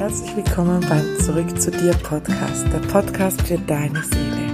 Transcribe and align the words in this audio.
Herzlich 0.00 0.34
willkommen 0.34 0.80
beim 0.88 1.18
Zurück 1.18 1.60
zu 1.60 1.70
dir 1.70 1.92
Podcast, 1.92 2.66
der 2.72 2.78
Podcast 2.90 3.42
für 3.42 3.58
deine 3.58 4.02
Seele. 4.02 4.48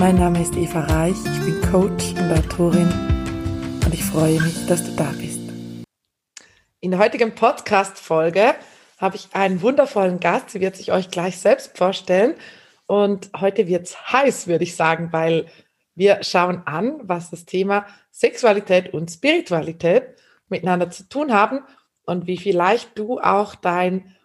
Mein 0.00 0.16
Name 0.16 0.42
ist 0.42 0.56
Eva 0.56 0.80
Reich, 0.80 1.14
ich 1.14 1.40
bin 1.44 1.60
Coach 1.70 2.14
und 2.18 2.32
Autorin 2.32 2.88
und 3.84 3.94
ich 3.94 4.02
freue 4.02 4.40
mich, 4.40 4.66
dass 4.66 4.82
du 4.82 4.96
da 4.96 5.12
bist. 5.16 5.38
In 6.80 6.90
der 6.90 6.98
heutigen 6.98 7.36
Podcast-Folge 7.36 8.56
habe 8.98 9.14
ich 9.14 9.28
einen 9.32 9.62
wundervollen 9.62 10.18
Gast, 10.18 10.50
sie 10.50 10.60
wird 10.60 10.74
sich 10.74 10.90
euch 10.90 11.08
gleich 11.08 11.38
selbst 11.38 11.78
vorstellen. 11.78 12.34
Und 12.86 13.30
heute 13.38 13.68
wird 13.68 13.86
es 13.86 14.12
heiß, 14.12 14.48
würde 14.48 14.64
ich 14.64 14.74
sagen, 14.74 15.12
weil 15.12 15.46
wir 15.94 16.24
schauen 16.24 16.62
an, 16.66 16.98
was 17.04 17.30
das 17.30 17.44
Thema 17.44 17.86
Sexualität 18.10 18.92
und 18.92 19.08
Spiritualität 19.08 20.16
miteinander 20.48 20.90
zu 20.90 21.08
tun 21.08 21.32
haben 21.32 21.60
und 22.06 22.26
wie 22.26 22.38
vielleicht 22.38 22.98
du 22.98 23.20
auch 23.20 23.54
dein 23.54 24.16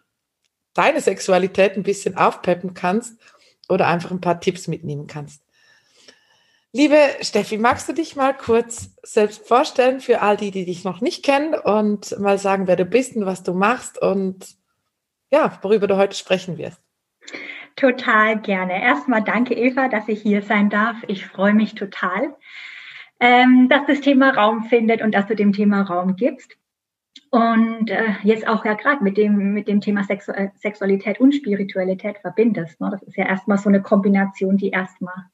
deine 0.73 1.02
Sexualität 1.02 1.76
ein 1.76 1.84
bisschen 1.84 2.18
aufpeppen 2.18 2.73
kannst 2.73 3.20
oder 3.70 3.88
einfach 3.88 4.12
ein 4.12 4.22
paar 4.22 4.40
Tipps 4.40 4.68
mitnehmen 4.68 5.08
kannst. 5.08 5.44
Liebe 6.76 6.98
Steffi, 7.22 7.59
magst 7.59 7.88
du 7.88 7.94
dich 7.94 8.16
mal 8.16 8.34
kurz 8.34 8.95
selbst 9.04 9.48
vorstellen 9.48 10.00
für 10.00 10.22
all 10.22 10.38
die, 10.38 10.50
die 10.50 10.66
dich 10.66 10.84
noch 10.84 11.02
nicht 11.02 11.23
kennen 11.23 11.54
und 11.54 12.20
mal 12.20 12.40
sagen, 12.40 12.66
wer 12.66 12.76
du 12.76 12.86
bist 12.86 13.16
und 13.16 13.28
was 13.28 13.44
du 13.44 13.54
machst 13.54 14.02
und 14.02 14.55
ja, 15.31 15.59
worüber 15.62 15.86
du 15.86 15.98
heute 15.98 16.16
sprechen 16.16 16.58
wirst? 16.58 16.81
Total 17.76 18.40
gerne. 18.40 18.81
Erstmal 18.81 19.23
danke, 19.23 19.53
Eva, 19.53 19.88
dass 19.88 20.08
ich 20.08 20.22
hier 20.22 20.42
sein 20.42 20.70
darf. 20.70 20.95
Ich 21.08 21.26
freue 21.26 21.53
mich 21.53 21.76
total, 21.76 22.36
ähm, 23.20 23.67
dass 23.70 23.86
das 23.88 24.02
Thema 24.02 24.31
Raum 24.31 24.64
findet 24.64 25.02
und 25.02 25.12
dass 25.14 25.28
du 25.28 25.36
dem 25.36 25.53
Thema 25.53 25.84
Raum 25.84 26.16
gibst. 26.16 26.58
Und 27.30 27.90
äh, 27.90 28.13
jetzt 28.23 28.48
auch 28.48 28.63
ja 28.66 28.73
gerade 28.73 29.03
mit 29.03 29.17
dem, 29.17 29.53
mit 29.53 29.67
dem 29.67 29.81
Thema 29.81 30.03
Sexu 30.03 30.31
äh, 30.31 30.50
Sexualität 30.56 31.19
und 31.19 31.33
Spiritualität 31.33 32.19
verbindest. 32.19 32.80
Ne? 32.80 32.89
Das 32.92 33.03
ist 33.03 33.17
ja 33.17 33.25
erstmal 33.25 33.58
so 33.58 33.69
eine 33.69 33.81
Kombination, 33.81 34.58
die 34.58 34.69
erstmal 34.69 35.25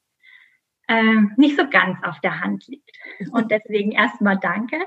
ähm, 0.87 1.33
nicht 1.37 1.57
so 1.57 1.69
ganz 1.69 1.97
auf 2.03 2.19
der 2.21 2.41
Hand 2.41 2.67
liegt. 2.67 2.97
Und 3.31 3.51
deswegen 3.51 3.91
erstmal 3.91 4.37
danke. 4.37 4.77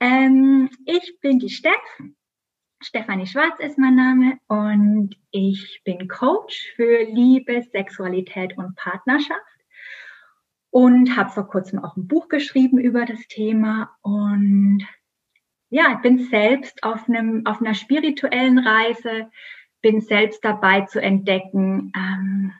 Ähm, 0.00 0.70
ich 0.84 1.18
bin 1.20 1.38
die 1.38 1.50
Steff. 1.50 1.72
Stefanie 2.82 3.26
Schwarz 3.26 3.58
ist 3.60 3.78
mein 3.78 3.94
Name 3.94 4.38
und 4.46 5.16
ich 5.30 5.80
bin 5.84 6.06
Coach 6.06 6.74
für 6.76 7.04
Liebe, 7.04 7.62
Sexualität 7.72 8.58
und 8.58 8.76
Partnerschaft 8.76 9.40
und 10.68 11.16
habe 11.16 11.30
vor 11.30 11.48
kurzem 11.48 11.82
auch 11.82 11.96
ein 11.96 12.06
Buch 12.06 12.28
geschrieben 12.28 12.78
über 12.78 13.06
das 13.06 13.26
Thema 13.28 13.96
und 14.02 14.84
ja, 15.74 15.94
ich 15.96 16.02
bin 16.02 16.28
selbst 16.30 16.84
auf 16.84 17.08
einem, 17.08 17.44
auf 17.46 17.60
einer 17.60 17.74
spirituellen 17.74 18.60
Reise, 18.60 19.28
bin 19.82 20.00
selbst 20.00 20.44
dabei 20.44 20.82
zu 20.82 21.02
entdecken, 21.02 21.92
ähm, 21.96 22.52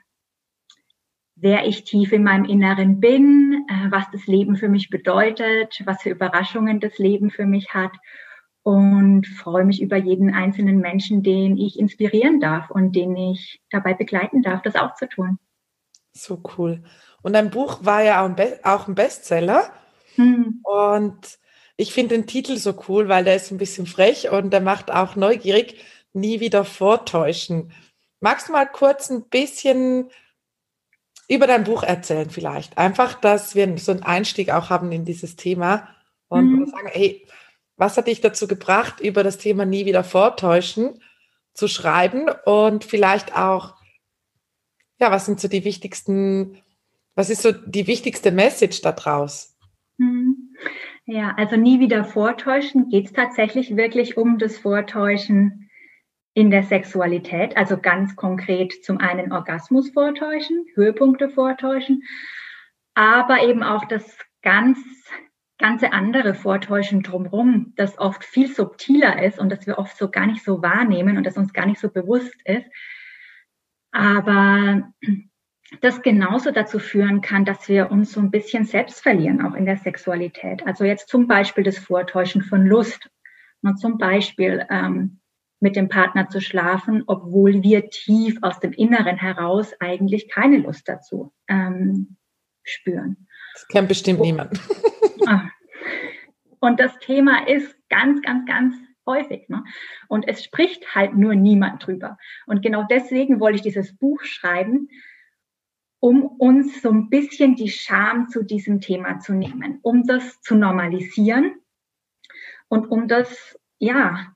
wer 1.37 1.65
ich 1.65 1.85
tief 1.85 2.11
in 2.11 2.25
meinem 2.25 2.43
Inneren 2.43 2.99
bin, 2.99 3.65
äh, 3.69 3.89
was 3.89 4.03
das 4.11 4.27
Leben 4.27 4.57
für 4.57 4.67
mich 4.67 4.89
bedeutet, 4.89 5.81
was 5.85 6.01
für 6.01 6.09
Überraschungen 6.09 6.81
das 6.81 6.97
Leben 6.97 7.31
für 7.31 7.45
mich 7.45 7.73
hat 7.73 7.93
und 8.63 9.25
freue 9.27 9.63
mich 9.63 9.81
über 9.81 9.95
jeden 9.95 10.33
einzelnen 10.33 10.79
Menschen, 10.79 11.23
den 11.23 11.57
ich 11.57 11.79
inspirieren 11.79 12.41
darf 12.41 12.69
und 12.69 12.97
den 12.97 13.15
ich 13.15 13.61
dabei 13.69 13.93
begleiten 13.93 14.41
darf, 14.41 14.61
das 14.61 14.75
auch 14.75 14.93
zu 14.95 15.07
tun. 15.07 15.39
So 16.11 16.43
cool. 16.57 16.83
Und 17.21 17.31
dein 17.31 17.49
Buch 17.49 17.79
war 17.85 18.03
ja 18.03 18.25
auch 18.25 18.89
ein, 18.89 18.95
Bestseller. 18.95 19.71
Hm. 20.15 20.59
Und 20.63 21.39
ich 21.77 21.93
finde 21.93 22.15
den 22.15 22.27
Titel 22.27 22.57
so 22.57 22.77
cool, 22.87 23.09
weil 23.09 23.23
der 23.23 23.35
ist 23.35 23.51
ein 23.51 23.57
bisschen 23.57 23.85
frech 23.85 24.29
und 24.29 24.51
der 24.51 24.61
macht 24.61 24.91
auch 24.91 25.15
neugierig, 25.15 25.83
nie 26.13 26.39
wieder 26.39 26.63
vortäuschen. 26.63 27.71
Magst 28.21 28.47
du 28.47 28.53
mal 28.53 28.65
kurz 28.65 29.09
ein 29.09 29.27
bisschen 29.27 30.09
über 31.27 31.47
dein 31.47 31.65
Buch 31.65 31.83
erzählen 31.83 32.29
vielleicht? 32.29 32.77
Einfach, 32.77 33.19
dass 33.19 33.55
wir 33.55 33.77
so 33.77 33.91
einen 33.91 34.03
Einstieg 34.03 34.51
auch 34.51 34.69
haben 34.69 34.91
in 34.91 35.05
dieses 35.05 35.35
Thema 35.35 35.89
und 36.29 36.51
mhm. 36.51 36.65
sagen, 36.67 36.89
hey, 36.91 37.27
was 37.75 37.97
hat 37.97 38.07
dich 38.07 38.21
dazu 38.21 38.47
gebracht, 38.47 39.01
über 39.01 39.23
das 39.23 39.37
Thema 39.37 39.65
nie 39.65 39.85
wieder 39.85 40.05
vortäuschen 40.05 41.01
zu 41.53 41.67
schreiben 41.67 42.29
und 42.45 42.85
vielleicht 42.85 43.35
auch, 43.35 43.75
ja, 44.99 45.11
was 45.11 45.25
sind 45.25 45.41
so 45.41 45.49
die 45.49 45.65
wichtigsten, 45.65 46.61
was 47.15 47.29
ist 47.29 47.41
so 47.41 47.51
die 47.51 47.87
wichtigste 47.87 48.31
Message 48.31 48.81
daraus? 48.81 49.57
Mhm. 49.97 50.55
Ja, 51.07 51.35
also 51.37 51.55
nie 51.55 51.79
wieder 51.79 52.03
vortäuschen. 52.03 52.89
Geht 52.89 53.05
es 53.05 53.13
tatsächlich 53.13 53.75
wirklich 53.77 54.17
um 54.17 54.39
das 54.39 54.57
Vortäuschen 54.57 55.69
in 56.33 56.49
der 56.49 56.63
Sexualität? 56.63 57.55
Also 57.57 57.77
ganz 57.77 58.15
konkret 58.15 58.83
zum 58.83 58.97
einen 58.97 59.31
Orgasmus 59.31 59.91
vortäuschen, 59.91 60.65
Höhepunkte 60.73 61.29
vortäuschen, 61.29 62.03
aber 62.95 63.43
eben 63.43 63.61
auch 63.61 63.85
das 63.85 64.17
ganz 64.41 64.79
ganze 65.57 65.93
andere 65.93 66.33
Vortäuschen 66.33 67.01
drumherum, 67.01 67.73
das 67.77 67.97
oft 67.97 68.25
viel 68.25 68.53
subtiler 68.53 69.23
ist 69.23 69.39
und 69.39 69.49
das 69.49 69.65
wir 69.67 69.77
oft 69.77 69.95
so 69.97 70.09
gar 70.09 70.25
nicht 70.25 70.43
so 70.43 70.61
wahrnehmen 70.61 71.17
und 71.17 71.23
das 71.23 71.37
uns 71.37 71.53
gar 71.53 71.65
nicht 71.65 71.79
so 71.79 71.89
bewusst 71.89 72.35
ist. 72.43 72.65
Aber 73.91 74.91
das 75.81 76.01
genauso 76.01 76.51
dazu 76.51 76.79
führen 76.79 77.21
kann, 77.21 77.45
dass 77.45 77.67
wir 77.67 77.91
uns 77.91 78.11
so 78.11 78.19
ein 78.19 78.31
bisschen 78.31 78.65
selbst 78.65 79.01
verlieren, 79.01 79.45
auch 79.45 79.55
in 79.55 79.65
der 79.65 79.77
Sexualität. 79.77 80.65
Also 80.65 80.83
jetzt 80.83 81.09
zum 81.09 81.27
Beispiel 81.27 81.63
das 81.63 81.77
Vortäuschen 81.77 82.41
von 82.41 82.65
Lust. 82.65 83.09
Und 83.61 83.79
zum 83.79 83.97
Beispiel 83.97 84.65
ähm, 84.69 85.19
mit 85.59 85.75
dem 85.75 85.89
Partner 85.89 86.29
zu 86.29 86.41
schlafen, 86.41 87.03
obwohl 87.07 87.63
wir 87.63 87.89
tief 87.89 88.37
aus 88.43 88.59
dem 88.59 88.71
Inneren 88.73 89.17
heraus 89.17 89.73
eigentlich 89.79 90.29
keine 90.29 90.57
Lust 90.57 90.87
dazu 90.87 91.33
ähm, 91.47 92.17
spüren. 92.63 93.27
Das 93.53 93.67
kennt 93.67 93.87
bestimmt 93.87 94.19
und, 94.19 94.27
niemand. 94.27 94.59
Ah. 95.25 95.49
und 96.59 96.79
das 96.79 96.99
Thema 96.99 97.47
ist 97.47 97.75
ganz, 97.89 98.21
ganz, 98.21 98.45
ganz 98.45 98.75
häufig. 99.07 99.49
Ne? 99.49 99.63
Und 100.07 100.27
es 100.27 100.43
spricht 100.43 100.93
halt 100.93 101.15
nur 101.15 101.33
niemand 101.33 101.85
drüber. 101.85 102.17
Und 102.45 102.61
genau 102.61 102.85
deswegen 102.87 103.39
wollte 103.39 103.55
ich 103.55 103.61
dieses 103.61 103.97
Buch 103.97 104.21
schreiben, 104.23 104.89
um 106.05 106.23
uns 106.23 106.83
so 106.83 106.91
ein 106.91 107.09
bisschen 107.09 107.55
die 107.55 107.71
Scham 107.71 108.29
zu 108.29 108.43
diesem 108.43 108.79
Thema 108.79 109.17
zu 109.17 109.33
nehmen, 109.33 109.79
um 109.81 110.03
das 110.03 110.39
zu 110.41 110.53
normalisieren 110.53 111.55
und 112.67 112.91
um 112.91 113.07
das, 113.07 113.59
ja, 113.79 114.35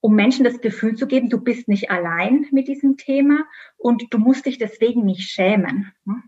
um 0.00 0.14
Menschen 0.14 0.44
das 0.44 0.60
Gefühl 0.60 0.96
zu 0.96 1.06
geben, 1.06 1.30
du 1.30 1.40
bist 1.40 1.66
nicht 1.66 1.90
allein 1.90 2.46
mit 2.50 2.68
diesem 2.68 2.98
Thema 2.98 3.46
und 3.78 4.12
du 4.12 4.18
musst 4.18 4.44
dich 4.44 4.58
deswegen 4.58 5.06
nicht 5.06 5.30
schämen. 5.30 5.92
Ne? 6.04 6.22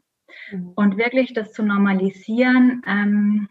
Mhm. 0.51 0.73
Und 0.77 0.97
wirklich 0.97 1.35
das 1.35 1.53
zu 1.53 1.63
normalisieren, 1.63 2.83
ähm, 2.87 3.51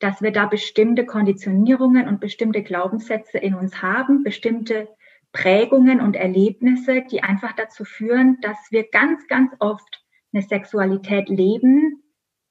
dass 0.00 0.20
wir 0.20 0.32
da 0.32 0.46
bestimmte 0.46 1.06
Konditionierungen 1.06 2.08
und 2.08 2.18
bestimmte 2.18 2.64
Glaubenssätze 2.64 3.38
in 3.38 3.54
uns 3.54 3.80
haben, 3.80 4.24
bestimmte 4.24 4.88
Prägungen 5.32 6.00
und 6.00 6.16
Erlebnisse, 6.16 7.02
die 7.02 7.22
einfach 7.22 7.52
dazu 7.52 7.84
führen, 7.84 8.38
dass 8.40 8.56
wir 8.70 8.88
ganz, 8.90 9.26
ganz 9.28 9.52
oft 9.58 10.04
eine 10.32 10.42
Sexualität 10.42 11.28
leben, 11.28 12.02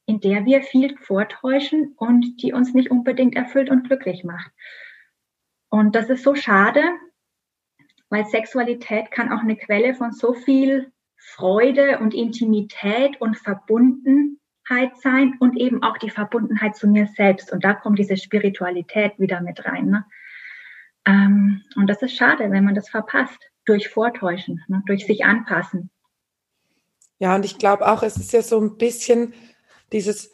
in 0.05 0.19
der 0.21 0.45
wir 0.45 0.63
viel 0.63 0.97
vortäuschen 0.97 1.93
und 1.97 2.41
die 2.41 2.53
uns 2.53 2.73
nicht 2.73 2.89
unbedingt 2.89 3.35
erfüllt 3.35 3.69
und 3.69 3.83
glücklich 3.83 4.23
macht. 4.23 4.51
Und 5.69 5.95
das 5.95 6.09
ist 6.09 6.23
so 6.23 6.35
schade, 6.35 6.81
weil 8.09 8.25
Sexualität 8.25 9.11
kann 9.11 9.31
auch 9.31 9.41
eine 9.41 9.55
Quelle 9.55 9.93
von 9.93 10.11
so 10.11 10.33
viel 10.33 10.91
Freude 11.15 11.99
und 11.99 12.13
Intimität 12.13 13.21
und 13.21 13.37
Verbundenheit 13.37 14.97
sein 14.97 15.35
und 15.39 15.57
eben 15.57 15.83
auch 15.83 15.97
die 15.97 16.09
Verbundenheit 16.09 16.75
zu 16.75 16.87
mir 16.87 17.07
selbst. 17.07 17.51
Und 17.51 17.63
da 17.63 17.73
kommt 17.73 17.99
diese 17.99 18.17
Spiritualität 18.17 19.19
wieder 19.19 19.41
mit 19.41 19.63
rein. 19.65 19.87
Ne? 19.87 20.05
Ähm, 21.09 21.63
und 21.75 21.87
das 21.87 22.01
ist 22.03 22.15
schade, 22.15 22.51
wenn 22.51 22.63
man 22.63 22.75
das 22.75 22.89
verpasst, 22.89 23.39
durch 23.65 23.89
Vortäuschen, 23.89 24.63
ne, 24.67 24.83
durch 24.85 25.05
sich 25.05 25.25
anpassen. 25.25 25.89
Ja, 27.17 27.35
und 27.35 27.45
ich 27.45 27.57
glaube 27.57 27.91
auch, 27.91 28.03
es 28.03 28.15
ist 28.17 28.31
ja 28.31 28.41
so 28.41 28.59
ein 28.59 28.77
bisschen 28.77 29.33
dieses 29.91 30.31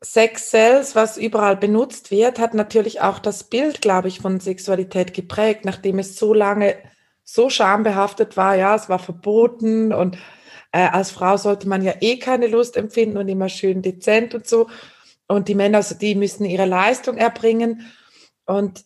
Sex 0.00 0.50
Cells, 0.50 0.96
was 0.96 1.16
überall 1.16 1.56
benutzt 1.56 2.10
wird, 2.10 2.38
hat 2.38 2.54
natürlich 2.54 3.02
auch 3.02 3.18
das 3.18 3.44
Bild, 3.44 3.82
glaube 3.82 4.08
ich, 4.08 4.20
von 4.20 4.40
Sexualität 4.40 5.14
geprägt, 5.14 5.64
nachdem 5.64 5.98
es 5.98 6.16
so 6.16 6.34
lange 6.34 6.76
so 7.22 7.50
schambehaftet 7.50 8.36
war. 8.36 8.56
Ja, 8.56 8.74
es 8.74 8.88
war 8.88 8.98
verboten 8.98 9.92
und 9.92 10.16
äh, 10.72 10.88
als 10.88 11.10
Frau 11.10 11.36
sollte 11.36 11.68
man 11.68 11.82
ja 11.82 11.94
eh 12.00 12.18
keine 12.18 12.48
Lust 12.48 12.76
empfinden 12.76 13.18
und 13.18 13.28
immer 13.28 13.48
schön 13.48 13.82
dezent 13.82 14.34
und 14.34 14.46
so. 14.46 14.68
Und 15.28 15.48
die 15.48 15.54
Männer, 15.54 15.78
also 15.78 15.94
die 15.94 16.14
müssen 16.14 16.46
ihre 16.46 16.66
Leistung 16.66 17.16
erbringen. 17.18 17.92
Und 18.44 18.84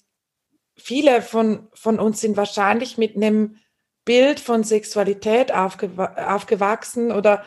viele 0.76 1.22
von, 1.22 1.68
von 1.74 1.98
uns 1.98 2.20
sind 2.20 2.36
wahrscheinlich 2.36 2.98
mit 2.98 3.16
einem 3.16 3.56
Bild 4.04 4.40
von 4.40 4.62
Sexualität 4.62 5.52
aufgewachsen 5.52 7.10
oder 7.10 7.44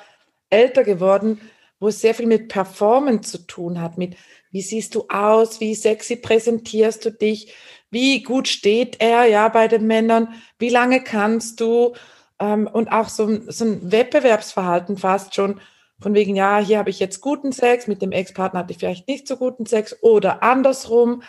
älter 0.50 0.84
geworden, 0.84 1.40
wo 1.80 1.88
es 1.88 2.02
sehr 2.02 2.14
viel 2.14 2.28
mit 2.28 2.50
Performance 2.50 3.32
zu 3.32 3.48
tun 3.48 3.82
hat, 3.82 3.98
mit 3.98 4.16
wie 4.52 4.62
siehst 4.62 4.96
du 4.96 5.06
aus, 5.10 5.60
wie 5.60 5.76
sexy 5.76 6.16
präsentierst 6.16 7.06
du 7.06 7.12
dich, 7.12 7.54
wie 7.92 8.24
gut 8.24 8.48
steht 8.48 8.98
er 9.00 9.26
ja 9.26 9.48
bei 9.48 9.68
den 9.68 9.88
Männern, 9.88 10.34
wie 10.58 10.70
lange 10.70 11.04
kannst 11.04 11.62
du 11.62 11.94
ähm, 12.40 12.68
und 12.68 12.92
auch 12.92 13.10
so, 13.10 13.40
so 13.48 13.66
ein 13.66 13.92
Wettbewerbsverhalten 13.92 14.98
fast 14.98 15.36
schon 15.36 15.62
von 16.00 16.14
wegen, 16.14 16.36
ja, 16.36 16.60
hier 16.60 16.78
habe 16.78 16.90
ich 16.90 17.00
jetzt 17.00 17.22
guten 17.22 17.52
Sex, 17.52 17.88
mit 17.88 18.02
dem 18.02 18.12
Ex-Partner 18.12 18.62
hatte 18.62 18.72
ich 18.72 18.80
vielleicht 18.80 19.08
nicht 19.08 19.28
so 19.28 19.38
guten 19.38 19.66
Sex 19.66 19.98
oder 20.02 20.44
andersrum. 20.44 21.24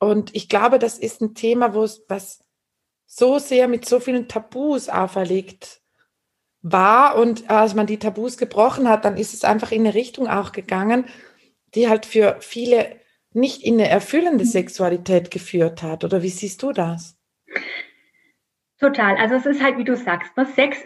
Und 0.00 0.34
ich 0.34 0.48
glaube, 0.48 0.78
das 0.78 0.98
ist 0.98 1.20
ein 1.20 1.34
Thema, 1.34 1.74
wo 1.74 1.84
es 1.84 2.02
was 2.08 2.42
so 3.06 3.38
sehr 3.38 3.68
mit 3.68 3.86
so 3.86 4.00
vielen 4.00 4.28
Tabus 4.28 4.88
auferlegt 4.88 5.82
war. 6.62 7.16
Und 7.16 7.48
als 7.50 7.74
man 7.74 7.86
die 7.86 7.98
Tabus 7.98 8.38
gebrochen 8.38 8.88
hat, 8.88 9.04
dann 9.04 9.16
ist 9.16 9.34
es 9.34 9.44
einfach 9.44 9.70
in 9.72 9.82
eine 9.82 9.94
Richtung 9.94 10.26
auch 10.26 10.52
gegangen, 10.52 11.04
die 11.74 11.88
halt 11.88 12.06
für 12.06 12.36
viele 12.40 12.98
nicht 13.32 13.62
in 13.62 13.74
eine 13.74 13.88
erfüllende 13.88 14.44
Sexualität 14.44 15.30
geführt 15.30 15.82
hat. 15.82 16.02
Oder 16.02 16.22
wie 16.22 16.30
siehst 16.30 16.62
du 16.62 16.72
das? 16.72 17.16
Total. 18.78 19.16
Also 19.18 19.34
es 19.34 19.46
ist 19.46 19.62
halt, 19.62 19.76
wie 19.76 19.84
du 19.84 19.96
sagst, 19.96 20.36
ne, 20.36 20.46
Sex, 20.46 20.78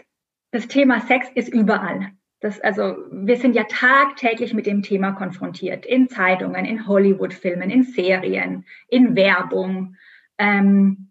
das 0.51 0.67
Thema 0.67 0.99
Sex 1.07 1.27
ist 1.33 1.47
überall. 1.47 2.11
Das, 2.45 2.61
also 2.61 2.97
wir 3.09 3.37
sind 3.37 3.55
ja 3.55 3.63
tagtäglich 3.63 4.53
mit 4.53 4.67
dem 4.67 4.83
Thema 4.83 5.13
konfrontiert. 5.13 5.83
In 5.83 6.09
Zeitungen, 6.09 6.63
in 6.63 6.85
Hollywood-Filmen, 6.85 7.71
in 7.71 7.81
Serien, 7.81 8.65
in 8.87 9.15
Werbung. 9.15 9.95
Ähm, 10.37 11.09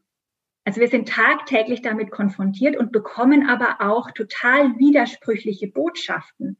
also 0.64 0.80
wir 0.80 0.86
sind 0.86 1.08
tagtäglich 1.08 1.82
damit 1.82 2.12
konfrontiert 2.12 2.76
und 2.76 2.92
bekommen 2.92 3.48
aber 3.48 3.80
auch 3.80 4.12
total 4.12 4.78
widersprüchliche 4.78 5.66
Botschaften. 5.66 6.56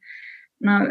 Na, 0.58 0.90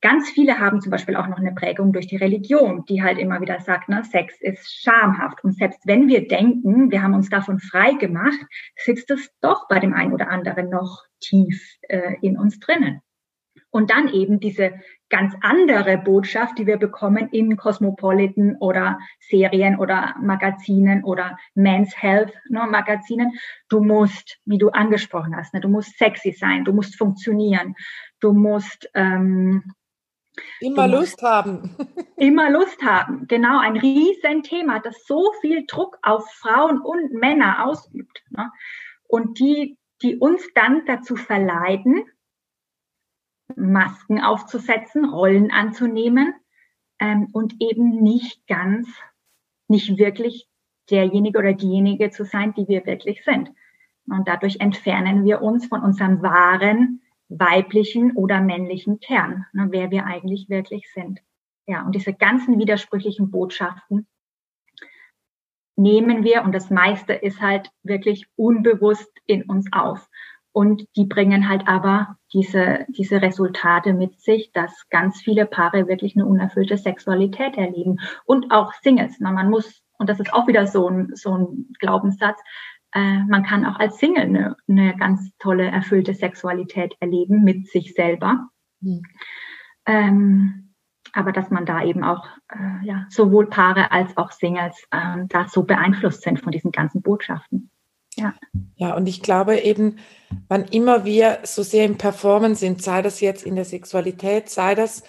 Ganz 0.00 0.28
viele 0.30 0.58
haben 0.58 0.80
zum 0.80 0.90
Beispiel 0.90 1.16
auch 1.16 1.28
noch 1.28 1.38
eine 1.38 1.54
Prägung 1.54 1.92
durch 1.92 2.06
die 2.06 2.16
Religion, 2.16 2.84
die 2.84 3.02
halt 3.02 3.18
immer 3.18 3.40
wieder 3.40 3.60
sagt, 3.60 3.88
ne, 3.88 4.04
Sex 4.04 4.34
ist 4.40 4.82
schamhaft. 4.82 5.42
Und 5.42 5.56
selbst 5.56 5.80
wenn 5.86 6.08
wir 6.08 6.28
denken, 6.28 6.90
wir 6.90 7.02
haben 7.02 7.14
uns 7.14 7.30
davon 7.30 7.60
frei 7.60 7.94
gemacht, 7.94 8.38
sitzt 8.76 9.10
es 9.10 9.30
doch 9.40 9.68
bei 9.68 9.78
dem 9.78 9.94
einen 9.94 10.12
oder 10.12 10.28
anderen 10.28 10.70
noch 10.70 11.05
tief 11.20 11.76
äh, 11.82 12.14
in 12.22 12.38
uns 12.38 12.58
drinnen. 12.60 13.00
Und 13.70 13.90
dann 13.90 14.08
eben 14.08 14.40
diese 14.40 14.72
ganz 15.08 15.34
andere 15.42 15.98
Botschaft, 15.98 16.58
die 16.58 16.66
wir 16.66 16.78
bekommen 16.78 17.28
in 17.30 17.56
Cosmopolitan 17.56 18.56
oder 18.58 18.98
Serien 19.20 19.78
oder 19.78 20.14
Magazinen 20.20 21.04
oder 21.04 21.36
Men's 21.54 21.94
Health 22.00 22.32
ne, 22.48 22.66
Magazinen. 22.70 23.32
Du 23.68 23.80
musst, 23.80 24.38
wie 24.44 24.58
du 24.58 24.70
angesprochen 24.70 25.36
hast, 25.36 25.52
ne, 25.52 25.60
du 25.60 25.68
musst 25.68 25.98
sexy 25.98 26.32
sein, 26.32 26.64
du 26.64 26.72
musst 26.72 26.96
funktionieren, 26.96 27.74
du 28.20 28.32
musst 28.32 28.88
ähm, 28.94 29.62
Immer 30.60 30.88
Lust 30.88 31.22
haben. 31.22 31.76
Immer 32.16 32.50
Lust 32.50 32.82
haben. 32.82 33.26
Genau, 33.26 33.58
ein 33.58 33.76
Riesenthema, 33.76 34.80
das 34.80 35.04
so 35.06 35.32
viel 35.40 35.64
Druck 35.66 35.98
auf 36.02 36.26
Frauen 36.30 36.80
und 36.80 37.12
Männer 37.12 37.66
ausübt. 37.66 38.22
Ne? 38.30 38.50
Und 39.08 39.38
die, 39.38 39.78
die 40.02 40.16
uns 40.16 40.42
dann 40.54 40.84
dazu 40.86 41.16
verleiten, 41.16 42.04
Masken 43.54 44.20
aufzusetzen, 44.20 45.04
Rollen 45.04 45.50
anzunehmen 45.50 46.34
ähm, 46.98 47.28
und 47.32 47.54
eben 47.60 48.02
nicht 48.02 48.46
ganz, 48.46 48.88
nicht 49.68 49.98
wirklich 49.98 50.48
derjenige 50.90 51.38
oder 51.38 51.54
diejenige 51.54 52.10
zu 52.10 52.24
sein, 52.24 52.54
die 52.54 52.68
wir 52.68 52.84
wirklich 52.86 53.24
sind. 53.24 53.50
Und 54.08 54.28
dadurch 54.28 54.60
entfernen 54.60 55.24
wir 55.24 55.42
uns 55.42 55.66
von 55.66 55.82
unserem 55.82 56.22
wahren 56.22 57.02
weiblichen 57.28 58.12
oder 58.12 58.40
männlichen 58.40 59.00
Kern, 59.00 59.46
ne, 59.52 59.68
wer 59.70 59.90
wir 59.90 60.06
eigentlich 60.06 60.48
wirklich 60.48 60.92
sind. 60.92 61.20
Ja, 61.66 61.84
und 61.84 61.94
diese 61.94 62.14
ganzen 62.14 62.58
widersprüchlichen 62.58 63.30
Botschaften 63.30 64.06
nehmen 65.76 66.24
wir 66.24 66.42
und 66.42 66.54
das 66.54 66.70
meiste 66.70 67.12
ist 67.12 67.40
halt 67.40 67.70
wirklich 67.82 68.26
unbewusst 68.36 69.10
in 69.26 69.42
uns 69.44 69.66
auf. 69.72 70.08
Und 70.52 70.86
die 70.96 71.04
bringen 71.04 71.50
halt 71.50 71.68
aber 71.68 72.16
diese, 72.32 72.86
diese 72.88 73.20
Resultate 73.20 73.92
mit 73.92 74.18
sich, 74.20 74.52
dass 74.52 74.88
ganz 74.88 75.20
viele 75.20 75.44
Paare 75.44 75.86
wirklich 75.86 76.16
eine 76.16 76.24
unerfüllte 76.24 76.78
Sexualität 76.78 77.58
erleben 77.58 77.98
und 78.24 78.50
auch 78.50 78.72
Singles. 78.82 79.16
Na, 79.18 79.32
man 79.32 79.50
muss, 79.50 79.82
und 79.98 80.08
das 80.08 80.18
ist 80.18 80.32
auch 80.32 80.46
wieder 80.46 80.66
so 80.66 80.88
ein, 80.88 81.10
so 81.14 81.36
ein 81.36 81.74
Glaubenssatz, 81.78 82.40
äh, 82.94 83.18
man 83.28 83.42
kann 83.42 83.66
auch 83.66 83.78
als 83.78 83.98
Single 83.98 84.22
eine, 84.22 84.56
eine, 84.66 84.96
ganz 84.96 85.30
tolle, 85.38 85.66
erfüllte 85.66 86.14
Sexualität 86.14 86.94
erleben 87.00 87.44
mit 87.44 87.68
sich 87.68 87.92
selber. 87.92 88.48
Mhm. 88.80 89.02
Ähm, 89.84 90.65
aber 91.12 91.32
dass 91.32 91.50
man 91.50 91.66
da 91.66 91.82
eben 91.82 92.04
auch 92.04 92.24
äh, 92.48 92.86
ja, 92.86 93.06
sowohl 93.10 93.46
Paare 93.46 93.92
als 93.92 94.16
auch 94.16 94.32
Singles 94.32 94.76
äh, 94.90 95.24
da 95.28 95.48
so 95.48 95.62
beeinflusst 95.62 96.22
sind 96.22 96.40
von 96.40 96.52
diesen 96.52 96.72
ganzen 96.72 97.02
Botschaften. 97.02 97.70
Ja. 98.18 98.34
ja, 98.76 98.94
und 98.94 99.06
ich 99.06 99.22
glaube 99.22 99.58
eben, 99.58 99.98
wann 100.48 100.64
immer 100.64 101.04
wir 101.04 101.40
so 101.42 101.62
sehr 101.62 101.84
im 101.84 101.98
Performen 101.98 102.54
sind, 102.54 102.80
sei 102.80 103.02
das 103.02 103.20
jetzt 103.20 103.44
in 103.44 103.56
der 103.56 103.66
Sexualität, 103.66 104.48
sei 104.48 104.74
das 104.74 105.02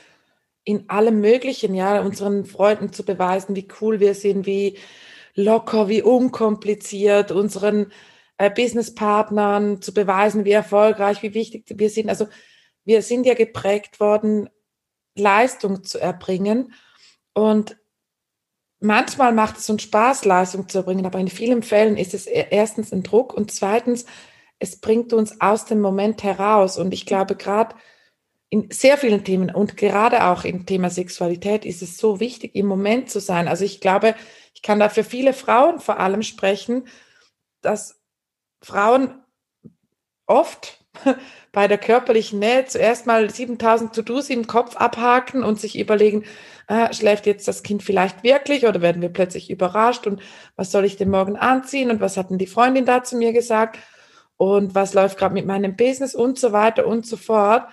in 0.65 0.89
allem 0.89 1.21
Möglichen, 1.21 1.73
ja, 1.73 2.01
unseren 2.01 2.43
Freunden 2.43 2.91
zu 2.91 3.05
beweisen, 3.05 3.55
wie 3.55 3.69
cool 3.79 4.01
wir 4.01 4.13
sind, 4.13 4.45
wie 4.45 4.77
locker, 5.35 5.87
wie 5.87 6.01
unkompliziert, 6.01 7.31
unseren 7.31 7.93
äh, 8.37 8.49
Businesspartnern 8.49 9.81
zu 9.81 9.93
beweisen, 9.93 10.43
wie 10.43 10.51
erfolgreich, 10.51 11.23
wie 11.23 11.33
wichtig 11.33 11.63
wir 11.69 11.89
sind. 11.89 12.09
Also 12.09 12.27
wir 12.83 13.01
sind 13.01 13.25
ja 13.25 13.35
geprägt 13.35 14.01
worden, 14.01 14.49
Leistung 15.19 15.83
zu 15.83 15.99
erbringen. 15.99 16.73
Und 17.33 17.77
manchmal 18.79 19.33
macht 19.33 19.57
es 19.57 19.69
uns 19.69 19.83
Spaß, 19.83 20.25
Leistung 20.25 20.69
zu 20.69 20.79
erbringen, 20.79 21.05
aber 21.05 21.19
in 21.19 21.27
vielen 21.27 21.63
Fällen 21.63 21.97
ist 21.97 22.13
es 22.13 22.27
e-, 22.27 22.47
erstens 22.49 22.91
ein 22.91 23.03
Druck 23.03 23.33
und 23.33 23.51
zweitens, 23.51 24.05
es 24.59 24.79
bringt 24.79 25.13
uns 25.13 25.39
aus 25.41 25.65
dem 25.65 25.81
Moment 25.81 26.23
heraus. 26.23 26.77
Und 26.77 26.93
ich 26.93 27.05
glaube, 27.05 27.35
gerade 27.35 27.75
in 28.49 28.69
sehr 28.71 28.97
vielen 28.97 29.23
Themen 29.23 29.53
und 29.53 29.77
gerade 29.77 30.25
auch 30.25 30.45
im 30.45 30.65
Thema 30.65 30.89
Sexualität 30.89 31.65
ist 31.65 31.81
es 31.81 31.97
so 31.97 32.19
wichtig, 32.19 32.55
im 32.55 32.65
Moment 32.65 33.09
zu 33.09 33.19
sein. 33.19 33.47
Also 33.47 33.65
ich 33.65 33.81
glaube, 33.81 34.15
ich 34.53 34.61
kann 34.61 34.79
da 34.79 34.89
für 34.89 35.03
viele 35.03 35.33
Frauen 35.33 35.79
vor 35.79 35.99
allem 35.99 36.23
sprechen, 36.23 36.87
dass 37.61 38.01
Frauen 38.63 39.23
oft 40.25 40.85
bei 41.51 41.67
der 41.67 41.77
körperlichen 41.77 42.39
Nähe 42.39 42.65
zuerst 42.65 43.05
mal 43.07 43.29
7000 43.29 43.93
To-Dos 43.93 44.29
im 44.29 44.47
Kopf 44.47 44.75
abhaken 44.75 45.43
und 45.43 45.59
sich 45.59 45.77
überlegen, 45.77 46.23
äh, 46.67 46.93
schläft 46.93 47.25
jetzt 47.25 47.47
das 47.47 47.63
Kind 47.63 47.83
vielleicht 47.83 48.23
wirklich 48.23 48.65
oder 48.65 48.81
werden 48.81 49.01
wir 49.01 49.09
plötzlich 49.09 49.49
überrascht 49.49 50.05
und 50.05 50.21
was 50.55 50.71
soll 50.71 50.85
ich 50.85 50.97
denn 50.97 51.09
morgen 51.09 51.37
anziehen 51.37 51.89
und 51.89 52.01
was 52.01 52.17
hat 52.17 52.29
denn 52.29 52.37
die 52.37 52.47
Freundin 52.47 52.85
da 52.85 53.03
zu 53.03 53.17
mir 53.17 53.33
gesagt 53.33 53.79
und 54.37 54.75
was 54.75 54.93
läuft 54.93 55.17
gerade 55.17 55.33
mit 55.33 55.45
meinem 55.45 55.75
Business 55.75 56.13
und 56.15 56.37
so 56.37 56.51
weiter 56.51 56.85
und 56.85 57.05
so 57.05 57.17
fort. 57.17 57.67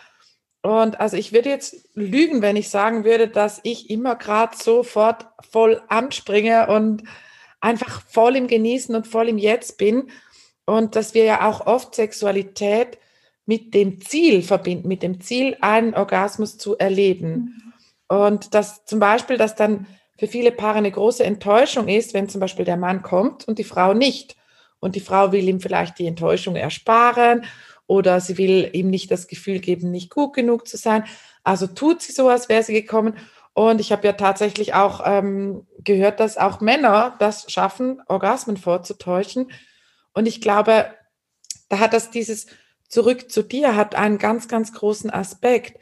Und 0.63 0.99
also 0.99 1.19
ich 1.19 1.33
würde 1.35 1.51
jetzt 1.51 1.77
lügen, 1.95 2.41
wenn 2.41 2.57
ich 2.57 2.71
sagen 2.71 3.05
würde, 3.05 3.29
dass 3.29 3.61
ich 3.65 3.91
immer 3.91 4.17
gerade 4.17 4.57
sofort 4.57 5.27
voll 5.51 5.83
anspringe 5.89 6.69
und 6.69 7.03
einfach 7.61 8.01
voll 8.09 8.37
im 8.37 8.47
Genießen 8.47 8.95
und 8.95 9.07
voll 9.07 9.29
im 9.29 9.37
Jetzt 9.37 9.77
bin. 9.77 10.11
Und 10.65 10.97
dass 10.97 11.13
wir 11.13 11.25
ja 11.25 11.47
auch 11.47 11.67
oft 11.67 11.95
Sexualität 11.95 12.99
mit 13.47 13.75
dem 13.75 14.01
Ziel 14.01 14.43
verbinden, 14.43 14.89
mit 14.89 15.03
dem 15.03 15.21
Ziel, 15.21 15.57
einen 15.61 15.95
Orgasmus 15.95 16.57
zu 16.59 16.79
erleben. 16.79 17.33
Mhm. 18.09 18.17
Und 18.17 18.55
dass 18.55 18.85
zum 18.85 19.01
Beispiel, 19.01 19.37
dass 19.37 19.55
dann 19.55 19.87
für 20.19 20.29
viele 20.29 20.53
Paare 20.53 20.79
eine 20.79 20.91
große 20.91 21.25
Enttäuschung 21.25 21.89
ist, 21.89 22.15
wenn 22.15 22.29
zum 22.29 22.41
Beispiel 22.41 22.65
der 22.65 22.77
Mann 22.77 23.03
kommt 23.03 23.47
und 23.49 23.59
die 23.59 23.65
Frau 23.65 23.95
nicht. 23.95 24.37
Und 24.81 24.95
die 24.97 25.01
Frau 25.01 25.33
will 25.33 25.49
ihm 25.49 25.61
vielleicht 25.61 25.99
die 25.99 26.07
Enttäuschung 26.07 26.57
ersparen 26.57 27.45
oder 27.87 28.21
sie 28.21 28.39
will 28.39 28.71
ihm 28.73 28.91
nicht 28.91 29.11
das 29.11 29.27
Gefühl 29.27 29.59
geben, 29.59 29.91
nicht 29.91 30.11
gut 30.11 30.35
genug 30.35 30.69
zu 30.69 30.77
sein. 30.77 31.05
Also 31.43 31.67
tut 31.67 32.03
sie 32.03 32.13
so, 32.13 32.29
als 32.29 32.49
wäre 32.49 32.63
sie 32.63 32.73
gekommen. 32.73 33.15
Und 33.55 33.81
ich 33.81 33.93
habe 33.93 34.07
ja 34.07 34.13
tatsächlich 34.15 34.75
auch 34.75 35.03
ähm, 35.05 35.67
gehört, 35.79 36.21
dass 36.21 36.37
auch 36.37 36.61
Männer 36.61 37.17
das 37.19 37.51
schaffen, 37.51 38.03
Orgasmen 38.09 38.57
vorzutäuschen. 38.57 39.51
Und 40.13 40.27
ich 40.27 40.41
glaube, 40.41 40.87
da 41.69 41.79
hat 41.79 41.93
das 41.93 42.11
dieses 42.11 42.47
Zurück 42.89 43.31
zu 43.31 43.43
dir 43.43 43.77
hat 43.77 43.95
einen 43.95 44.19
ganz, 44.19 44.49
ganz 44.49 44.73
großen 44.73 45.11
Aspekt. 45.11 45.79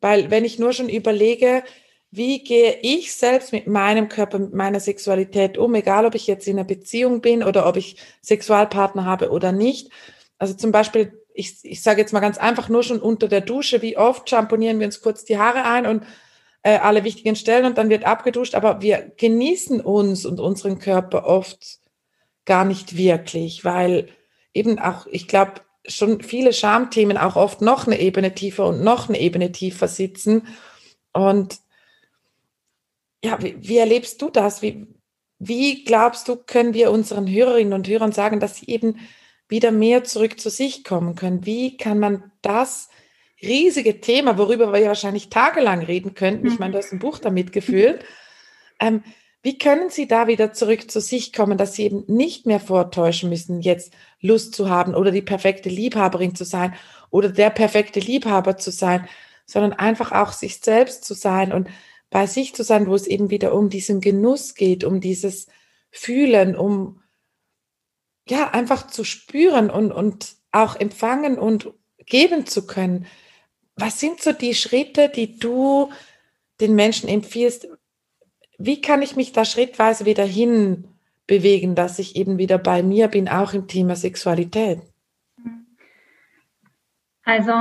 Weil 0.00 0.30
wenn 0.30 0.44
ich 0.44 0.58
nur 0.58 0.72
schon 0.72 0.88
überlege, 0.88 1.62
wie 2.10 2.42
gehe 2.42 2.78
ich 2.82 3.14
selbst 3.14 3.52
mit 3.52 3.66
meinem 3.66 4.08
Körper, 4.08 4.38
mit 4.38 4.54
meiner 4.54 4.80
Sexualität 4.80 5.58
um, 5.58 5.74
egal 5.74 6.06
ob 6.06 6.14
ich 6.14 6.26
jetzt 6.26 6.46
in 6.46 6.58
einer 6.58 6.66
Beziehung 6.66 7.20
bin 7.20 7.42
oder 7.42 7.66
ob 7.66 7.76
ich 7.76 7.96
Sexualpartner 8.22 9.04
habe 9.04 9.30
oder 9.30 9.52
nicht. 9.52 9.90
Also 10.38 10.54
zum 10.54 10.72
Beispiel 10.72 11.12
ich, 11.36 11.58
ich 11.62 11.82
sage 11.82 12.00
jetzt 12.00 12.12
mal 12.12 12.20
ganz 12.20 12.38
einfach, 12.38 12.68
nur 12.68 12.82
schon 12.82 13.00
unter 13.00 13.28
der 13.28 13.42
Dusche, 13.42 13.82
wie 13.82 13.96
oft 13.96 14.28
schamponieren 14.28 14.78
wir 14.78 14.86
uns 14.86 15.00
kurz 15.00 15.24
die 15.24 15.38
Haare 15.38 15.64
ein 15.64 15.86
und 15.86 16.04
äh, 16.62 16.78
alle 16.78 17.04
wichtigen 17.04 17.36
Stellen 17.36 17.66
und 17.66 17.78
dann 17.78 17.90
wird 17.90 18.04
abgeduscht, 18.04 18.54
aber 18.54 18.80
wir 18.80 19.12
genießen 19.16 19.80
uns 19.80 20.26
und 20.26 20.40
unseren 20.40 20.78
Körper 20.78 21.26
oft 21.26 21.78
gar 22.44 22.64
nicht 22.64 22.96
wirklich, 22.96 23.64
weil 23.64 24.08
eben 24.54 24.78
auch, 24.78 25.06
ich 25.06 25.28
glaube, 25.28 25.60
schon 25.88 26.20
viele 26.20 26.52
Schamthemen 26.52 27.16
auch 27.16 27.36
oft 27.36 27.60
noch 27.60 27.86
eine 27.86 28.00
Ebene 28.00 28.34
tiefer 28.34 28.66
und 28.66 28.82
noch 28.82 29.08
eine 29.08 29.20
Ebene 29.20 29.52
tiefer 29.52 29.88
sitzen. 29.88 30.46
Und 31.12 31.58
ja, 33.24 33.42
wie, 33.42 33.56
wie 33.60 33.78
erlebst 33.78 34.20
du 34.22 34.30
das? 34.30 34.62
Wie, 34.62 34.86
wie 35.38 35.84
glaubst 35.84 36.28
du, 36.28 36.36
können 36.36 36.74
wir 36.74 36.90
unseren 36.90 37.30
Hörerinnen 37.30 37.72
und 37.72 37.88
Hörern 37.88 38.12
sagen, 38.12 38.40
dass 38.40 38.56
sie 38.56 38.66
eben 38.66 39.00
wieder 39.48 39.70
mehr 39.70 40.04
zurück 40.04 40.40
zu 40.40 40.50
sich 40.50 40.84
kommen 40.84 41.14
können? 41.14 41.46
Wie 41.46 41.76
kann 41.76 41.98
man 41.98 42.32
das 42.42 42.88
riesige 43.42 44.00
Thema, 44.00 44.38
worüber 44.38 44.72
wir 44.72 44.86
wahrscheinlich 44.86 45.28
tagelang 45.28 45.82
reden 45.82 46.14
könnten, 46.14 46.46
ich 46.46 46.58
meine, 46.58 46.72
du 46.72 46.78
hast 46.78 46.92
ein 46.92 46.98
Buch 46.98 47.18
damit 47.18 47.52
gefüllt, 47.52 48.04
ähm, 48.80 49.02
wie 49.46 49.58
können 49.58 49.90
Sie 49.90 50.08
da 50.08 50.26
wieder 50.26 50.52
zurück 50.52 50.90
zu 50.90 51.00
sich 51.00 51.32
kommen, 51.32 51.56
dass 51.56 51.74
Sie 51.74 51.84
eben 51.84 52.02
nicht 52.08 52.46
mehr 52.46 52.58
vortäuschen 52.58 53.30
müssen, 53.30 53.60
jetzt 53.60 53.92
Lust 54.20 54.56
zu 54.56 54.68
haben 54.68 54.92
oder 54.92 55.12
die 55.12 55.22
perfekte 55.22 55.68
Liebhaberin 55.68 56.34
zu 56.34 56.44
sein 56.44 56.74
oder 57.10 57.28
der 57.28 57.50
perfekte 57.50 58.00
Liebhaber 58.00 58.56
zu 58.56 58.72
sein, 58.72 59.08
sondern 59.44 59.72
einfach 59.74 60.10
auch 60.10 60.32
sich 60.32 60.58
selbst 60.58 61.04
zu 61.04 61.14
sein 61.14 61.52
und 61.52 61.68
bei 62.10 62.26
sich 62.26 62.56
zu 62.56 62.64
sein, 62.64 62.88
wo 62.88 62.96
es 62.96 63.06
eben 63.06 63.30
wieder 63.30 63.54
um 63.54 63.70
diesen 63.70 64.00
Genuss 64.00 64.56
geht, 64.56 64.82
um 64.82 65.00
dieses 65.00 65.46
Fühlen, 65.92 66.56
um 66.56 67.00
ja 68.28 68.50
einfach 68.50 68.88
zu 68.88 69.04
spüren 69.04 69.70
und, 69.70 69.92
und 69.92 70.34
auch 70.50 70.74
empfangen 70.74 71.38
und 71.38 71.72
geben 71.98 72.46
zu 72.46 72.66
können. 72.66 73.06
Was 73.76 74.00
sind 74.00 74.20
so 74.20 74.32
die 74.32 74.56
Schritte, 74.56 75.08
die 75.08 75.38
du 75.38 75.92
den 76.60 76.74
Menschen 76.74 77.08
empfiehlst? 77.08 77.68
Wie 78.58 78.80
kann 78.80 79.02
ich 79.02 79.16
mich 79.16 79.32
da 79.32 79.44
schrittweise 79.44 80.06
wieder 80.06 80.24
hin 80.24 80.88
bewegen, 81.26 81.74
dass 81.74 81.98
ich 81.98 82.16
eben 82.16 82.38
wieder 82.38 82.58
bei 82.58 82.82
mir 82.82 83.08
bin, 83.08 83.28
auch 83.28 83.52
im 83.52 83.66
Thema 83.66 83.96
Sexualität? 83.96 84.80
Also 87.24 87.52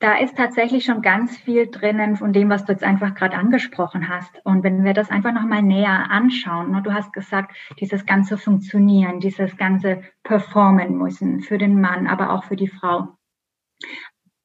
da 0.00 0.18
ist 0.18 0.36
tatsächlich 0.36 0.84
schon 0.84 1.02
ganz 1.02 1.36
viel 1.38 1.68
drinnen 1.70 2.16
von 2.16 2.32
dem, 2.32 2.50
was 2.50 2.64
du 2.64 2.72
jetzt 2.72 2.84
einfach 2.84 3.14
gerade 3.14 3.36
angesprochen 3.36 4.08
hast. 4.08 4.30
Und 4.44 4.62
wenn 4.62 4.84
wir 4.84 4.94
das 4.94 5.10
einfach 5.10 5.32
nochmal 5.32 5.62
näher 5.62 6.10
anschauen, 6.10 6.70
ne, 6.70 6.82
du 6.82 6.92
hast 6.92 7.12
gesagt, 7.12 7.56
dieses 7.80 8.06
ganze 8.06 8.38
Funktionieren, 8.38 9.20
dieses 9.20 9.56
ganze 9.56 10.02
Performen 10.22 10.96
müssen 10.96 11.40
für 11.40 11.58
den 11.58 11.80
Mann, 11.80 12.06
aber 12.06 12.30
auch 12.30 12.44
für 12.44 12.56
die 12.56 12.68
Frau. 12.68 13.16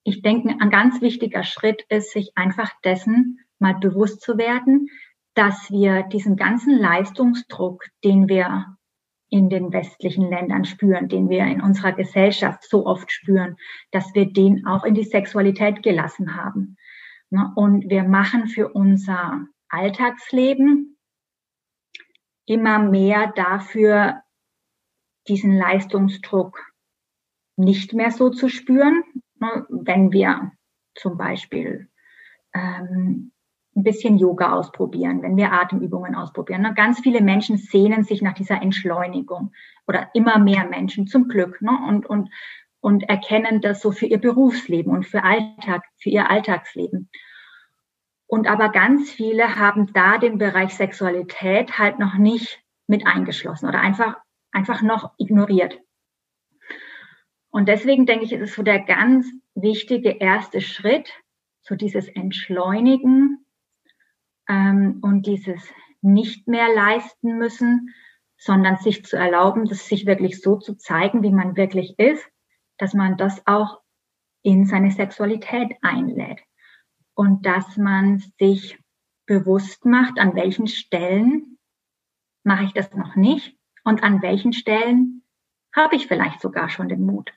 Ich 0.03 0.21
denke, 0.21 0.55
ein 0.59 0.69
ganz 0.69 1.01
wichtiger 1.01 1.43
Schritt 1.43 1.85
ist, 1.87 2.11
sich 2.11 2.31
einfach 2.35 2.71
dessen 2.83 3.39
mal 3.59 3.75
bewusst 3.75 4.21
zu 4.21 4.37
werden, 4.37 4.89
dass 5.35 5.71
wir 5.71 6.03
diesen 6.03 6.35
ganzen 6.35 6.77
Leistungsdruck, 6.77 7.85
den 8.03 8.27
wir 8.27 8.77
in 9.29 9.49
den 9.49 9.73
westlichen 9.73 10.29
Ländern 10.29 10.63
spüren, 10.63 11.09
den 11.09 11.27
wir 11.27 11.43
in 11.45 11.59
unserer 11.59 11.91
Gesellschaft 11.91 12.63
so 12.63 12.85
oft 12.85 13.11
spüren, 13.11 13.57
dass 13.89 14.13
wir 14.13 14.31
den 14.31 14.67
auch 14.67 14.83
in 14.83 14.93
die 14.93 15.03
Sexualität 15.03 15.81
gelassen 15.81 16.35
haben. 16.35 16.77
Ne? 17.31 17.51
Und 17.55 17.89
wir 17.89 18.03
machen 18.03 18.47
für 18.47 18.69
unser 18.69 19.47
Alltagsleben 19.69 20.99
immer 22.45 22.77
mehr 22.77 23.33
dafür, 23.35 24.21
diesen 25.27 25.57
Leistungsdruck 25.57 26.59
nicht 27.55 27.93
mehr 27.93 28.11
so 28.11 28.29
zu 28.29 28.49
spüren, 28.49 29.03
ne? 29.39 29.65
wenn 29.69 30.11
wir 30.11 30.51
zum 30.93 31.17
Beispiel 31.17 31.89
ähm, 32.53 33.32
ein 33.75 33.83
bisschen 33.83 34.17
Yoga 34.17 34.53
ausprobieren, 34.53 35.21
wenn 35.21 35.35
wir 35.35 35.51
Atemübungen 35.51 36.15
ausprobieren. 36.15 36.61
Ne? 36.61 36.73
Ganz 36.73 36.99
viele 36.99 37.21
Menschen 37.21 37.57
sehnen 37.57 38.03
sich 38.03 38.21
nach 38.21 38.33
dieser 38.33 38.61
Entschleunigung 38.61 39.51
oder 39.87 40.09
immer 40.13 40.37
mehr 40.37 40.65
Menschen 40.65 41.07
zum 41.07 41.27
Glück 41.27 41.61
ne? 41.61 41.71
und, 41.87 42.05
und, 42.05 42.29
und 42.81 43.03
erkennen 43.09 43.61
das 43.61 43.81
so 43.81 43.91
für 43.91 44.05
ihr 44.05 44.19
Berufsleben 44.19 44.91
und 44.91 45.05
für 45.05 45.23
Alltag, 45.23 45.83
für 45.97 46.09
ihr 46.09 46.29
Alltagsleben. 46.29 47.09
Und 48.27 48.47
aber 48.47 48.69
ganz 48.69 49.11
viele 49.11 49.57
haben 49.57 49.91
da 49.93 50.17
den 50.17 50.37
Bereich 50.37 50.73
Sexualität 50.73 51.77
halt 51.77 51.99
noch 51.99 52.15
nicht 52.15 52.59
mit 52.87 53.05
eingeschlossen 53.07 53.67
oder 53.67 53.79
einfach, 53.79 54.17
einfach 54.51 54.81
noch 54.81 55.11
ignoriert. 55.17 55.79
Und 57.49 57.69
deswegen 57.69 58.05
denke 58.05 58.25
ich, 58.25 58.33
ist 58.33 58.41
es 58.41 58.55
so 58.55 58.63
der 58.63 58.79
ganz 58.79 59.27
wichtige 59.53 60.09
erste 60.09 60.61
Schritt, 60.61 61.11
so 61.61 61.75
dieses 61.75 62.07
Entschleunigen 62.07 63.45
ähm, 64.47 64.99
und 65.01 65.25
dieses 65.25 65.61
nicht 66.01 66.47
mehr 66.47 66.73
leisten 66.73 67.37
müssen, 67.37 67.93
sondern 68.37 68.77
sich 68.77 69.05
zu 69.05 69.15
erlauben, 69.15 69.65
das 69.65 69.87
sich 69.87 70.05
wirklich 70.05 70.41
so 70.41 70.57
zu 70.57 70.75
zeigen, 70.75 71.23
wie 71.23 71.31
man 71.31 71.55
wirklich 71.55 71.97
ist, 71.97 72.27
dass 72.77 72.93
man 72.93 73.15
das 73.17 73.45
auch 73.47 73.81
in 74.41 74.65
seine 74.65 74.91
Sexualität 74.91 75.77
einlädt 75.81 76.41
und 77.15 77.45
dass 77.45 77.77
man 77.77 78.19
sich 78.39 78.77
bewusst 79.25 79.85
macht, 79.85 80.19
an 80.19 80.35
welchen 80.35 80.67
Stellen 80.67 81.57
mache 82.43 82.65
ich 82.65 82.73
das 82.73 82.93
noch 82.93 83.15
nicht 83.15 83.57
und 83.85 84.03
an 84.03 84.21
welchen 84.21 84.51
Stellen 84.51 85.23
habe 85.73 85.95
ich 85.95 86.07
vielleicht 86.07 86.41
sogar 86.41 86.69
schon 86.69 86.89
den 86.89 87.05
Mut. 87.05 87.33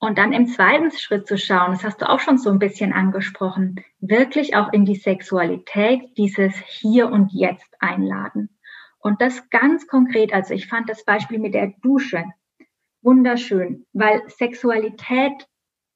Und 0.00 0.16
dann 0.18 0.32
im 0.32 0.46
zweiten 0.46 0.92
Schritt 0.92 1.26
zu 1.26 1.36
schauen, 1.36 1.72
das 1.72 1.82
hast 1.82 2.00
du 2.00 2.08
auch 2.08 2.20
schon 2.20 2.38
so 2.38 2.50
ein 2.50 2.60
bisschen 2.60 2.92
angesprochen, 2.92 3.84
wirklich 4.00 4.54
auch 4.54 4.72
in 4.72 4.84
die 4.84 4.94
Sexualität, 4.94 6.16
dieses 6.16 6.54
Hier 6.56 7.10
und 7.10 7.32
Jetzt 7.32 7.74
einladen. 7.80 8.48
Und 9.00 9.20
das 9.20 9.50
ganz 9.50 9.88
konkret, 9.88 10.32
also 10.32 10.54
ich 10.54 10.68
fand 10.68 10.88
das 10.88 11.04
Beispiel 11.04 11.38
mit 11.38 11.54
der 11.54 11.72
Dusche 11.82 12.24
wunderschön, 13.02 13.86
weil 13.92 14.22
Sexualität 14.28 15.48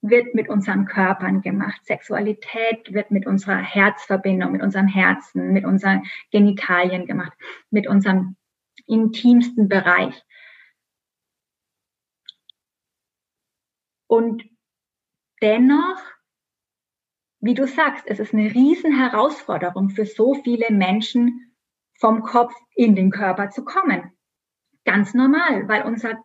wird 0.02 0.34
mit 0.34 0.48
unseren 0.48 0.86
Körpern 0.86 1.42
gemacht. 1.42 1.80
Sexualität 1.84 2.92
wird 2.92 3.10
mit 3.12 3.26
unserer 3.26 3.58
Herzverbindung, 3.58 4.52
mit 4.52 4.62
unserem 4.62 4.88
Herzen, 4.88 5.52
mit 5.52 5.64
unseren 5.64 6.02
Genitalien 6.32 7.06
gemacht, 7.06 7.32
mit 7.70 7.86
unserem 7.86 8.36
intimsten 8.86 9.68
Bereich. 9.68 10.20
Und 14.12 14.44
dennoch, 15.40 15.96
wie 17.40 17.54
du 17.54 17.66
sagst, 17.66 18.04
es 18.06 18.20
ist 18.20 18.34
eine 18.34 18.52
riesen 18.52 18.94
Herausforderung 18.94 19.88
für 19.88 20.04
so 20.04 20.34
viele 20.34 20.66
Menschen, 20.70 21.54
vom 21.98 22.20
Kopf 22.20 22.52
in 22.74 22.94
den 22.94 23.10
Körper 23.10 23.48
zu 23.48 23.64
kommen. 23.64 24.12
Ganz 24.84 25.14
normal, 25.14 25.66
weil 25.66 25.84
unser 25.84 26.22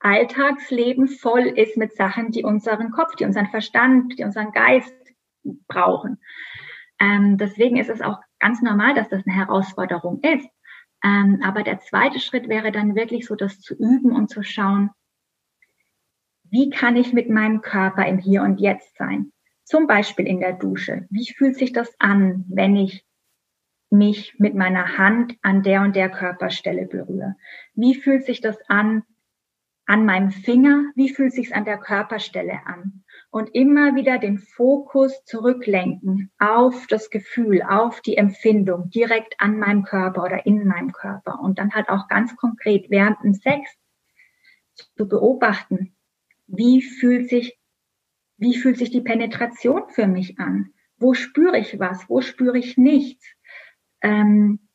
Alltagsleben 0.00 1.06
voll 1.06 1.46
ist 1.46 1.76
mit 1.76 1.94
Sachen, 1.94 2.32
die 2.32 2.42
unseren 2.42 2.90
Kopf, 2.90 3.14
die 3.14 3.26
unseren 3.26 3.46
Verstand, 3.46 4.18
die 4.18 4.24
unseren 4.24 4.50
Geist 4.50 4.92
brauchen. 5.68 6.18
Ähm, 6.98 7.38
deswegen 7.38 7.76
ist 7.76 7.90
es 7.90 8.00
auch 8.00 8.18
ganz 8.40 8.60
normal, 8.60 8.94
dass 8.94 9.08
das 9.08 9.24
eine 9.24 9.36
Herausforderung 9.36 10.18
ist. 10.22 10.50
Ähm, 11.04 11.40
aber 11.44 11.62
der 11.62 11.78
zweite 11.78 12.18
Schritt 12.18 12.48
wäre 12.48 12.72
dann 12.72 12.96
wirklich 12.96 13.24
so, 13.24 13.36
das 13.36 13.60
zu 13.60 13.74
üben 13.76 14.16
und 14.16 14.30
zu 14.30 14.42
schauen, 14.42 14.90
wie 16.50 16.70
kann 16.70 16.96
ich 16.96 17.12
mit 17.12 17.28
meinem 17.28 17.60
Körper 17.60 18.06
im 18.06 18.18
Hier 18.18 18.42
und 18.42 18.60
Jetzt 18.60 18.96
sein? 18.96 19.32
Zum 19.64 19.86
Beispiel 19.86 20.26
in 20.26 20.40
der 20.40 20.54
Dusche. 20.54 21.06
Wie 21.10 21.32
fühlt 21.32 21.56
sich 21.56 21.72
das 21.72 21.94
an, 21.98 22.44
wenn 22.48 22.76
ich 22.76 23.04
mich 23.90 24.34
mit 24.38 24.54
meiner 24.54 24.98
Hand 24.98 25.36
an 25.42 25.62
der 25.62 25.82
und 25.82 25.96
der 25.96 26.10
Körperstelle 26.10 26.86
berühre? 26.86 27.36
Wie 27.74 27.94
fühlt 27.94 28.24
sich 28.24 28.40
das 28.40 28.58
an 28.68 29.02
an 29.90 30.06
meinem 30.06 30.30
Finger? 30.30 30.84
Wie 30.94 31.08
fühlt 31.08 31.32
sich 31.32 31.52
an 31.52 31.64
der 31.64 31.76
Körperstelle 31.76 32.60
an? 32.64 33.02
Und 33.32 33.52
immer 33.54 33.96
wieder 33.96 34.18
den 34.18 34.38
Fokus 34.38 35.24
zurücklenken 35.24 36.30
auf 36.38 36.86
das 36.86 37.10
Gefühl, 37.10 37.62
auf 37.62 38.00
die 38.00 38.16
Empfindung 38.16 38.88
direkt 38.90 39.34
an 39.38 39.58
meinem 39.58 39.82
Körper 39.82 40.22
oder 40.22 40.46
in 40.46 40.64
meinem 40.66 40.92
Körper. 40.92 41.40
Und 41.40 41.58
dann 41.58 41.72
halt 41.74 41.88
auch 41.88 42.06
ganz 42.06 42.36
konkret 42.36 42.88
während 42.88 43.22
dem 43.24 43.34
Sex 43.34 43.68
zu 44.96 45.08
beobachten, 45.08 45.96
wie 46.52 46.82
fühlt 46.82 47.28
sich, 47.28 47.58
wie 48.36 48.56
fühlt 48.56 48.78
sich 48.78 48.90
die 48.90 49.00
Penetration 49.00 49.88
für 49.88 50.06
mich 50.06 50.38
an? 50.38 50.72
Wo 50.98 51.14
spüre 51.14 51.58
ich 51.58 51.78
was? 51.78 52.08
Wo 52.08 52.20
spüre 52.20 52.58
ich 52.58 52.76
nichts? 52.76 53.24
Ähm, 54.02 54.68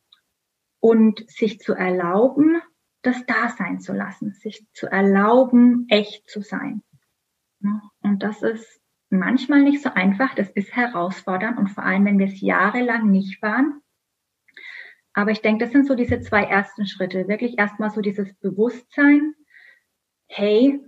und 0.80 1.28
sich 1.30 1.58
zu 1.60 1.74
erlauben, 1.74 2.60
das 3.02 3.24
da 3.26 3.48
sein 3.48 3.80
zu 3.80 3.92
lassen, 3.92 4.32
sich 4.32 4.66
zu 4.72 4.86
erlauben, 4.86 5.86
echt 5.88 6.28
zu 6.28 6.42
sein. 6.42 6.82
Und 8.02 8.22
das 8.22 8.42
ist 8.42 8.80
manchmal 9.10 9.62
nicht 9.62 9.82
so 9.82 9.90
einfach, 9.90 10.34
das 10.34 10.50
ist 10.50 10.74
herausfordernd 10.74 11.58
und 11.58 11.68
vor 11.68 11.84
allem, 11.84 12.04
wenn 12.04 12.18
wir 12.18 12.26
es 12.26 12.40
jahrelang 12.40 13.10
nicht 13.10 13.40
waren. 13.42 13.80
Aber 15.12 15.30
ich 15.30 15.40
denke, 15.40 15.64
das 15.64 15.72
sind 15.72 15.86
so 15.86 15.94
diese 15.94 16.20
zwei 16.20 16.42
ersten 16.42 16.86
Schritte. 16.86 17.26
Wirklich 17.26 17.58
erstmal 17.58 17.90
so 17.90 18.00
dieses 18.00 18.34
Bewusstsein, 18.34 19.34
hey, 20.26 20.80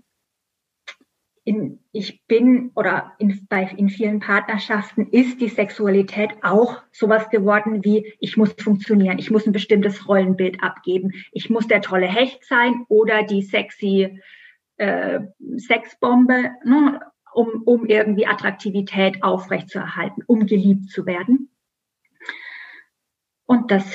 in, 1.49 1.79
ich 1.93 2.27
bin 2.27 2.73
oder 2.75 3.15
in, 3.19 3.47
bei, 3.49 3.63
in 3.79 3.89
vielen 3.89 4.21
Partnerschaften 4.21 5.07
ist 5.07 5.41
die 5.41 5.49
Sexualität 5.49 6.29
auch 6.43 6.83
sowas 6.93 7.31
geworden 7.31 7.83
wie, 7.85 8.13
ich 8.21 8.37
muss 8.37 8.53
funktionieren, 8.53 9.19
ich 9.19 9.31
muss 9.31 9.47
ein 9.47 9.53
bestimmtes 9.53 10.07
Rollenbild 10.07 10.63
abgeben, 10.63 11.13
ich 11.33 11.49
muss 11.49 11.67
der 11.67 11.81
tolle 11.81 12.07
Hecht 12.07 12.45
sein 12.45 12.85
oder 12.89 13.23
die 13.23 13.41
sexy 13.41 14.21
äh, 14.77 15.21
Sexbombe, 15.57 16.51
ne, 16.67 17.01
um, 17.33 17.63
um 17.65 17.87
irgendwie 17.87 18.27
Attraktivität 18.27 19.23
aufrechtzuerhalten, 19.23 20.23
um 20.27 20.45
geliebt 20.45 20.91
zu 20.91 21.07
werden. 21.07 21.49
Und 23.47 23.71
das 23.71 23.87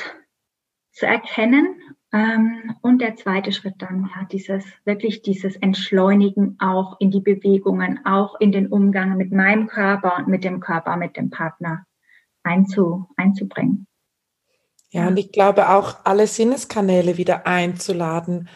zu 0.91 1.05
erkennen. 1.05 1.79
Ähm, 2.13 2.75
und 2.81 2.99
der 3.01 3.15
zweite 3.15 3.51
Schritt 3.51 3.75
dann, 3.79 4.07
ja, 4.15 4.25
dieses, 4.31 4.63
wirklich 4.85 5.23
dieses 5.23 5.55
Entschleunigen 5.55 6.57
auch 6.59 6.99
in 6.99 7.09
die 7.09 7.21
Bewegungen, 7.21 8.05
auch 8.05 8.39
in 8.39 8.51
den 8.51 8.67
Umgang 8.67 9.17
mit 9.17 9.31
meinem 9.31 9.65
Körper 9.67 10.17
und 10.19 10.27
mit 10.27 10.43
dem 10.43 10.59
Körper, 10.59 10.95
mit 10.95 11.17
dem 11.17 11.31
Partner 11.31 11.85
einzu, 12.43 13.07
einzubringen. 13.17 13.87
Ja, 14.91 15.07
und 15.07 15.17
ich 15.17 15.31
glaube 15.31 15.69
auch, 15.69 15.97
alle 16.03 16.27
Sinneskanäle 16.27 17.17
wieder 17.17 17.47
einzuladen. 17.47 18.47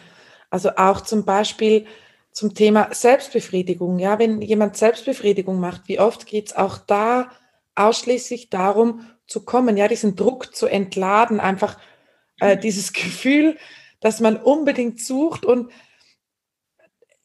Also 0.50 0.70
auch 0.76 1.00
zum 1.00 1.24
Beispiel 1.24 1.84
zum 2.30 2.54
Thema 2.54 2.88
Selbstbefriedigung. 2.92 3.98
Ja, 3.98 4.20
wenn 4.20 4.40
jemand 4.40 4.76
Selbstbefriedigung 4.76 5.58
macht, 5.58 5.88
wie 5.88 5.98
oft 5.98 6.26
geht 6.26 6.46
es 6.46 6.56
auch 6.56 6.78
da 6.78 7.32
ausschließlich 7.74 8.50
darum 8.50 9.00
zu 9.26 9.44
kommen, 9.44 9.76
ja, 9.76 9.88
diesen 9.88 10.14
Druck 10.14 10.54
zu 10.54 10.68
entladen, 10.68 11.40
einfach 11.40 11.76
äh, 12.40 12.56
dieses 12.56 12.92
Gefühl, 12.92 13.56
dass 14.00 14.20
man 14.20 14.36
unbedingt 14.36 15.00
sucht 15.00 15.44
und 15.44 15.70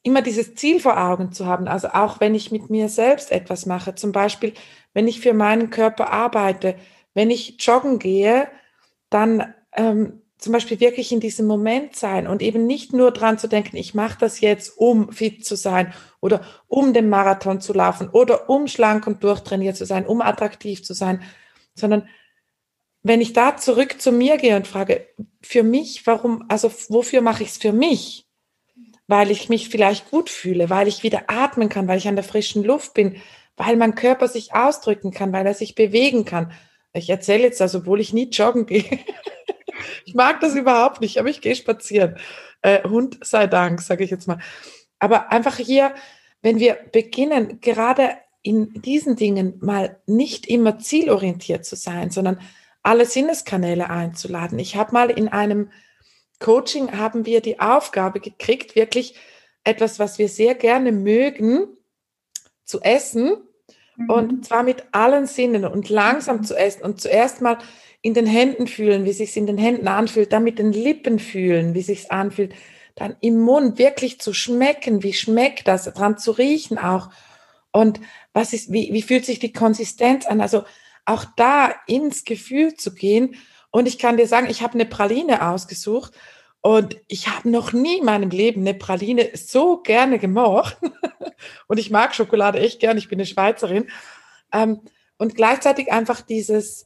immer 0.04 0.22
dieses 0.22 0.56
Ziel 0.56 0.80
vor 0.80 0.98
Augen 0.98 1.32
zu 1.32 1.46
haben. 1.46 1.68
Also 1.68 1.90
auch 1.90 2.20
wenn 2.20 2.36
ich 2.36 2.52
mit 2.52 2.70
mir 2.70 2.90
selbst 2.90 3.32
etwas 3.32 3.66
mache, 3.66 3.96
zum 3.96 4.12
Beispiel, 4.12 4.54
wenn 4.94 5.08
ich 5.08 5.22
für 5.22 5.34
meinen 5.34 5.70
Körper 5.70 6.12
arbeite, 6.12 6.76
wenn 7.14 7.32
ich 7.32 7.56
joggen 7.60 8.00
gehe, 8.00 8.48
dann 9.10 9.54
ähm, 9.74 10.22
zum 10.38 10.52
Beispiel 10.52 10.82
wirklich 10.82 11.14
in 11.14 11.22
diesem 11.22 11.48
Moment 11.48 11.96
sein 11.96 12.28
und 12.28 12.42
eben 12.42 12.66
nicht 12.68 12.92
nur 12.92 13.12
dran 13.12 13.38
zu 13.38 13.48
denken, 13.48 13.78
ich 13.78 13.94
mache 13.94 14.18
das 14.20 14.42
jetzt, 14.42 14.78
um 14.78 15.14
fit 15.14 15.46
zu 15.46 15.56
sein 15.56 15.94
oder 16.20 16.42
um 16.68 16.94
den 16.94 17.08
Marathon 17.08 17.62
zu 17.62 17.72
laufen 17.72 18.10
oder 18.10 18.50
um 18.50 18.68
schlank 18.68 19.08
und 19.08 19.24
durchtrainiert 19.24 19.78
zu 19.78 19.86
sein, 19.86 20.06
um 20.06 20.22
attraktiv 20.22 20.84
zu 20.84 20.94
sein, 20.94 21.22
sondern 21.76 22.10
wenn 23.04 23.22
ich 23.22 23.34
da 23.34 23.58
zurück 23.58 24.02
zu 24.02 24.12
mir 24.12 24.38
gehe 24.38 24.56
und 24.56 24.66
frage, 24.68 25.06
für 25.42 25.64
mich, 25.64 26.08
warum, 26.08 26.46
also 26.48 26.72
wofür 26.88 27.22
mache 27.22 27.44
ich 27.44 27.50
es 27.50 27.58
für 27.58 27.74
mich? 27.74 28.26
Weil 29.08 29.30
ich 29.30 29.50
mich 29.50 29.68
vielleicht 29.68 30.10
gut 30.10 30.30
fühle, 30.30 30.70
weil 30.70 30.88
ich 30.88 31.04
wieder 31.04 31.24
atmen 31.28 31.68
kann, 31.68 31.90
weil 31.90 31.98
ich 31.98 32.08
an 32.08 32.16
der 32.16 32.24
frischen 32.24 32.64
Luft 32.64 32.94
bin, 32.94 33.18
weil 33.58 33.76
mein 33.76 33.96
Körper 33.96 34.30
sich 34.30 34.56
ausdrücken 34.56 35.12
kann, 35.12 35.34
weil 35.34 35.46
er 35.46 35.54
sich 35.54 35.76
bewegen 35.76 36.24
kann. 36.24 36.54
Ich 36.94 37.10
erzähle 37.10 37.44
jetzt 37.44 37.60
das, 37.60 37.76
obwohl 37.76 38.00
ich 38.00 38.14
nie 38.14 38.30
joggen 38.30 38.66
gehe. 38.68 39.00
ich 40.06 40.16
mag 40.16 40.40
das 40.40 40.56
überhaupt 40.56 41.02
nicht, 41.02 41.18
aber 41.20 41.30
ich 41.30 41.42
gehe 41.42 41.56
spazieren. 41.56 42.16
Äh, 42.62 42.88
Hund 42.88 43.20
sei 43.22 43.48
Dank, 43.48 43.82
sage 43.82 44.06
ich 44.06 44.12
jetzt 44.12 44.28
mal. 44.28 44.40
Aber 45.00 45.30
einfach 45.34 45.58
hier, 45.58 45.94
wenn 46.42 46.60
wir 46.60 46.78
beginnen, 46.94 47.60
gerade 47.60 48.12
in 48.42 48.82
diesen 48.82 49.18
Dingen 49.18 49.56
mal 49.60 50.00
nicht 50.06 50.46
immer 50.46 50.80
zielorientiert 50.80 51.66
zu 51.66 51.76
sein, 51.76 52.10
sondern 52.10 52.40
alle 52.84 53.06
Sinneskanäle 53.06 53.90
einzuladen. 53.90 54.60
Ich 54.60 54.76
habe 54.76 54.92
mal 54.92 55.10
in 55.10 55.30
einem 55.30 55.72
Coaching 56.40 56.92
haben 56.98 57.26
wir 57.26 57.42
die 57.42 57.60
Aufgabe 57.60 58.20
gekriegt, 58.20 58.76
wirklich 58.76 59.16
etwas, 59.64 59.98
was 59.98 60.20
wir 60.20 60.28
sehr 60.28 60.56
gerne 60.56 60.92
mögen, 60.92 61.68
zu 62.66 62.82
essen 62.82 63.38
mhm. 63.96 64.10
und 64.10 64.46
zwar 64.46 64.64
mit 64.64 64.84
allen 64.92 65.26
Sinnen 65.26 65.66
und 65.66 65.90
langsam 65.90 66.38
mhm. 66.38 66.44
zu 66.44 66.56
essen 66.56 66.84
und 66.84 67.00
zuerst 67.00 67.42
mal 67.42 67.58
in 68.02 68.14
den 68.14 68.26
Händen 68.26 68.68
fühlen, 68.68 69.06
wie 69.06 69.14
sich 69.14 69.36
in 69.38 69.48
den 69.48 69.58
Händen 69.58 69.88
anfühlt, 69.88 70.34
dann 70.34 70.44
mit 70.44 70.60
den 70.60 70.74
Lippen 70.74 71.20
fühlen, 71.20 71.74
wie 71.74 71.82
sich 71.82 72.12
anfühlt, 72.12 72.54
dann 72.96 73.16
im 73.22 73.40
Mund 73.40 73.78
wirklich 73.78 74.20
zu 74.20 74.34
schmecken, 74.34 75.04
wie 75.04 75.14
schmeckt 75.14 75.68
das, 75.68 75.86
dran 75.86 76.18
zu 76.18 76.32
riechen 76.32 76.78
auch 76.78 77.10
und 77.72 78.02
was 78.34 78.54
ist, 78.54 78.72
wie, 78.72 78.94
wie 78.94 79.02
fühlt 79.02 79.26
sich 79.26 79.40
die 79.40 79.54
Konsistenz 79.54 80.26
an? 80.26 80.42
Also 80.42 80.64
auch 81.06 81.26
da 81.36 81.74
ins 81.88 82.24
Gefühl 82.24 82.76
zu 82.76 82.94
gehen. 82.94 83.36
Und 83.72 83.88
ich 83.88 83.98
kann 83.98 84.18
dir 84.18 84.28
sagen, 84.28 84.50
ich 84.50 84.62
habe 84.62 84.74
eine 84.74 84.86
Praline 84.86 85.48
ausgesucht 85.48 86.14
und 86.62 86.98
ich 87.08 87.28
habe 87.28 87.50
noch 87.50 87.74
nie 87.74 87.98
in 87.98 88.06
meinem 88.06 88.30
Leben 88.30 88.62
eine 88.62 88.74
Praline 88.74 89.32
so 89.34 89.78
gerne 89.78 90.20
gemocht. 90.20 90.78
und 91.68 91.78
ich 91.78 91.92
mag 91.92 92.16
Schokolade 92.16 92.60
echt 92.60 92.80
gern, 92.80 92.98
ich 92.98 93.10
bin 93.10 93.20
eine 93.20 93.26
Schweizerin. 93.26 93.88
Ähm, 94.54 94.80
und 95.18 95.36
gleichzeitig 95.36 95.92
einfach 95.92 96.22
dieses 96.22 96.86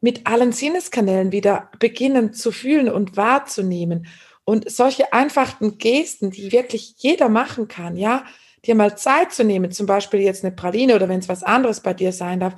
mit 0.00 0.26
allen 0.26 0.52
Sinneskanälen 0.52 1.32
wieder 1.32 1.70
beginnen 1.78 2.32
zu 2.32 2.52
fühlen 2.52 2.88
und 2.88 3.16
wahrzunehmen. 3.16 4.06
Und 4.44 4.70
solche 4.70 5.12
einfachen 5.12 5.78
Gesten, 5.78 6.30
die 6.30 6.52
wirklich 6.52 6.94
jeder 6.98 7.28
machen 7.28 7.68
kann, 7.68 7.96
ja, 7.96 8.24
dir 8.64 8.74
mal 8.74 8.96
Zeit 8.96 9.32
zu 9.32 9.44
nehmen, 9.44 9.70
zum 9.72 9.86
Beispiel 9.86 10.20
jetzt 10.20 10.44
eine 10.44 10.54
Praline 10.54 10.94
oder 10.94 11.08
wenn 11.08 11.20
es 11.20 11.28
was 11.28 11.42
anderes 11.42 11.80
bei 11.80 11.94
dir 11.94 12.12
sein 12.12 12.40
darf, 12.40 12.54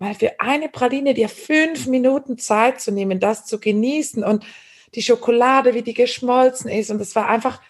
mal 0.00 0.14
für 0.14 0.40
eine 0.40 0.68
Praline 0.68 1.14
dir 1.14 1.28
fünf 1.28 1.86
Minuten 1.86 2.38
Zeit 2.38 2.80
zu 2.80 2.90
nehmen, 2.90 3.20
das 3.20 3.44
zu 3.44 3.60
genießen 3.60 4.24
und 4.24 4.44
die 4.94 5.02
Schokolade, 5.02 5.74
wie 5.74 5.82
die 5.82 5.94
geschmolzen 5.94 6.68
ist. 6.68 6.90
Und 6.90 7.00
es 7.00 7.14
war 7.14 7.28
einfach, 7.28 7.60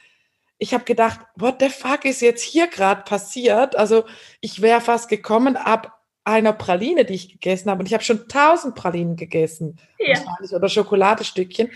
ich 0.57 0.73
habe 0.73 0.85
gedacht, 0.85 1.21
what 1.37 1.57
the 1.61 1.69
fuck 1.69 2.05
ist 2.05 2.23
jetzt 2.23 2.43
hier 2.43 2.69
gerade 2.69 3.03
passiert? 3.03 3.77
Also 3.77 4.05
ich 4.41 4.63
wäre 4.63 4.81
fast 4.81 5.09
gekommen 5.09 5.57
ab 5.57 6.01
einer 6.25 6.53
Praline, 6.53 7.05
die 7.05 7.15
ich 7.15 7.33
gegessen 7.33 7.71
habe. 7.71 7.81
Und 7.81 7.87
ich 7.87 7.95
habe 7.95 8.05
schon 8.05 8.29
tausend 8.29 8.75
Pralinen 8.75 9.17
gegessen. 9.17 9.79
Ja. 9.99 10.19
Oder 10.53 10.69
Schokoladestückchen. 10.69 11.71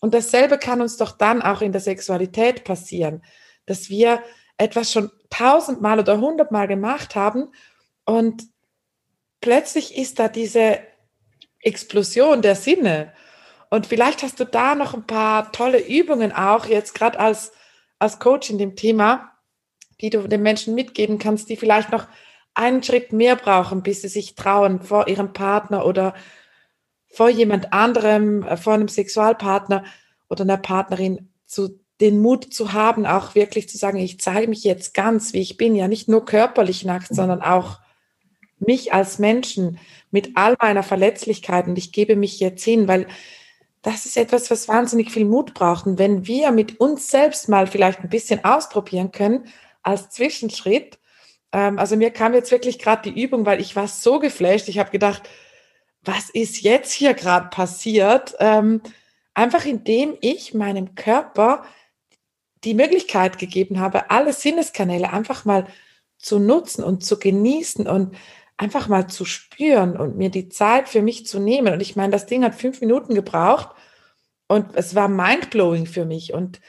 Und 0.00 0.14
dasselbe 0.14 0.58
kann 0.58 0.80
uns 0.80 0.96
doch 0.96 1.12
dann 1.12 1.42
auch 1.42 1.60
in 1.60 1.72
der 1.72 1.80
Sexualität 1.80 2.64
passieren, 2.64 3.22
dass 3.66 3.90
wir 3.90 4.22
etwas 4.56 4.90
schon 4.90 5.10
tausendmal 5.28 6.00
oder 6.00 6.18
hundertmal 6.18 6.68
gemacht 6.68 7.14
haben 7.14 7.52
und 8.04 8.44
plötzlich 9.40 9.96
ist 9.96 10.18
da 10.18 10.28
diese 10.28 10.78
Explosion 11.60 12.42
der 12.42 12.56
Sinne. 12.56 13.12
Und 13.70 13.86
vielleicht 13.86 14.22
hast 14.22 14.40
du 14.40 14.44
da 14.44 14.74
noch 14.74 14.94
ein 14.94 15.06
paar 15.06 15.52
tolle 15.52 15.86
Übungen 15.86 16.32
auch, 16.32 16.66
jetzt 16.66 16.94
gerade 16.94 17.20
als, 17.20 17.52
als 17.98 18.18
Coach 18.18 18.50
in 18.50 18.58
dem 18.58 18.76
Thema, 18.76 19.32
die 20.00 20.10
du 20.10 20.26
den 20.26 20.42
Menschen 20.42 20.74
mitgeben 20.74 21.18
kannst, 21.18 21.48
die 21.48 21.56
vielleicht 21.56 21.92
noch 21.92 22.06
einen 22.54 22.82
Schritt 22.82 23.12
mehr 23.12 23.36
brauchen, 23.36 23.82
bis 23.82 24.02
sie 24.02 24.08
sich 24.08 24.34
trauen, 24.34 24.80
vor 24.80 25.08
ihrem 25.08 25.32
Partner 25.32 25.86
oder 25.86 26.14
vor 27.12 27.28
jemand 27.28 27.72
anderem, 27.72 28.42
äh, 28.42 28.56
vor 28.56 28.74
einem 28.74 28.88
Sexualpartner 28.88 29.84
oder 30.28 30.42
einer 30.42 30.56
Partnerin 30.56 31.32
zu 31.46 31.80
den 32.00 32.20
Mut 32.20 32.52
zu 32.52 32.72
haben, 32.72 33.04
auch 33.04 33.34
wirklich 33.34 33.68
zu 33.68 33.76
sagen, 33.76 33.98
ich 33.98 34.20
zeige 34.20 34.48
mich 34.48 34.64
jetzt 34.64 34.94
ganz, 34.94 35.32
wie 35.32 35.40
ich 35.40 35.56
bin, 35.56 35.74
ja 35.74 35.86
nicht 35.86 36.08
nur 36.08 36.24
körperlich 36.24 36.84
nackt, 36.84 37.14
sondern 37.14 37.42
auch 37.42 37.78
mich 38.60 38.92
als 38.92 39.18
Menschen 39.18 39.78
mit 40.10 40.32
all 40.36 40.56
meiner 40.60 40.82
Verletzlichkeit 40.82 41.66
und 41.66 41.78
ich 41.78 41.92
gebe 41.92 42.16
mich 42.16 42.40
jetzt 42.40 42.64
hin, 42.64 42.88
weil 42.88 43.06
das 43.82 44.04
ist 44.04 44.16
etwas, 44.16 44.50
was 44.50 44.68
wahnsinnig 44.68 45.10
viel 45.10 45.24
Mut 45.24 45.54
braucht. 45.54 45.86
Und 45.86 45.98
wenn 45.98 46.26
wir 46.26 46.50
mit 46.50 46.80
uns 46.80 47.08
selbst 47.10 47.48
mal 47.48 47.66
vielleicht 47.66 48.00
ein 48.00 48.10
bisschen 48.10 48.44
ausprobieren 48.44 49.10
können 49.10 49.46
als 49.82 50.10
Zwischenschritt, 50.10 50.98
ähm, 51.52 51.78
also 51.78 51.96
mir 51.96 52.10
kam 52.10 52.34
jetzt 52.34 52.50
wirklich 52.50 52.78
gerade 52.78 53.10
die 53.10 53.22
Übung, 53.22 53.46
weil 53.46 53.60
ich 53.60 53.76
war 53.76 53.88
so 53.88 54.18
geflasht. 54.18 54.68
Ich 54.68 54.78
habe 54.78 54.90
gedacht, 54.90 55.28
was 56.02 56.30
ist 56.30 56.62
jetzt 56.62 56.92
hier 56.92 57.14
gerade 57.14 57.48
passiert? 57.48 58.34
Ähm, 58.38 58.82
einfach 59.34 59.64
indem 59.64 60.16
ich 60.20 60.54
meinem 60.54 60.94
Körper 60.94 61.64
die 62.64 62.74
Möglichkeit 62.74 63.38
gegeben 63.38 63.80
habe, 63.80 64.10
alle 64.10 64.32
Sinneskanäle 64.32 65.12
einfach 65.12 65.44
mal 65.44 65.66
zu 66.18 66.38
nutzen 66.38 66.84
und 66.84 67.04
zu 67.04 67.18
genießen 67.18 67.88
und 67.88 68.14
einfach 68.60 68.88
mal 68.88 69.06
zu 69.06 69.24
spüren 69.24 69.96
und 69.96 70.18
mir 70.18 70.28
die 70.28 70.50
Zeit 70.50 70.88
für 70.88 71.00
mich 71.00 71.26
zu 71.26 71.40
nehmen. 71.40 71.72
Und 71.72 71.80
ich 71.80 71.96
meine, 71.96 72.12
das 72.12 72.26
Ding 72.26 72.44
hat 72.44 72.54
fünf 72.54 72.82
Minuten 72.82 73.14
gebraucht 73.14 73.70
und 74.48 74.76
es 74.76 74.94
war 74.94 75.08
mindblowing 75.08 75.86
für 75.86 76.04
mich. 76.04 76.34
Und 76.34 76.60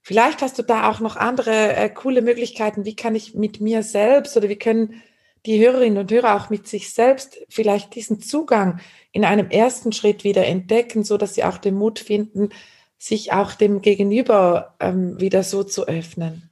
vielleicht 0.00 0.42
hast 0.42 0.60
du 0.60 0.62
da 0.62 0.88
auch 0.88 1.00
noch 1.00 1.16
andere 1.16 1.74
äh, 1.74 1.90
coole 1.90 2.22
Möglichkeiten. 2.22 2.84
Wie 2.84 2.94
kann 2.94 3.16
ich 3.16 3.34
mit 3.34 3.60
mir 3.60 3.82
selbst 3.82 4.36
oder 4.36 4.48
wie 4.48 4.58
können 4.58 5.02
die 5.44 5.58
Hörerinnen 5.58 5.98
und 5.98 6.12
Hörer 6.12 6.36
auch 6.36 6.50
mit 6.50 6.68
sich 6.68 6.94
selbst 6.94 7.44
vielleicht 7.48 7.96
diesen 7.96 8.20
Zugang 8.20 8.78
in 9.10 9.24
einem 9.24 9.50
ersten 9.50 9.90
Schritt 9.90 10.22
wieder 10.22 10.46
entdecken, 10.46 11.02
so 11.02 11.18
dass 11.18 11.34
sie 11.34 11.42
auch 11.42 11.58
den 11.58 11.74
Mut 11.74 11.98
finden, 11.98 12.50
sich 12.96 13.32
auch 13.32 13.54
dem 13.54 13.82
Gegenüber 13.82 14.76
ähm, 14.78 15.20
wieder 15.20 15.42
so 15.42 15.64
zu 15.64 15.88
öffnen. 15.88 16.48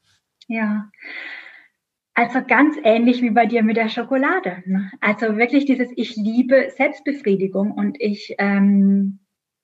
Ja, 0.48 0.90
also 2.14 2.42
ganz 2.46 2.76
ähnlich 2.84 3.22
wie 3.22 3.30
bei 3.30 3.46
dir 3.46 3.62
mit 3.62 3.76
der 3.76 3.88
Schokolade. 3.88 4.62
Ne? 4.66 4.90
Also 5.00 5.36
wirklich 5.36 5.64
dieses, 5.64 5.90
ich 5.96 6.16
liebe 6.16 6.70
Selbstbefriedigung 6.76 7.72
und 7.72 8.00
ich 8.00 8.34
ähm, 8.38 9.20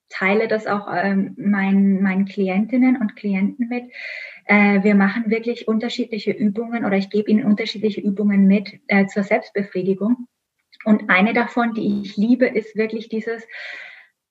teile 0.08 0.48
das 0.48 0.66
auch 0.66 0.88
ähm, 0.90 1.34
meinen, 1.36 2.02
meinen 2.02 2.24
Klientinnen 2.24 2.96
und 2.96 3.16
Klienten 3.16 3.68
mit. 3.68 3.84
Äh, 4.46 4.82
wir 4.82 4.94
machen 4.94 5.30
wirklich 5.30 5.68
unterschiedliche 5.68 6.32
Übungen 6.32 6.84
oder 6.84 6.96
ich 6.96 7.10
gebe 7.10 7.30
ihnen 7.30 7.44
unterschiedliche 7.44 8.00
Übungen 8.00 8.46
mit 8.46 8.80
äh, 8.88 9.06
zur 9.06 9.24
Selbstbefriedigung. 9.24 10.26
Und 10.84 11.10
eine 11.10 11.34
davon, 11.34 11.74
die 11.74 12.00
ich 12.02 12.16
liebe, 12.16 12.46
ist 12.46 12.76
wirklich 12.76 13.10
dieses, 13.10 13.46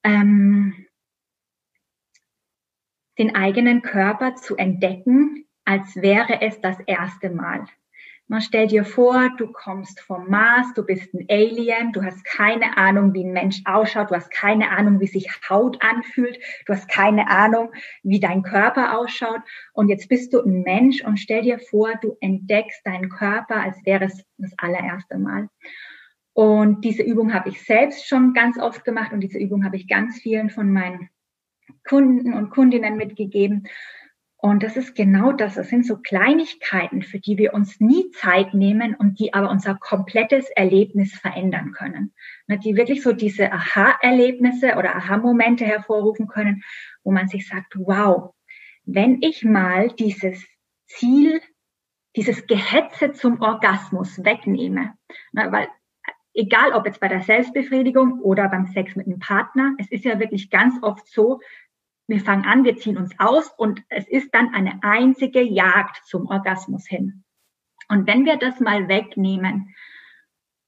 ähm, 0.04 0.88
den 3.20 3.36
eigenen 3.36 3.82
Körper 3.82 4.36
zu 4.36 4.56
entdecken, 4.56 5.46
als 5.66 5.96
wäre 5.98 6.42
es 6.42 6.62
das 6.62 6.80
erste 6.82 7.30
Mal. 7.30 7.66
Man 8.30 8.42
stellt 8.42 8.72
dir 8.72 8.84
vor, 8.84 9.30
du 9.38 9.48
kommst 9.54 10.02
vom 10.02 10.30
Mars, 10.30 10.74
du 10.76 10.84
bist 10.84 11.14
ein 11.14 11.26
Alien, 11.30 11.94
du 11.94 12.04
hast 12.04 12.26
keine 12.26 12.78
Ahnung, 12.78 13.14
wie 13.14 13.24
ein 13.24 13.32
Mensch 13.32 13.62
ausschaut, 13.64 14.12
du 14.12 14.16
hast 14.16 14.32
keine 14.32 14.70
Ahnung, 14.70 15.00
wie 15.00 15.08
sich 15.08 15.30
Haut 15.50 15.82
anfühlt, 15.82 16.38
du 16.66 16.74
hast 16.74 16.90
keine 16.90 17.30
Ahnung, 17.30 17.72
wie 18.04 18.20
dein 18.20 18.44
Körper 18.44 18.98
ausschaut. 19.00 19.40
Und 19.72 19.88
jetzt 19.88 20.10
bist 20.10 20.34
du 20.34 20.42
ein 20.42 20.62
Mensch 20.64 21.02
und 21.06 21.18
stell 21.18 21.42
dir 21.44 21.58
vor, 21.58 21.94
du 22.02 22.18
entdeckst 22.20 22.86
deinen 22.86 23.10
Körper, 23.10 23.62
als 23.62 23.78
wäre 23.86 24.04
es 24.04 24.26
das 24.38 24.52
allererste 24.58 25.18
Mal. 25.18 25.48
Und 26.34 26.84
diese 26.84 27.04
Übung 27.04 27.34
habe 27.34 27.48
ich 27.48 27.64
selbst 27.64 28.10
schon 28.10 28.34
ganz 28.34 28.60
oft 28.60 28.84
gemacht 28.84 29.14
und 29.14 29.22
diese 29.22 29.40
Übung 29.40 29.64
habe 29.64 29.78
ich 29.78 29.88
ganz 29.88 30.20
vielen 30.20 30.50
von 30.50 30.72
meinen 30.74 31.10
Kunden 31.88 32.34
und 32.34 32.50
Kundinnen 32.50 32.98
mitgegeben. 32.98 33.68
Und 34.40 34.62
das 34.62 34.78
ist 34.78 34.96
genau 34.96 35.32
das. 35.32 35.56
Das 35.56 35.70
sind 35.70 35.84
so 35.86 35.98
Kleinigkeiten, 35.98 37.02
für 37.02 37.20
die 37.20 37.40
wir 37.40 37.56
uns 37.56 37.80
nie 37.80 38.12
Zeit 38.12 38.54
nehmen 38.54 38.94
und 38.94 39.20
die 39.20 39.34
aber 39.34 39.50
unser 39.50 39.76
komplettes 39.76 40.48
Erlebnis 40.52 41.14
verändern 41.16 41.72
können. 41.72 42.14
Die 42.48 42.76
wirklich 42.76 43.02
so 43.02 43.14
diese 43.14 43.52
Aha-Erlebnisse 43.52 44.76
oder 44.76 44.96
Aha-Momente 44.96 45.66
hervorrufen 45.66 46.28
können, 46.28 46.64
wo 47.04 47.12
man 47.12 47.28
sich 47.28 47.48
sagt, 47.48 47.74
wow, 47.78 48.36
wenn 48.86 49.22
ich 49.22 49.44
mal 49.44 49.90
dieses 49.90 50.46
Ziel, 50.86 51.42
dieses 52.16 52.46
Gehetze 52.46 53.14
zum 53.14 53.42
Orgasmus 53.42 54.24
wegnehme, 54.24 54.94
weil 55.34 55.68
egal 56.34 56.74
ob 56.74 56.86
jetzt 56.86 57.00
bei 57.00 57.08
der 57.08 57.22
Selbstbefriedigung 57.22 58.22
oder 58.22 58.48
beim 58.50 58.68
Sex 58.68 58.96
mit 58.96 59.08
einem 59.08 59.20
Partner, 59.20 59.76
es 59.80 59.92
ist 59.92 60.06
ja 60.06 60.20
wirklich 60.20 60.52
ganz 60.52 60.76
oft 60.84 61.08
so, 61.08 61.40
wir 62.08 62.22
fangen 62.22 62.46
an, 62.46 62.64
wir 62.64 62.78
ziehen 62.78 62.98
uns 62.98 63.14
aus 63.20 63.50
und 63.58 63.84
es 63.90 64.08
ist 64.08 64.34
dann 64.34 64.54
eine 64.54 64.80
einzige 64.82 65.42
Jagd 65.42 66.06
zum 66.06 66.28
Orgasmus 66.28 66.88
hin. 66.88 67.24
Und 67.90 68.08
wenn 68.08 68.26
wir 68.26 68.38
das 68.38 68.60
mal 68.60 68.88
wegnehmen 68.88 69.76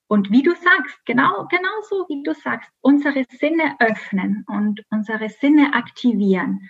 und 0.07 0.31
wie 0.31 0.43
du 0.43 0.51
sagst, 0.51 1.05
genau, 1.05 1.47
genau 1.49 1.81
so 1.89 2.05
wie 2.09 2.23
du 2.23 2.33
sagst, 2.33 2.69
unsere 2.81 3.25
Sinne 3.29 3.75
öffnen 3.79 4.43
und 4.47 4.83
unsere 4.89 5.29
Sinne 5.29 5.73
aktivieren 5.73 6.69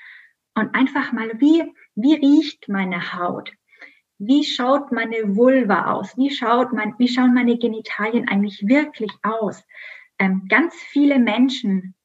und 0.56 0.76
einfach 0.76 1.14
mal, 1.14 1.32
wie, 1.40 1.64
wie 1.96 2.16
riecht 2.16 2.70
meine 2.70 3.14
Haut? 3.14 3.52
Wie 4.20 4.44
schaut 4.44 4.92
meine 4.92 5.36
Vulva 5.36 5.94
aus? 5.94 6.18
Wie 6.18 6.30
schaut 6.30 6.74
mein, 6.74 6.94
wie 6.98 7.08
schauen 7.08 7.34
meine 7.34 7.58
Genitalien 7.58 8.28
eigentlich 8.28 8.68
wirklich 8.68 9.12
aus? 9.24 9.64
Ähm, 10.20 10.48
ganz 10.50 10.76
viele 10.76 11.18
Menschen, 11.18 11.96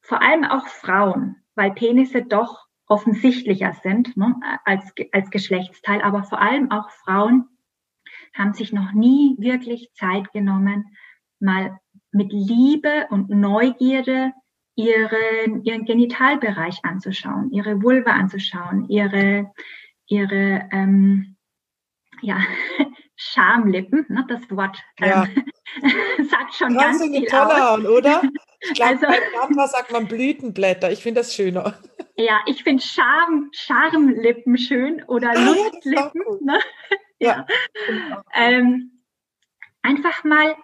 vor 0.00 0.22
allem 0.22 0.44
auch 0.44 0.68
Frauen, 0.68 1.42
weil 1.56 1.72
Penisse 1.72 2.22
doch 2.22 2.66
offensichtlicher 2.86 3.72
sind 3.82 4.16
ne, 4.16 4.36
als, 4.64 4.92
als 5.12 5.30
Geschlechtsteil, 5.30 6.02
aber 6.02 6.22
vor 6.22 6.40
allem 6.40 6.70
auch 6.70 6.90
Frauen 6.90 7.48
haben 8.34 8.54
sich 8.54 8.72
noch 8.72 8.92
nie 8.92 9.36
wirklich 9.38 9.90
Zeit 9.94 10.32
genommen, 10.32 10.96
mal 11.40 11.78
mit 12.12 12.32
Liebe 12.32 13.06
und 13.10 13.30
Neugierde 13.30 14.32
ihren, 14.76 15.64
ihren 15.64 15.84
Genitalbereich 15.84 16.84
anzuschauen, 16.84 17.50
ihre 17.50 17.82
Vulva 17.82 18.12
anzuschauen, 18.12 18.88
ihre, 18.88 19.50
ihre 20.06 20.68
ähm, 20.70 21.36
ja, 22.22 22.38
Schamlippen, 23.16 24.04
ne, 24.08 24.24
das 24.28 24.50
Wort 24.50 24.76
ähm, 24.98 25.44
sagt 26.30 26.54
schon 26.54 26.76
Kannst 26.76 27.00
ganz 27.00 27.16
viel 27.16 27.30
aus. 27.32 27.84
oder? 27.84 28.22
Ich 28.58 28.72
glaube, 28.72 28.92
also, 28.92 29.06
bei 29.06 29.20
Papa 29.38 29.68
sagt 29.68 29.92
man 29.92 30.08
Blütenblätter. 30.08 30.90
Ich 30.90 31.02
finde 31.02 31.20
das 31.20 31.34
schöner. 31.34 31.74
Ja, 32.16 32.40
ich 32.46 32.64
finde 32.64 32.82
Charm, 32.82 33.50
Charmlippen 33.52 34.56
schön 34.56 35.04
oder 35.04 35.30
ah, 35.30 35.34
Lustlippen. 35.34 36.22
Ne? 36.40 36.58
Ja. 37.18 37.46
ja. 37.88 38.24
Ähm, 38.34 39.02
einfach 39.82 40.24
mal 40.24 40.56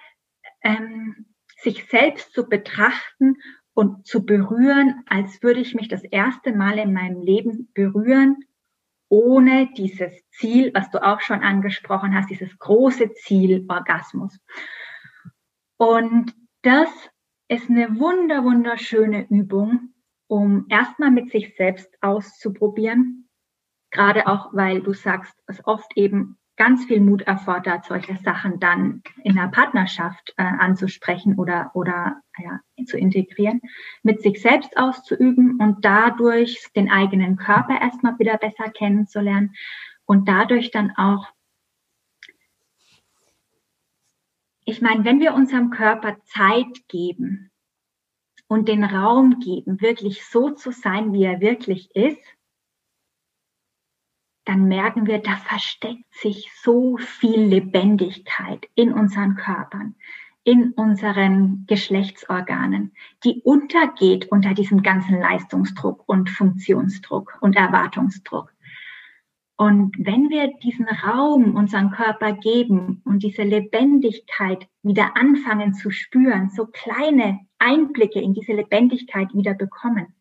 ähm, 0.62 1.26
sich 1.62 1.86
selbst 1.86 2.32
zu 2.32 2.48
betrachten 2.48 3.36
und 3.74 4.06
zu 4.06 4.24
berühren, 4.24 5.04
als 5.06 5.42
würde 5.42 5.60
ich 5.60 5.74
mich 5.74 5.88
das 5.88 6.02
erste 6.02 6.52
Mal 6.52 6.78
in 6.78 6.92
meinem 6.92 7.20
Leben 7.20 7.70
berühren, 7.74 8.38
ohne 9.12 9.68
dieses 9.76 10.10
Ziel, 10.30 10.72
was 10.72 10.90
du 10.90 11.04
auch 11.04 11.20
schon 11.20 11.42
angesprochen 11.42 12.14
hast, 12.14 12.30
dieses 12.30 12.58
große 12.58 13.12
Ziel 13.12 13.66
Orgasmus. 13.68 14.40
Und 15.76 16.34
das 16.62 16.88
ist 17.46 17.68
eine 17.68 17.98
wunder, 18.00 18.42
wunderschöne 18.42 19.28
Übung, 19.28 19.92
um 20.28 20.64
erstmal 20.70 21.10
mit 21.10 21.30
sich 21.30 21.54
selbst 21.56 21.90
auszuprobieren. 22.00 23.28
Gerade 23.90 24.26
auch, 24.28 24.54
weil 24.54 24.80
du 24.80 24.94
sagst, 24.94 25.34
es 25.46 25.62
oft 25.66 25.94
eben 25.94 26.38
ganz 26.56 26.84
viel 26.84 27.00
Mut 27.00 27.22
erfordert, 27.22 27.84
solche 27.86 28.16
Sachen 28.18 28.60
dann 28.60 29.02
in 29.24 29.36
der 29.36 29.48
Partnerschaft 29.48 30.34
äh, 30.36 30.42
anzusprechen 30.42 31.38
oder, 31.38 31.70
oder 31.74 32.20
ja, 32.38 32.60
zu 32.86 32.98
integrieren, 32.98 33.60
mit 34.02 34.22
sich 34.22 34.40
selbst 34.40 34.76
auszuüben 34.76 35.58
und 35.60 35.84
dadurch 35.84 36.70
den 36.76 36.90
eigenen 36.90 37.36
Körper 37.36 37.80
erstmal 37.80 38.18
wieder 38.18 38.36
besser 38.36 38.70
kennenzulernen 38.70 39.54
und 40.04 40.28
dadurch 40.28 40.70
dann 40.70 40.92
auch 40.96 41.32
ich 44.64 44.80
meine, 44.80 45.04
wenn 45.04 45.20
wir 45.20 45.34
unserem 45.34 45.70
Körper 45.70 46.18
Zeit 46.24 46.86
geben 46.88 47.50
und 48.46 48.68
den 48.68 48.84
Raum 48.84 49.40
geben, 49.40 49.80
wirklich 49.80 50.24
so 50.24 50.50
zu 50.50 50.70
sein, 50.70 51.12
wie 51.12 51.24
er 51.24 51.40
wirklich 51.40 51.94
ist, 51.96 52.22
dann 54.44 54.66
merken 54.66 55.06
wir, 55.06 55.18
da 55.18 55.36
versteckt 55.36 56.04
sich 56.12 56.50
so 56.62 56.96
viel 56.96 57.40
Lebendigkeit 57.40 58.66
in 58.74 58.92
unseren 58.92 59.36
Körpern, 59.36 59.94
in 60.44 60.72
unseren 60.72 61.64
Geschlechtsorganen, 61.68 62.92
die 63.24 63.42
untergeht 63.44 64.26
unter 64.32 64.54
diesem 64.54 64.82
ganzen 64.82 65.20
Leistungsdruck 65.20 66.02
und 66.06 66.30
Funktionsdruck 66.30 67.38
und 67.40 67.56
Erwartungsdruck. 67.56 68.52
Und 69.56 69.94
wenn 69.96 70.28
wir 70.30 70.52
diesen 70.62 70.88
Raum 70.88 71.54
unseren 71.54 71.92
Körper 71.92 72.32
geben 72.32 73.00
und 73.04 73.22
diese 73.22 73.42
Lebendigkeit 73.42 74.66
wieder 74.82 75.16
anfangen 75.16 75.74
zu 75.74 75.90
spüren, 75.90 76.50
so 76.50 76.66
kleine 76.66 77.38
Einblicke 77.60 78.20
in 78.20 78.34
diese 78.34 78.54
Lebendigkeit 78.54 79.32
wieder 79.34 79.54
bekommen, 79.54 80.14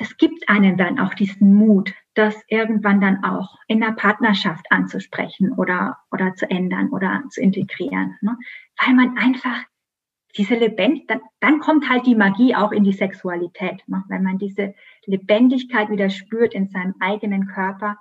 das 0.00 0.16
gibt 0.16 0.48
einen 0.48 0.78
dann 0.78 0.98
auch 0.98 1.12
diesen 1.12 1.52
Mut, 1.52 1.92
das 2.14 2.34
irgendwann 2.48 3.02
dann 3.02 3.22
auch 3.22 3.58
in 3.68 3.80
der 3.80 3.92
Partnerschaft 3.92 4.64
anzusprechen 4.70 5.52
oder, 5.52 5.98
oder 6.10 6.34
zu 6.34 6.50
ändern 6.50 6.88
oder 6.88 7.22
zu 7.28 7.42
integrieren. 7.42 8.16
Ne? 8.22 8.34
Weil 8.80 8.94
man 8.94 9.18
einfach 9.18 9.62
diese 10.38 10.54
Lebendigkeit, 10.54 11.20
dann, 11.20 11.28
dann 11.40 11.60
kommt 11.60 11.90
halt 11.90 12.06
die 12.06 12.14
Magie 12.14 12.54
auch 12.54 12.72
in 12.72 12.82
die 12.82 12.94
Sexualität. 12.94 13.82
Ne? 13.88 14.02
Wenn 14.08 14.22
man 14.22 14.38
diese 14.38 14.74
Lebendigkeit 15.04 15.90
wieder 15.90 16.08
spürt 16.08 16.54
in 16.54 16.70
seinem 16.70 16.94
eigenen 17.00 17.46
Körper, 17.46 17.98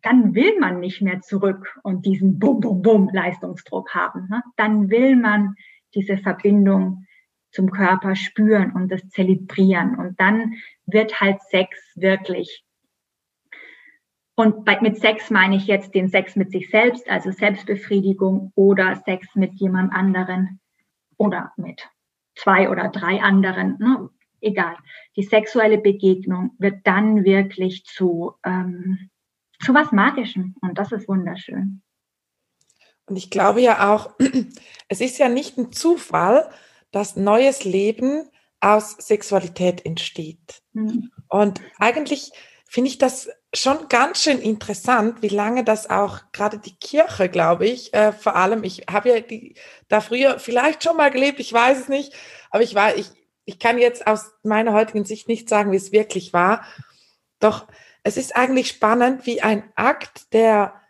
dann 0.00 0.34
will 0.34 0.58
man 0.58 0.80
nicht 0.80 1.02
mehr 1.02 1.20
zurück 1.20 1.78
und 1.82 2.06
diesen 2.06 2.38
Bum, 2.38 2.60
Bum, 2.60 2.80
Bum 2.80 3.10
Leistungsdruck 3.12 3.94
haben. 3.94 4.28
Ne? 4.30 4.42
Dann 4.56 4.88
will 4.88 5.16
man 5.16 5.56
diese 5.94 6.16
Verbindung 6.16 7.04
zum 7.50 7.70
Körper 7.70 8.16
spüren 8.16 8.72
und 8.72 8.90
das 8.90 9.06
zelebrieren. 9.10 9.94
Und 9.96 10.18
dann 10.18 10.54
wird 10.86 11.20
halt 11.20 11.42
Sex 11.42 11.78
wirklich. 11.94 12.64
Und 14.36 14.64
bei, 14.64 14.80
mit 14.80 14.98
Sex 14.98 15.30
meine 15.30 15.56
ich 15.56 15.66
jetzt 15.66 15.94
den 15.94 16.08
Sex 16.08 16.34
mit 16.34 16.50
sich 16.50 16.68
selbst, 16.70 17.08
also 17.08 17.30
Selbstbefriedigung 17.30 18.52
oder 18.56 18.96
Sex 19.04 19.28
mit 19.34 19.54
jemand 19.54 19.92
anderen 19.92 20.60
oder 21.16 21.52
mit 21.56 21.88
zwei 22.34 22.68
oder 22.68 22.88
drei 22.88 23.22
anderen. 23.22 23.78
Ne? 23.78 24.10
Egal. 24.40 24.76
Die 25.16 25.22
sexuelle 25.22 25.78
Begegnung 25.78 26.50
wird 26.58 26.84
dann 26.84 27.24
wirklich 27.24 27.84
zu 27.84 28.34
ähm, 28.44 29.10
zu 29.64 29.74
was 29.74 29.92
Magischem. 29.92 30.54
Und 30.60 30.78
das 30.78 30.92
ist 30.92 31.08
wunderschön. 31.08 31.82
Und 33.06 33.16
ich 33.16 33.30
glaube 33.30 33.60
ja 33.60 33.92
auch, 33.92 34.14
es 34.88 35.00
ist 35.00 35.18
ja 35.18 35.28
nicht 35.28 35.58
ein 35.58 35.72
Zufall, 35.72 36.48
dass 36.90 37.16
neues 37.16 37.64
Leben 37.64 38.28
aus 38.64 38.92
Sexualität 38.92 39.84
entsteht. 39.84 40.62
Mhm. 40.72 41.10
Und 41.28 41.60
eigentlich 41.78 42.32
finde 42.66 42.88
ich 42.88 42.98
das 42.98 43.28
schon 43.54 43.88
ganz 43.88 44.22
schön 44.22 44.40
interessant, 44.40 45.22
wie 45.22 45.28
lange 45.28 45.64
das 45.64 45.90
auch 45.90 46.20
gerade 46.32 46.58
die 46.58 46.74
Kirche, 46.74 47.28
glaube 47.28 47.66
ich, 47.66 47.92
äh, 47.94 48.12
vor 48.12 48.34
allem, 48.34 48.64
ich 48.64 48.86
habe 48.90 49.10
ja 49.10 49.20
die, 49.20 49.54
da 49.88 50.00
früher 50.00 50.38
vielleicht 50.38 50.82
schon 50.82 50.96
mal 50.96 51.10
gelebt, 51.10 51.38
ich 51.38 51.52
weiß 51.52 51.78
es 51.82 51.88
nicht, 51.88 52.14
aber 52.50 52.62
ich 52.62 52.74
war, 52.74 52.96
ich, 52.96 53.10
ich 53.44 53.58
kann 53.58 53.78
jetzt 53.78 54.06
aus 54.06 54.32
meiner 54.42 54.72
heutigen 54.72 55.04
Sicht 55.04 55.28
nicht 55.28 55.48
sagen, 55.48 55.70
wie 55.70 55.76
es 55.76 55.92
wirklich 55.92 56.32
war. 56.32 56.64
Doch 57.38 57.68
es 58.02 58.16
ist 58.16 58.34
eigentlich 58.34 58.68
spannend, 58.68 59.26
wie 59.26 59.42
ein 59.42 59.70
Akt, 59.76 60.32
der 60.32 60.80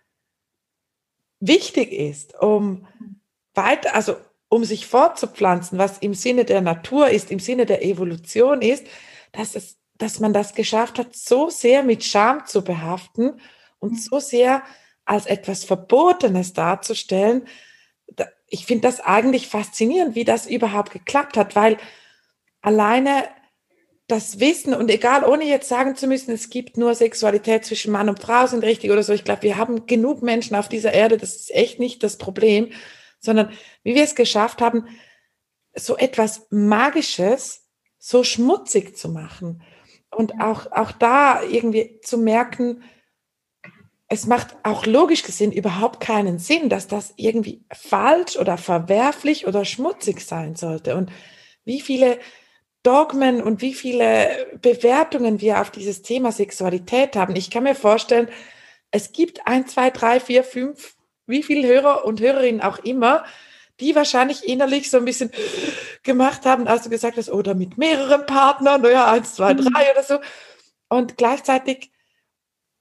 wichtig 1.41 1.93
ist, 1.93 2.35
um 2.41 2.87
weiter, 3.53 3.95
also 3.95 4.17
um 4.55 4.65
sich 4.65 4.87
fortzupflanzen, 4.87 5.79
was 5.79 5.99
im 5.99 6.15
Sinne 6.15 6.45
der 6.45 6.61
Natur 6.61 7.09
ist, 7.09 7.31
im 7.31 7.41
Sinne 7.41 7.67
der 7.67 7.85
Evolution 7.85 8.63
ist, 8.63 8.87
dass 9.33 9.57
es, 9.57 9.79
dass 9.99 10.21
man 10.21 10.33
das 10.33 10.55
geschafft 10.55 10.99
hat, 10.99 11.17
so 11.17 11.51
sehr 11.51 11.83
mit 11.83 12.05
Scham 12.05 12.47
zu 12.47 12.63
behaften 12.63 13.41
und 13.81 14.01
so 14.01 14.21
sehr 14.21 14.63
als 15.05 15.27
etwas 15.27 15.65
Verbotenes 15.65 16.53
darzustellen, 16.53 17.47
ich 18.49 18.67
finde 18.67 18.83
das 18.83 19.01
eigentlich 19.01 19.49
faszinierend, 19.49 20.15
wie 20.15 20.25
das 20.25 20.47
überhaupt 20.47 20.93
geklappt 20.93 21.37
hat, 21.37 21.57
weil 21.57 21.77
alleine 22.61 23.25
das 24.07 24.39
Wissen 24.39 24.73
und 24.75 24.89
egal, 24.89 25.25
ohne 25.25 25.45
jetzt 25.45 25.69
sagen 25.69 25.97
zu 25.97 26.07
müssen, 26.07 26.31
es 26.33 26.51
gibt 26.51 26.77
nur 26.77 26.95
Sexualität 26.95 27.65
zwischen 27.65 27.91
Mann 27.91 28.09
und 28.09 28.21
Frau 28.21 28.47
sind 28.47 28.63
richtig 28.63 28.93
oder 28.93 29.03
so. 29.03 29.13
Ich 29.13 29.25
glaube, 29.25 29.43
wir 29.43 29.57
haben 29.57 29.87
genug 29.87 30.23
Menschen 30.23 30.55
auf 30.55 30.69
dieser 30.69 30.93
Erde, 30.93 31.17
das 31.17 31.35
ist 31.35 31.53
echt 31.53 31.81
nicht 31.81 32.05
das 32.05 32.19
Problem, 32.19 32.71
sondern 33.25 33.51
wie 33.83 33.95
wir 33.95 34.05
es 34.05 34.15
geschafft 34.15 34.61
haben, 34.61 34.87
so 35.75 35.97
etwas 35.97 36.47
Magisches 36.51 37.69
so 37.99 38.23
schmutzig 38.23 38.97
zu 38.97 39.09
machen 39.09 39.63
und 40.11 40.41
auch, 40.41 40.71
auch 40.71 40.93
da 40.93 41.43
irgendwie 41.43 42.01
zu 42.03 42.19
merken, 42.19 42.83
es 44.09 44.27
macht 44.27 44.55
auch 44.63 44.87
logisch 44.87 45.23
gesehen 45.23 45.51
überhaupt 45.51 46.01
keinen 46.01 46.39
Sinn, 46.39 46.69
dass 46.69 46.87
das 46.87 47.15
irgendwie 47.17 47.65
falsch 47.73 48.37
oder 48.37 48.59
verwerflich 48.59 49.47
oder 49.47 49.65
schmutzig 49.65 50.21
sein 50.21 50.55
sollte. 50.55 50.95
Und 50.95 51.11
wie 51.65 51.81
viele 51.81 52.19
Dogmen 52.85 53.43
und 53.43 53.63
wie 53.63 53.75
viele 53.75 54.47
Bewertungen 54.61 55.41
wir 55.41 55.61
auf 55.61 55.71
dieses 55.71 56.03
Thema 56.03 56.33
Sexualität 56.33 57.17
haben. 57.17 57.35
Ich 57.35 57.51
kann 57.51 57.63
mir 57.63 57.75
vorstellen, 57.75 58.29
es 58.91 59.11
gibt 59.13 59.47
ein, 59.47 59.67
zwei, 59.67 59.91
drei, 59.91 60.21
vier, 60.21 60.45
fünf, 60.45 60.94
wie 61.27 61.43
viele 61.43 61.67
Hörer 61.67 62.05
und 62.05 62.21
Hörerinnen 62.21 62.61
auch 62.61 62.79
immer, 62.79 63.25
die 63.81 63.95
wahrscheinlich 63.95 64.47
innerlich 64.47 64.91
so 64.91 64.99
ein 64.99 65.05
bisschen 65.05 65.31
gemacht 66.03 66.47
haben, 66.47 66.69
als 66.69 66.85
du 66.85 66.91
gesagt 66.91 67.17
hast, 67.17 67.31
oder 67.31 67.55
mit 67.55 67.77
mehreren 67.79 68.27
Partnern, 68.27 68.83
naja, 68.83 69.11
eins, 69.11 69.35
zwei, 69.35 69.55
mhm. 69.55 69.65
drei 69.73 69.91
oder 69.91 70.03
so. 70.03 70.19
Und 70.89 71.17
gleichzeitig, 71.17 71.91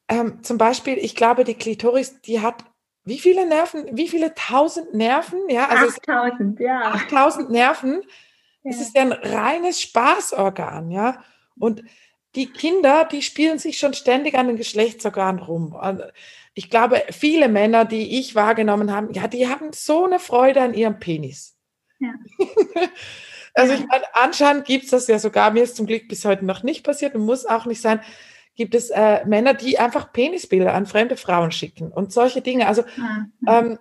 ähm, 0.08 0.44
zum 0.44 0.58
Beispiel, 0.58 0.98
ich 0.98 1.16
glaube, 1.16 1.44
die 1.44 1.56
Klitoris, 1.56 2.22
die 2.22 2.42
hat 2.42 2.64
wie 3.06 3.20
viele 3.20 3.46
Nerven, 3.46 3.86
wie 3.98 4.08
viele 4.08 4.34
tausend 4.34 4.94
Nerven? 4.94 5.50
Ja, 5.50 5.68
also 5.68 5.88
8000, 5.88 6.60
ja. 6.60 6.82
8000 6.94 7.50
Nerven. 7.50 8.02
Es 8.64 8.80
ist 8.80 8.96
ja 8.96 9.02
ein 9.02 9.12
reines 9.12 9.82
Spaßorgan, 9.82 10.90
ja. 10.90 11.22
Und 11.60 11.84
die 12.36 12.48
Kinder, 12.48 13.06
die 13.06 13.22
spielen 13.22 13.60
sich 13.60 13.78
schon 13.78 13.94
ständig 13.94 14.36
an 14.36 14.48
den 14.48 14.56
Geschlechtsorganen 14.56 15.42
rum. 15.42 15.76
Ich 16.54 16.70
glaube, 16.70 17.02
viele 17.10 17.50
Männer, 17.50 17.86
die 17.86 18.20
ich 18.20 18.36
wahrgenommen 18.36 18.92
habe, 18.92 19.12
ja, 19.13 19.28
die 19.28 19.48
haben 19.48 19.72
so 19.74 20.06
eine 20.06 20.20
Freude 20.20 20.62
an 20.62 20.74
ihrem 20.74 21.00
Penis. 21.00 21.58
Ja. 22.00 22.13
also 23.54 23.74
ich 23.74 23.86
meine, 23.88 24.04
anscheinend 24.13 24.66
gibt 24.66 24.86
es 24.86 24.92
das 24.92 25.08
ja 25.08 25.20
sogar, 25.20 25.52
mir 25.52 25.63
ist 25.63 25.76
zum 25.76 25.88
Glück 25.88 26.08
bis 26.08 26.26
heute 26.26 26.46
noch 26.46 26.63
nicht 26.63 26.84
passiert 26.84 27.16
und 27.16 27.26
muss 27.26 27.46
auch 27.46 27.66
nicht 27.66 27.82
sein, 27.82 28.02
gibt 28.56 28.76
es 28.76 28.89
äh, 28.92 29.26
Männer, 29.26 29.54
die 29.54 29.80
einfach 29.80 30.13
Penisbilder 30.13 30.74
an 30.74 30.86
fremde 30.86 31.18
Frauen 31.18 31.52
schicken 31.52 31.92
und 31.92 32.13
solche 32.13 32.42
Dinge. 32.42 32.68
Also 32.68 32.84
mhm. 32.98 33.34
ähm, 33.48 33.80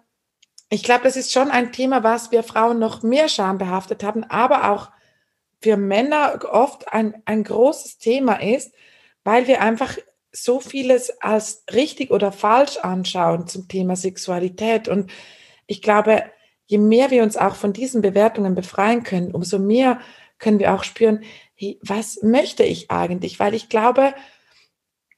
ich 0.70 0.82
glaube, 0.82 1.04
das 1.04 1.16
ist 1.16 1.32
schon 1.32 1.50
ein 1.50 1.72
Thema, 1.72 2.02
was 2.02 2.32
wir 2.32 2.42
Frauen 2.42 2.78
noch 2.78 3.02
mehr 3.02 3.28
schambehaftet 3.28 4.02
haben, 4.02 4.24
aber 4.24 4.70
auch 4.70 4.90
für 5.61 5.76
Männer 5.76 6.40
oft 6.50 6.92
ein, 6.92 7.22
ein 7.26 7.44
großes 7.44 7.98
Thema 7.98 8.37
ist, 8.37 8.74
weil 9.24 9.46
wir 9.46 9.61
einfach 9.61 9.96
so 10.32 10.60
vieles 10.60 11.20
als 11.20 11.64
richtig 11.72 12.10
oder 12.10 12.32
falsch 12.32 12.78
anschauen 12.78 13.46
zum 13.46 13.68
Thema 13.68 13.96
Sexualität. 13.96 14.88
Und 14.88 15.10
ich 15.66 15.82
glaube, 15.82 16.24
je 16.66 16.78
mehr 16.78 17.10
wir 17.10 17.22
uns 17.22 17.36
auch 17.36 17.54
von 17.54 17.72
diesen 17.72 18.00
Bewertungen 18.00 18.54
befreien 18.54 19.02
können, 19.02 19.34
umso 19.34 19.58
mehr 19.58 20.00
können 20.38 20.58
wir 20.58 20.74
auch 20.74 20.84
spüren, 20.84 21.22
hey, 21.54 21.78
was 21.82 22.22
möchte 22.22 22.64
ich 22.64 22.90
eigentlich? 22.90 23.38
Weil 23.38 23.54
ich 23.54 23.68
glaube, 23.68 24.14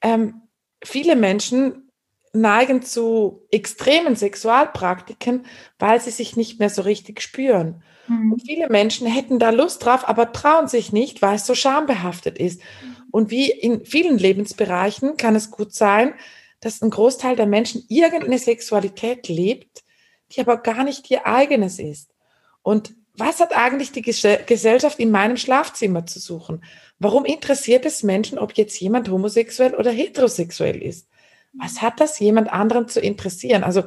ähm, 0.01 0.41
viele 0.83 1.15
Menschen 1.15 1.91
neigen 2.33 2.81
zu 2.81 3.47
extremen 3.49 4.15
Sexualpraktiken, 4.15 5.45
weil 5.79 6.01
sie 6.01 6.11
sich 6.11 6.35
nicht 6.35 6.59
mehr 6.59 6.69
so 6.69 6.81
richtig 6.81 7.21
spüren. 7.21 7.83
Mhm. 8.07 8.33
Und 8.33 8.41
viele 8.45 8.69
Menschen 8.69 9.07
hätten 9.07 9.39
da 9.39 9.49
Lust 9.49 9.83
drauf, 9.85 10.07
aber 10.07 10.33
trauen 10.33 10.67
sich 10.67 10.91
nicht, 10.91 11.21
weil 11.21 11.35
es 11.35 11.45
so 11.45 11.55
schambehaftet 11.55 12.37
ist. 12.37 12.61
Mhm. 12.83 12.94
Und 13.15 13.31
wie 13.31 13.49
in 13.49 13.85
vielen 13.85 14.17
Lebensbereichen 14.17 15.15
kann 15.15 15.37
es 15.37 15.49
gut 15.49 15.73
sein, 15.73 16.15
dass 16.59 16.81
ein 16.81 16.89
Großteil 16.89 17.37
der 17.37 17.45
Menschen 17.45 17.85
irgendeine 17.87 18.37
Sexualität 18.37 19.29
lebt, 19.29 19.85
die 20.33 20.41
aber 20.41 20.57
gar 20.57 20.83
nicht 20.83 21.09
ihr 21.09 21.25
eigenes 21.25 21.79
ist. 21.79 22.13
Und 22.61 22.93
was 23.13 23.39
hat 23.39 23.55
eigentlich 23.55 23.93
die 23.93 24.01
Gesellschaft 24.01 24.99
in 24.99 25.11
meinem 25.11 25.37
Schlafzimmer 25.37 26.05
zu 26.05 26.19
suchen? 26.19 26.61
Warum 26.99 27.23
interessiert 27.23 27.85
es 27.85 28.03
Menschen, 28.03 28.37
ob 28.37 28.51
jetzt 28.57 28.77
jemand 28.81 29.09
homosexuell 29.09 29.75
oder 29.75 29.91
heterosexuell 29.91 30.83
ist? 30.83 31.07
Was 31.53 31.81
hat 31.81 32.01
das 32.01 32.19
jemand 32.19 32.51
anderen 32.51 32.89
zu 32.89 32.99
interessieren? 32.99 33.63
Also 33.63 33.85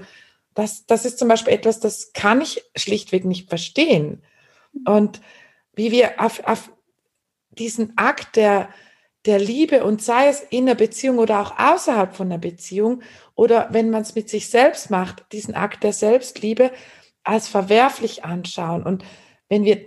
das, 0.54 0.86
das 0.86 1.04
ist 1.04 1.18
zum 1.18 1.28
Beispiel 1.28 1.52
etwas, 1.52 1.80
das 1.80 2.14
kann 2.14 2.40
ich 2.40 2.64
schlichtweg 2.74 3.26
nicht 3.26 3.50
verstehen. 3.50 4.22
Und 4.86 5.20
wie 5.74 5.92
wir 5.92 6.18
auf, 6.18 6.42
auf 6.46 6.70
diesen 7.50 7.92
Akt 7.98 8.36
der, 8.36 8.70
der 9.28 9.38
Liebe 9.38 9.84
und 9.84 10.02
sei 10.02 10.28
es 10.28 10.40
in 10.40 10.64
der 10.64 10.74
Beziehung 10.74 11.18
oder 11.18 11.40
auch 11.40 11.58
außerhalb 11.58 12.16
von 12.16 12.30
der 12.30 12.38
Beziehung 12.38 13.02
oder 13.34 13.68
wenn 13.70 13.90
man 13.90 14.00
es 14.00 14.14
mit 14.14 14.30
sich 14.30 14.48
selbst 14.48 14.90
macht, 14.90 15.26
diesen 15.32 15.54
Akt 15.54 15.84
der 15.84 15.92
Selbstliebe 15.92 16.72
als 17.24 17.46
verwerflich 17.46 18.24
anschauen. 18.24 18.82
Und 18.82 19.04
wenn 19.50 19.64
wir 19.64 19.84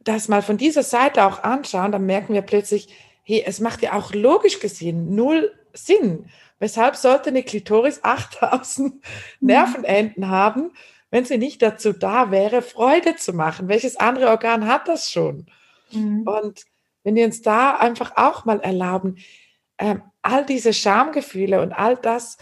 das 0.00 0.28
mal 0.28 0.40
von 0.40 0.56
dieser 0.56 0.82
Seite 0.82 1.26
auch 1.26 1.42
anschauen, 1.42 1.92
dann 1.92 2.06
merken 2.06 2.32
wir 2.32 2.40
plötzlich, 2.40 2.88
hey, 3.22 3.44
es 3.46 3.60
macht 3.60 3.82
ja 3.82 3.92
auch 3.92 4.14
logisch 4.14 4.60
gesehen 4.60 5.14
null 5.14 5.52
Sinn. 5.74 6.26
Weshalb 6.58 6.96
sollte 6.96 7.28
eine 7.28 7.42
Klitoris 7.42 8.00
8000 8.02 8.94
mhm. 8.94 9.00
Nervenenden 9.40 10.28
haben, 10.28 10.72
wenn 11.10 11.26
sie 11.26 11.36
nicht 11.36 11.60
dazu 11.60 11.92
da 11.92 12.30
wäre, 12.30 12.62
Freude 12.62 13.16
zu 13.16 13.34
machen? 13.34 13.68
Welches 13.68 13.96
andere 13.96 14.28
Organ 14.28 14.66
hat 14.66 14.88
das 14.88 15.10
schon? 15.10 15.46
Mhm. 15.92 16.22
Und 16.26 16.64
wenn 17.04 17.14
wir 17.14 17.24
uns 17.26 17.42
da 17.42 17.76
einfach 17.76 18.16
auch 18.16 18.44
mal 18.44 18.60
erlauben, 18.60 19.18
ähm, 19.78 20.02
all 20.22 20.44
diese 20.44 20.72
Schamgefühle 20.72 21.60
und 21.60 21.72
all 21.72 21.96
das, 21.96 22.38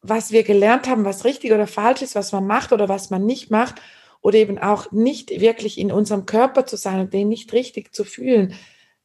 was 0.00 0.32
wir 0.32 0.42
gelernt 0.42 0.88
haben, 0.88 1.04
was 1.04 1.24
richtig 1.24 1.52
oder 1.52 1.66
falsch 1.66 2.02
ist, 2.02 2.14
was 2.14 2.32
man 2.32 2.46
macht 2.46 2.72
oder 2.72 2.88
was 2.88 3.10
man 3.10 3.24
nicht 3.24 3.50
macht, 3.50 3.80
oder 4.20 4.38
eben 4.38 4.58
auch 4.58 4.90
nicht 4.90 5.28
wirklich 5.40 5.78
in 5.78 5.92
unserem 5.92 6.24
Körper 6.24 6.64
zu 6.64 6.76
sein 6.76 6.98
und 6.98 7.12
den 7.12 7.28
nicht 7.28 7.52
richtig 7.52 7.94
zu 7.94 8.04
fühlen, 8.04 8.54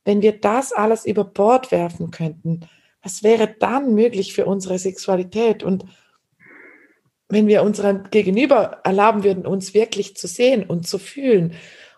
wenn 0.05 0.21
wir 0.21 0.39
das 0.39 0.71
alles 0.71 1.05
über 1.05 1.25
Bord 1.25 1.71
werfen 1.71 2.09
könnten, 2.09 2.61
was 3.01 3.21
wäre 3.21 3.53
dann 3.59 3.93
möglich 3.93 4.33
für 4.33 4.45
unsere 4.45 4.79
Sexualität? 4.79 5.61
Und 5.61 5.85
wenn 7.27 7.47
wir 7.47 7.63
unserem 7.63 8.09
Gegenüber 8.11 8.79
erlauben 8.83 9.23
würden, 9.23 9.45
uns 9.45 9.73
wirklich 9.73 10.15
zu 10.15 10.27
sehen 10.27 10.63
und 10.63 10.87
zu 10.87 10.97
fühlen 10.97 11.53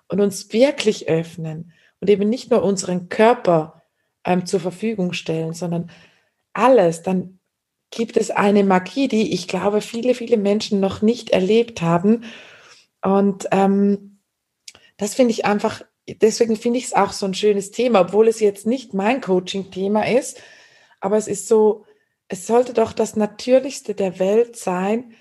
und 0.08 0.20
uns 0.20 0.52
wirklich 0.52 1.08
öffnen, 1.08 1.74
und 2.02 2.10
eben 2.10 2.30
nicht 2.30 2.52
nur 2.52 2.64
unseren 2.64 3.10
Körper 3.10 3.84
ähm, 4.26 4.46
zur 4.46 4.60
Verfügung 4.60 5.14
stellen, 5.14 5.54
sondern 5.54 5.90
alles, 6.54 7.04
dann 7.04 7.40
gibt 7.92 8.18
es 8.18 8.32
eine 8.32 8.64
Magie, 8.64 9.08
die 9.08 9.34
ich 9.34 9.48
glaube, 9.48 9.82
viele, 9.82 10.16
viele 10.16 10.38
Menschen 10.38 10.80
noch 10.80 11.02
nicht 11.02 11.30
erlebt 11.30 11.82
haben. 11.82 12.24
Und 13.02 13.48
ähm, 13.52 14.20
das 14.98 15.14
finde 15.16 15.32
ich 15.32 15.46
einfach, 15.46 15.84
deswegen 16.08 16.56
finde 16.56 16.80
ich 16.80 16.86
es 16.86 16.94
auch 16.94 17.12
so 17.12 17.26
ein 17.26 17.34
schönes 17.34 17.72
Thema, 17.72 18.02
obwohl 18.02 18.28
es 18.28 18.40
jetzt 18.40 18.66
nicht 18.66 18.94
mein 18.94 19.22
Coaching-Thema 19.22 20.08
ist, 20.08 20.42
aber 21.00 21.18
es 21.18 21.28
ist 21.28 21.48
so, 21.48 21.86
es 22.28 22.48
sollte 22.48 22.74
doch 22.74 22.94
das 22.94 23.16
Natürlichste 23.16 23.94
der 23.94 24.20
Welt 24.20 24.56
sein, 24.56 25.14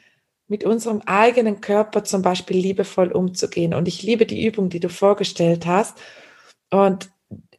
mit 0.46 0.64
unserem 0.64 1.00
eigenen 1.06 1.60
Körper 1.60 2.02
zum 2.02 2.22
Beispiel 2.22 2.56
liebevoll 2.56 3.12
umzugehen. 3.12 3.72
Und 3.72 3.86
ich 3.86 4.02
liebe 4.02 4.26
die 4.26 4.44
Übung, 4.44 4.68
die 4.68 4.80
du 4.80 4.88
vorgestellt 4.88 5.64
hast. 5.64 5.96
Und 6.70 7.10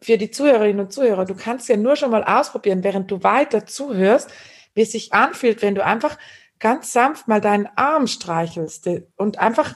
für 0.01 0.17
die 0.17 0.31
Zuhörerinnen 0.31 0.79
und 0.79 0.93
Zuhörer, 0.93 1.25
du 1.25 1.35
kannst 1.35 1.69
ja 1.69 1.77
nur 1.77 1.95
schon 1.95 2.11
mal 2.11 2.23
ausprobieren, 2.23 2.83
während 2.83 3.11
du 3.11 3.23
weiter 3.23 3.65
zuhörst, 3.65 4.31
wie 4.73 4.81
es 4.81 4.91
sich 4.91 5.13
anfühlt, 5.13 5.61
wenn 5.61 5.75
du 5.75 5.85
einfach 5.85 6.17
ganz 6.59 6.93
sanft 6.93 7.27
mal 7.27 7.41
deinen 7.41 7.67
Arm 7.75 8.07
streichelst 8.07 8.89
und 9.17 9.39
einfach 9.39 9.75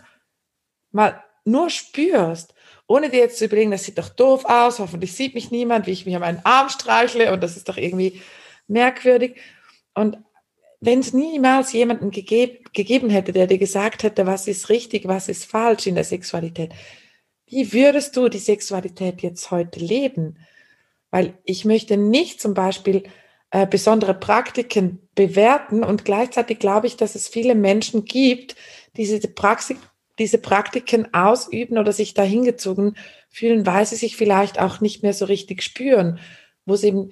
mal 0.91 1.23
nur 1.43 1.69
spürst, 1.69 2.53
ohne 2.87 3.09
dir 3.09 3.19
jetzt 3.19 3.37
zu 3.37 3.45
überlegen, 3.45 3.71
das 3.71 3.83
sieht 3.83 3.97
doch 3.97 4.09
doof 4.09 4.45
aus, 4.45 4.79
hoffentlich 4.79 5.13
sieht 5.13 5.35
mich 5.35 5.51
niemand, 5.51 5.87
wie 5.87 5.91
ich 5.91 6.05
mich 6.05 6.15
an 6.15 6.21
meinen 6.21 6.41
Arm 6.43 6.69
streichle 6.69 7.31
und 7.33 7.41
das 7.41 7.57
ist 7.57 7.67
doch 7.67 7.77
irgendwie 7.77 8.21
merkwürdig. 8.67 9.37
Und 9.93 10.17
wenn 10.81 10.99
es 10.99 11.13
niemals 11.13 11.73
jemanden 11.73 12.11
gegeb, 12.11 12.73
gegeben 12.73 13.09
hätte, 13.09 13.31
der 13.31 13.47
dir 13.47 13.57
gesagt 13.57 14.03
hätte, 14.03 14.25
was 14.25 14.47
ist 14.47 14.69
richtig, 14.69 15.07
was 15.07 15.29
ist 15.29 15.45
falsch 15.45 15.87
in 15.87 15.95
der 15.95 16.03
Sexualität, 16.03 16.73
wie 17.47 17.73
würdest 17.73 18.15
du 18.17 18.29
die 18.29 18.39
Sexualität 18.39 19.21
jetzt 19.21 19.51
heute 19.51 19.79
leben? 19.79 20.37
Weil 21.11 21.37
ich 21.43 21.65
möchte 21.65 21.97
nicht 21.97 22.41
zum 22.41 22.53
Beispiel 22.53 23.03
äh, 23.51 23.67
besondere 23.67 24.13
Praktiken 24.13 25.07
bewerten 25.15 25.83
und 25.83 26.05
gleichzeitig 26.05 26.59
glaube 26.59 26.87
ich, 26.87 26.97
dass 26.97 27.15
es 27.15 27.27
viele 27.27 27.55
Menschen 27.55 28.05
gibt, 28.05 28.55
die 28.97 29.05
diese, 29.05 29.27
Praxis, 29.27 29.77
diese 30.19 30.39
Praktiken 30.39 31.13
ausüben 31.13 31.77
oder 31.77 31.93
sich 31.93 32.13
dahingezogen 32.13 32.97
fühlen, 33.29 33.65
weil 33.65 33.85
sie 33.85 33.95
sich 33.95 34.17
vielleicht 34.17 34.59
auch 34.59 34.81
nicht 34.81 35.03
mehr 35.03 35.13
so 35.13 35.25
richtig 35.25 35.61
spüren, 35.61 36.19
wo 36.65 36.73
es 36.73 36.83
eben 36.83 37.11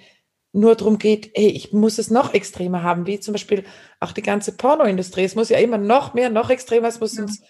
nur 0.52 0.76
darum 0.76 1.00
geht, 1.00 1.32
hey, 1.36 1.48
ich 1.48 1.74
muss 1.74 1.98
es 1.98 2.12
noch 2.12 2.34
extremer 2.34 2.84
haben, 2.84 3.08
wie 3.08 3.20
zum 3.20 3.34
Beispiel 3.34 3.64
auch 4.00 4.12
die 4.12 4.22
ganze 4.22 4.52
Pornoindustrie. 4.52 5.24
Es 5.24 5.36
muss 5.36 5.50
ja 5.50 5.58
immer 5.58 5.80
noch 5.80 6.14
mehr, 6.14 6.30
noch 6.30 6.50
extremer, 6.50 6.88
es 6.88 7.00
muss 7.00 7.16
ja. 7.18 7.24
uns 7.24 7.42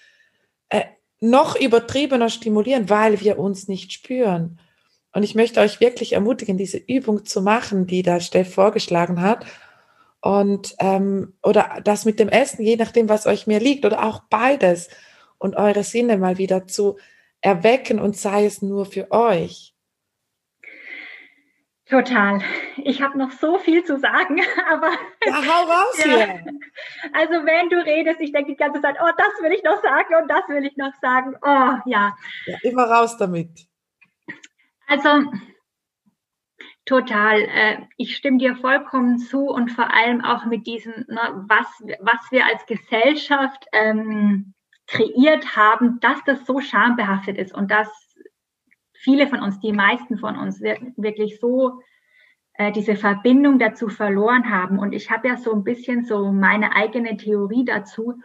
äh, 0.70 0.84
noch 1.24 1.56
übertriebener 1.56 2.30
stimulieren, 2.30 2.90
weil 2.90 3.22
wir 3.22 3.40
uns 3.40 3.70
nicht 3.70 3.94
spüren. 3.94 4.60
Und 5.14 5.24
ich 5.24 5.36
möchte 5.36 5.62
euch 5.62 5.80
wirklich 5.80 6.14
ermutigen, 6.14 6.58
diese 6.58 6.78
Übung 6.78 7.24
zu 7.24 7.42
machen, 7.42 7.88
die 7.88 8.04
da 8.04 8.20
Steff 8.20 8.54
vorgeschlagen 8.54 9.22
hat. 9.22 9.46
Und 10.20 10.76
ähm, 10.80 11.34
oder 11.42 11.80
das 11.84 12.04
mit 12.04 12.20
dem 12.20 12.28
Essen, 12.28 12.64
je 12.64 12.76
nachdem, 12.76 13.08
was 13.08 13.26
euch 13.26 13.48
mehr 13.48 13.62
liegt, 13.62 13.86
oder 13.86 14.04
auch 14.06 14.24
beides. 14.30 14.90
Und 15.38 15.56
eure 15.56 15.84
Sinne 15.84 16.18
mal 16.18 16.38
wieder 16.38 16.68
zu 16.68 16.98
erwecken 17.40 18.00
und 18.00 18.18
sei 18.18 18.46
es 18.46 18.62
nur 18.62 18.86
für 18.86 19.12
euch. 19.12 19.73
Total. 21.94 22.42
Ich 22.78 23.04
habe 23.04 23.20
noch 23.20 23.30
so 23.30 23.60
viel 23.60 23.84
zu 23.84 24.00
sagen, 24.00 24.42
aber. 24.68 24.90
Ja, 25.24 25.46
hau 25.46 25.64
raus 25.66 26.04
ja. 26.04 26.06
hier. 26.06 26.46
Also, 27.14 27.34
wenn 27.46 27.70
du 27.70 27.86
redest, 27.86 28.20
ich 28.20 28.32
denke 28.32 28.54
die 28.54 28.58
ganze 28.58 28.82
Zeit, 28.82 28.96
oh, 29.00 29.12
das 29.16 29.28
will 29.44 29.52
ich 29.52 29.64
noch 29.64 29.80
sagen 29.84 30.16
und 30.16 30.28
das 30.28 30.48
will 30.48 30.66
ich 30.66 30.76
noch 30.76 30.94
sagen. 31.02 31.36
Oh, 31.44 31.78
ja. 31.86 32.16
ja 32.48 32.58
immer 32.64 32.86
raus 32.86 33.16
damit. 33.18 33.68
Also, 34.88 35.32
total. 36.86 37.42
Äh, 37.42 37.82
ich 37.98 38.16
stimme 38.16 38.40
dir 38.40 38.56
vollkommen 38.56 39.20
zu 39.20 39.50
und 39.50 39.72
vor 39.72 39.94
allem 39.94 40.26
auch 40.26 40.46
mit 40.46 40.66
diesem, 40.66 41.06
ne, 41.08 41.46
was, 41.48 41.68
was 42.00 42.32
wir 42.32 42.48
als 42.48 42.66
Gesellschaft 42.66 43.68
ähm, 43.72 44.56
kreiert 44.88 45.56
haben, 45.56 46.00
dass 46.00 46.24
das 46.26 46.44
so 46.48 46.60
schambehaftet 46.60 47.38
ist 47.38 47.54
und 47.54 47.70
dass 47.70 47.88
viele 49.04 49.28
von 49.28 49.42
uns, 49.42 49.60
die 49.60 49.74
meisten 49.74 50.18
von 50.18 50.38
uns 50.38 50.62
wirklich 50.62 51.40
so 51.40 51.82
äh, 52.54 52.72
diese 52.72 52.96
Verbindung 52.96 53.60
dazu 53.60 53.90
verloren 53.90 54.50
haben. 54.50 54.80
Und 54.80 54.94
ich 54.94 55.12
habe 55.12 55.28
ja 55.28 55.38
so 55.38 55.54
ein 55.54 55.64
bisschen 55.64 56.06
so 56.06 56.32
meine 56.32 56.76
eigene 56.76 57.18
Theorie 57.18 57.66
dazu. 57.66 58.16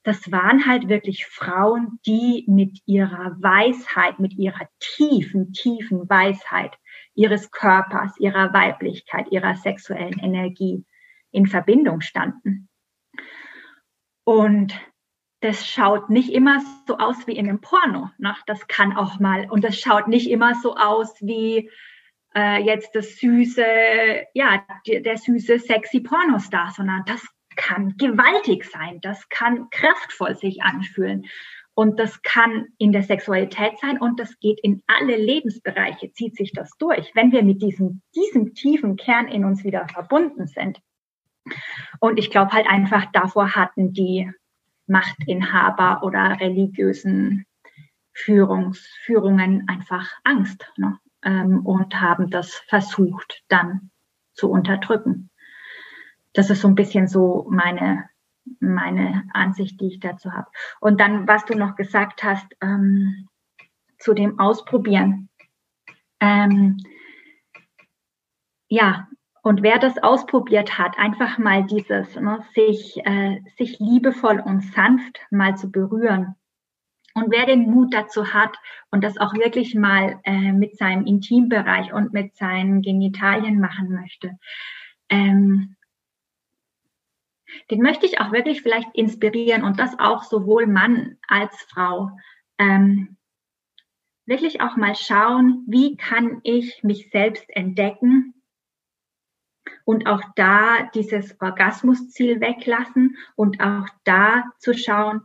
Das 0.04 0.32
waren 0.32 0.66
halt 0.66 0.88
wirklich 0.88 1.26
Frauen, 1.26 2.00
die 2.06 2.46
mit 2.48 2.80
ihrer 2.86 3.36
Weisheit, 3.42 4.20
mit 4.20 4.34
ihrer 4.34 4.70
tiefen, 4.80 5.52
tiefen 5.52 6.10
Weisheit 6.10 6.78
ihres 7.16 7.52
Körpers, 7.52 8.18
ihrer 8.20 8.54
Weiblichkeit, 8.54 9.30
ihrer 9.32 9.56
sexuellen 9.56 10.20
Energie 10.20 10.86
in 11.32 11.48
Verbindung 11.48 12.02
standen. 12.02 12.70
Und 14.24 14.80
das 15.42 15.68
schaut 15.68 16.10
nicht 16.10 16.32
immer 16.32 16.62
so 16.88 16.98
aus 16.98 17.28
wie 17.28 17.36
in 17.36 17.48
einem 17.48 17.60
Porno. 17.60 18.10
Ne? 18.18 18.36
Das 18.46 18.68
kann 18.68 18.96
auch 18.96 19.20
mal, 19.20 19.50
und 19.50 19.64
das 19.64 19.80
schaut 19.80 20.08
nicht 20.08 20.30
immer 20.30 20.56
so 20.56 20.76
aus 20.76 21.14
wie 21.22 21.70
äh, 22.38 22.62
jetzt 22.64 22.94
das 22.96 23.18
süße, 23.18 23.66
ja, 24.34 24.64
der, 24.86 25.18
süße, 25.18 25.58
sexy 25.58 26.02
Pornostar, 26.02 26.72
sondern 26.76 27.04
das 27.06 27.26
kann 27.56 27.98
gewaltig 27.98 28.66
sein, 28.66 29.00
das 29.02 29.28
kann 29.30 29.70
kraftvoll 29.72 30.36
sich 30.36 30.62
anfühlen. 30.62 31.26
Und 31.74 32.00
das 32.00 32.22
kann 32.24 32.68
in 32.80 32.92
der 32.92 33.04
Sexualität 33.04 33.80
sein 33.80 34.00
und 34.00 34.20
das 34.20 34.40
geht 34.40 34.60
in 34.62 34.82
alle 34.88 35.16
Lebensbereiche, 35.16 36.12
zieht 36.12 36.36
sich 36.36 36.52
das 36.52 36.72
durch, 36.80 37.12
wenn 37.14 37.32
wir 37.32 37.44
mit 37.44 37.62
diesem, 37.62 38.02
diesem 38.16 38.54
tiefen 38.56 38.96
Kern 38.96 39.28
in 39.28 39.46
uns 39.46 39.64
wieder 39.64 39.88
verbunden 39.88 40.48
sind. 40.48 40.80
Und 42.00 42.18
ich 42.18 42.32
glaube 42.32 42.52
halt 42.52 42.68
einfach, 42.68 43.06
davor 43.14 43.56
hatten 43.56 43.94
die 43.94 44.32
Machtinhaber 44.88 46.02
oder 46.04 46.40
religiösen 46.40 47.46
Führungs, 48.12 48.80
Führungen 49.06 49.66
einfach 49.68 50.10
Angst. 50.24 50.66
Ne? 50.78 50.98
Ähm, 51.28 51.66
und 51.66 52.00
haben 52.00 52.30
das 52.30 52.56
versucht 52.70 53.44
dann 53.50 53.92
zu 54.34 54.50
unterdrücken. 54.50 55.30
Das 56.34 56.50
ist 56.50 56.62
so 56.62 56.68
ein 56.70 56.76
bisschen 56.76 57.08
so 57.08 57.46
meine, 57.50 58.10
meine 58.60 59.24
Ansicht, 59.34 59.82
die 59.82 59.88
ich 59.88 60.00
dazu 60.00 60.32
habe. 60.32 60.48
Und 60.80 61.02
dann, 61.02 61.28
was 61.28 61.46
du 61.46 61.56
noch 61.56 61.76
gesagt 61.76 62.24
hast, 62.24 62.48
ähm, 62.62 63.28
zu 64.00 64.14
dem 64.14 64.40
Ausprobieren. 64.40 65.30
Ähm, 66.20 66.78
ja, 68.70 69.08
und 69.42 69.64
wer 69.64 69.80
das 69.80 69.98
ausprobiert 69.98 70.78
hat, 70.78 70.98
einfach 70.98 71.38
mal 71.38 71.66
dieses, 71.66 72.16
ne, 72.16 72.44
sich, 72.54 72.98
äh, 73.06 73.42
sich 73.58 73.80
liebevoll 73.80 74.40
und 74.40 74.62
sanft 74.62 75.20
mal 75.32 75.58
zu 75.58 75.72
berühren, 75.72 76.36
und 77.18 77.32
wer 77.32 77.46
den 77.46 77.70
Mut 77.70 77.94
dazu 77.94 78.34
hat 78.34 78.58
und 78.92 79.04
das 79.04 79.18
auch 79.18 79.34
wirklich 79.34 79.76
mal 79.76 80.20
äh, 80.24 80.52
mit 80.52 80.78
seinem 80.78 81.06
Intimbereich 81.06 81.94
und 81.94 82.14
mit 82.14 82.36
seinen 82.36 82.82
Genitalien 82.82 83.60
machen 83.60 83.94
möchte, 83.94 84.38
ähm, 85.10 85.76
den 87.72 87.82
möchte 87.82 88.06
ich 88.06 88.20
auch 88.20 88.32
wirklich 88.32 88.62
vielleicht 88.62 88.94
inspirieren 88.94 89.64
und 89.64 89.80
das 89.80 89.98
auch 90.00 90.24
sowohl 90.24 90.68
Mann 90.68 91.18
als 91.28 91.56
Frau. 91.64 92.12
Ähm, 92.58 93.18
wirklich 94.26 94.62
auch 94.62 94.76
mal 94.76 94.96
schauen, 94.96 95.64
wie 95.68 95.96
kann 95.96 96.42
ich 96.44 96.84
mich 96.84 97.10
selbst 97.12 97.50
entdecken 97.50 98.34
und 99.86 100.08
auch 100.08 100.22
da 100.36 100.90
dieses 100.94 101.40
Orgasmusziel 101.42 102.42
weglassen 102.42 103.18
und 103.36 103.62
auch 103.62 103.88
da 104.04 104.44
zu 104.60 104.74
schauen, 104.74 105.22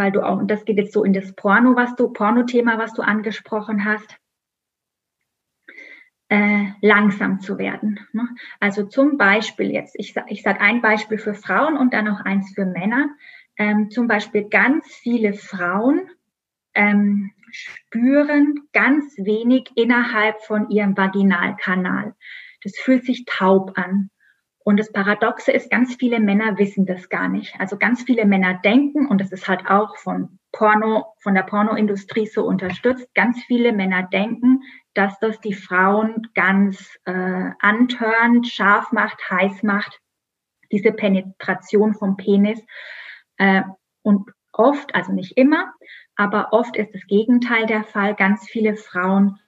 weil 0.00 0.12
du 0.12 0.22
auch, 0.22 0.38
und 0.38 0.50
das 0.50 0.64
geht 0.64 0.78
jetzt 0.78 0.94
so 0.94 1.04
in 1.04 1.12
das 1.12 1.32
Porno, 1.34 1.76
was 1.76 1.94
du, 1.94 2.08
Porno-Thema, 2.08 2.78
was 2.78 2.94
du 2.94 3.02
angesprochen 3.02 3.84
hast, 3.84 4.16
äh, 6.30 6.68
langsam 6.80 7.40
zu 7.40 7.58
werden. 7.58 8.00
Ne? 8.12 8.26
Also 8.60 8.84
zum 8.84 9.18
Beispiel 9.18 9.70
jetzt, 9.70 9.94
ich, 9.98 10.14
ich 10.28 10.42
sage 10.42 10.60
ein 10.60 10.80
Beispiel 10.80 11.18
für 11.18 11.34
Frauen 11.34 11.76
und 11.76 11.92
dann 11.92 12.06
noch 12.06 12.20
eins 12.20 12.52
für 12.54 12.64
Männer. 12.64 13.10
Ähm, 13.58 13.90
zum 13.90 14.08
Beispiel 14.08 14.48
ganz 14.48 14.86
viele 14.86 15.34
Frauen 15.34 16.08
ähm, 16.74 17.32
spüren 17.50 18.68
ganz 18.72 19.16
wenig 19.18 19.70
innerhalb 19.74 20.40
von 20.42 20.70
ihrem 20.70 20.96
Vaginalkanal. 20.96 22.14
Das 22.62 22.76
fühlt 22.76 23.04
sich 23.04 23.24
taub 23.26 23.76
an. 23.76 24.10
Und 24.62 24.78
das 24.78 24.92
Paradoxe 24.92 25.52
ist, 25.52 25.70
ganz 25.70 25.94
viele 25.94 26.20
Männer 26.20 26.58
wissen 26.58 26.84
das 26.84 27.08
gar 27.08 27.28
nicht. 27.28 27.58
Also 27.58 27.78
ganz 27.78 28.02
viele 28.02 28.26
Männer 28.26 28.60
denken, 28.62 29.06
und 29.06 29.20
das 29.20 29.32
ist 29.32 29.48
halt 29.48 29.66
auch 29.66 29.96
von 29.96 30.38
Porno, 30.52 31.14
von 31.18 31.34
der 31.34 31.44
Pornoindustrie 31.44 32.26
so 32.26 32.44
unterstützt, 32.44 33.08
ganz 33.14 33.42
viele 33.44 33.72
Männer 33.72 34.02
denken, 34.02 34.60
dass 34.94 35.18
das 35.18 35.40
die 35.40 35.54
Frauen 35.54 36.28
ganz 36.34 36.98
äh, 37.04 37.50
antörnt, 37.60 38.48
scharf 38.48 38.92
macht, 38.92 39.18
heiß 39.30 39.62
macht, 39.62 39.98
diese 40.70 40.92
Penetration 40.92 41.94
vom 41.94 42.16
Penis. 42.16 42.60
Äh, 43.38 43.62
und 44.02 44.30
oft, 44.52 44.94
also 44.94 45.12
nicht 45.12 45.36
immer, 45.38 45.72
aber 46.16 46.52
oft 46.52 46.76
ist 46.76 46.94
das 46.94 47.06
Gegenteil 47.06 47.66
der 47.66 47.84
Fall. 47.84 48.14
Ganz 48.14 48.46
viele 48.46 48.76
Frauen 48.76 49.38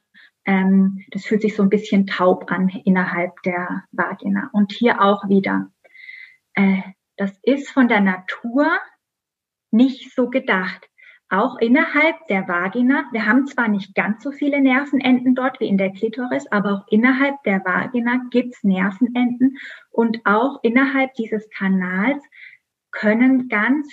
ähm, 0.45 1.05
das 1.11 1.25
fühlt 1.25 1.43
sich 1.43 1.55
so 1.55 1.63
ein 1.63 1.69
bisschen 1.69 2.07
taub 2.07 2.51
an 2.51 2.69
innerhalb 2.85 3.43
der 3.43 3.85
Vagina. 3.93 4.51
Und 4.53 4.73
hier 4.73 5.01
auch 5.01 5.29
wieder, 5.29 5.71
äh, 6.55 6.83
das 7.17 7.39
ist 7.43 7.71
von 7.71 7.89
der 7.89 8.01
Natur 8.01 8.67
nicht 9.71 10.15
so 10.15 10.29
gedacht. 10.31 10.89
Auch 11.29 11.57
innerhalb 11.59 12.27
der 12.27 12.47
Vagina, 12.47 13.05
wir 13.11 13.27
haben 13.27 13.47
zwar 13.47 13.69
nicht 13.69 13.95
ganz 13.95 14.23
so 14.23 14.33
viele 14.33 14.61
Nervenenden 14.61 15.35
dort 15.35 15.61
wie 15.61 15.69
in 15.69 15.79
der 15.79 15.91
Klitoris, 15.91 16.47
aber 16.53 16.73
auch 16.73 16.89
innerhalb 16.89 17.43
der 17.45 17.65
Vagina 17.65 18.21
gibt's 18.31 18.63
Nervenenden 18.63 19.57
und 19.91 20.21
auch 20.25 20.63
innerhalb 20.63 21.15
dieses 21.15 21.49
Kanals 21.49 22.23
können 22.91 23.49
ganz, 23.49 23.89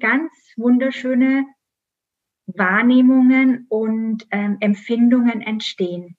ganz 0.00 0.30
wunderschöne 0.56 1.46
Wahrnehmungen 2.46 3.66
und 3.68 4.26
ähm, 4.30 4.56
Empfindungen 4.60 5.40
entstehen. 5.40 6.16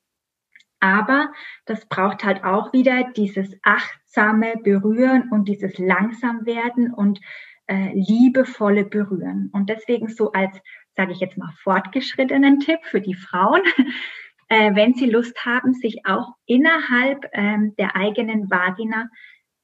Aber 0.80 1.32
das 1.65 1.86
braucht 1.86 2.26
halt 2.26 2.43
auch 2.43 2.74
wieder 2.74 3.11
dieses 3.15 3.55
achtsame 3.63 4.55
Berühren 4.63 5.30
und 5.32 5.47
dieses 5.47 5.78
langsam 5.78 6.45
werden 6.45 6.93
und 6.93 7.21
äh, 7.67 7.93
liebevolle 7.93 8.84
Berühren. 8.84 9.49
Und 9.53 9.69
deswegen 9.69 10.09
so 10.09 10.34
als, 10.34 10.59
sage 10.95 11.13
ich 11.13 11.19
jetzt 11.19 11.38
mal, 11.38 11.53
fortgeschrittenen 11.63 12.59
Tipp 12.59 12.80
für 12.84 12.99
die 12.99 13.15
Frauen, 13.15 13.61
äh, 14.49 14.76
wenn 14.76 14.93
sie 14.93 15.09
Lust 15.09 15.45
haben, 15.45 15.74
sich 15.74 16.05
auch 16.05 16.34
innerhalb 16.45 17.30
ähm, 17.32 17.74
der 17.78 17.95
eigenen 17.95 18.51
Vagina 18.51 19.07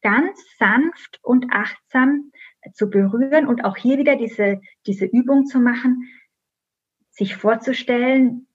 ganz 0.02 0.42
sanft 0.58 1.20
und 1.22 1.48
achtsam 1.52 2.32
zu 2.74 2.90
berühren 2.90 3.46
und 3.46 3.66
auch 3.66 3.76
hier 3.76 3.98
wieder 3.98 4.16
diese, 4.16 4.62
diese 4.88 5.06
Übung 5.06 5.46
zu 5.46 5.60
machen, 5.60 6.10
sich 7.20 7.36
vorzustellen, 7.36 8.48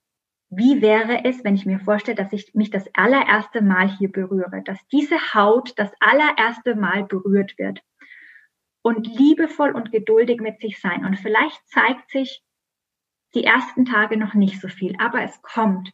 wie 0.49 0.81
wäre 0.81 1.23
es, 1.23 1.43
wenn 1.43 1.55
ich 1.55 1.65
mir 1.65 1.79
vorstelle, 1.79 2.15
dass 2.15 2.33
ich 2.33 2.53
mich 2.53 2.69
das 2.69 2.87
allererste 2.93 3.61
Mal 3.61 3.89
hier 3.89 4.11
berühre, 4.11 4.61
dass 4.63 4.79
diese 4.91 5.33
Haut 5.33 5.73
das 5.77 5.91
allererste 5.99 6.75
Mal 6.75 7.03
berührt 7.03 7.57
wird 7.57 7.81
und 8.81 9.07
liebevoll 9.07 9.71
und 9.71 9.91
geduldig 9.91 10.41
mit 10.41 10.59
sich 10.59 10.79
sein. 10.79 11.05
Und 11.05 11.17
vielleicht 11.19 11.67
zeigt 11.67 12.11
sich 12.11 12.43
die 13.33 13.43
ersten 13.43 13.85
Tage 13.85 14.17
noch 14.17 14.33
nicht 14.33 14.61
so 14.61 14.67
viel, 14.67 14.95
aber 14.99 15.23
es 15.23 15.41
kommt, 15.41 15.91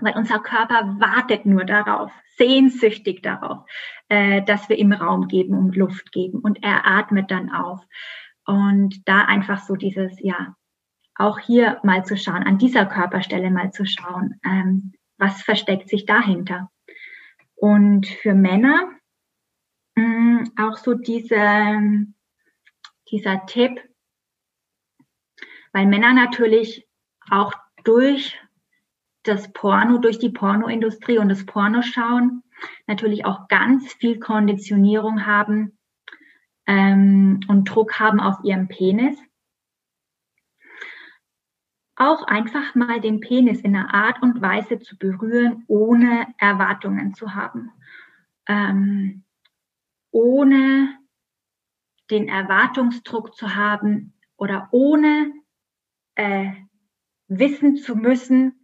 weil 0.00 0.14
unser 0.16 0.38
Körper 0.38 0.96
wartet 0.98 1.44
nur 1.44 1.64
darauf, 1.64 2.12
sehnsüchtig 2.36 3.22
darauf, 3.22 3.64
äh, 4.08 4.42
dass 4.42 4.68
wir 4.68 4.76
ihm 4.76 4.92
Raum 4.92 5.26
geben 5.28 5.54
und 5.54 5.76
Luft 5.76 6.12
geben 6.12 6.38
und 6.40 6.62
er 6.62 6.86
atmet 6.86 7.30
dann 7.30 7.50
auf. 7.50 7.80
Und 8.46 9.08
da 9.08 9.22
einfach 9.24 9.58
so 9.58 9.74
dieses, 9.74 10.20
ja, 10.20 10.54
auch 11.18 11.40
hier 11.40 11.80
mal 11.82 12.04
zu 12.04 12.16
schauen, 12.16 12.44
an 12.44 12.58
dieser 12.58 12.86
Körperstelle 12.86 13.50
mal 13.50 13.72
zu 13.72 13.84
schauen, 13.84 14.40
ähm, 14.44 14.92
was 15.18 15.42
versteckt 15.42 15.88
sich 15.88 16.06
dahinter. 16.06 16.70
Und 17.56 18.06
für 18.06 18.34
Männer 18.34 18.88
mh, 19.96 20.04
mm, 20.04 20.52
auch 20.56 20.76
so 20.76 20.94
diese, 20.94 21.88
dieser 23.10 23.46
Tipp, 23.46 23.80
weil 25.72 25.86
Männer 25.86 26.12
natürlich 26.12 26.86
auch 27.28 27.52
durch 27.82 28.40
das 29.24 29.52
Porno, 29.52 29.98
durch 29.98 30.20
die 30.20 30.30
Pornoindustrie 30.30 31.18
und 31.18 31.28
das 31.28 31.44
Pornoschauen 31.44 32.42
natürlich 32.86 33.24
auch 33.24 33.48
ganz 33.48 33.92
viel 33.94 34.20
Konditionierung 34.20 35.26
haben 35.26 35.78
ähm, 36.66 37.40
und 37.48 37.64
Druck 37.64 37.98
haben 37.98 38.20
auf 38.20 38.36
ihrem 38.44 38.68
Penis 38.68 39.18
auch 41.98 42.22
einfach 42.24 42.74
mal 42.74 43.00
den 43.00 43.20
Penis 43.20 43.60
in 43.60 43.74
einer 43.74 43.92
Art 43.92 44.22
und 44.22 44.40
Weise 44.40 44.78
zu 44.78 44.96
berühren, 44.96 45.64
ohne 45.66 46.26
Erwartungen 46.38 47.14
zu 47.14 47.34
haben. 47.34 47.70
Ähm, 48.46 49.24
ohne 50.10 50.96
den 52.10 52.28
Erwartungsdruck 52.28 53.34
zu 53.34 53.54
haben 53.54 54.14
oder 54.36 54.68
ohne 54.70 55.32
äh, 56.14 56.52
wissen 57.26 57.76
zu 57.76 57.96
müssen, 57.96 58.54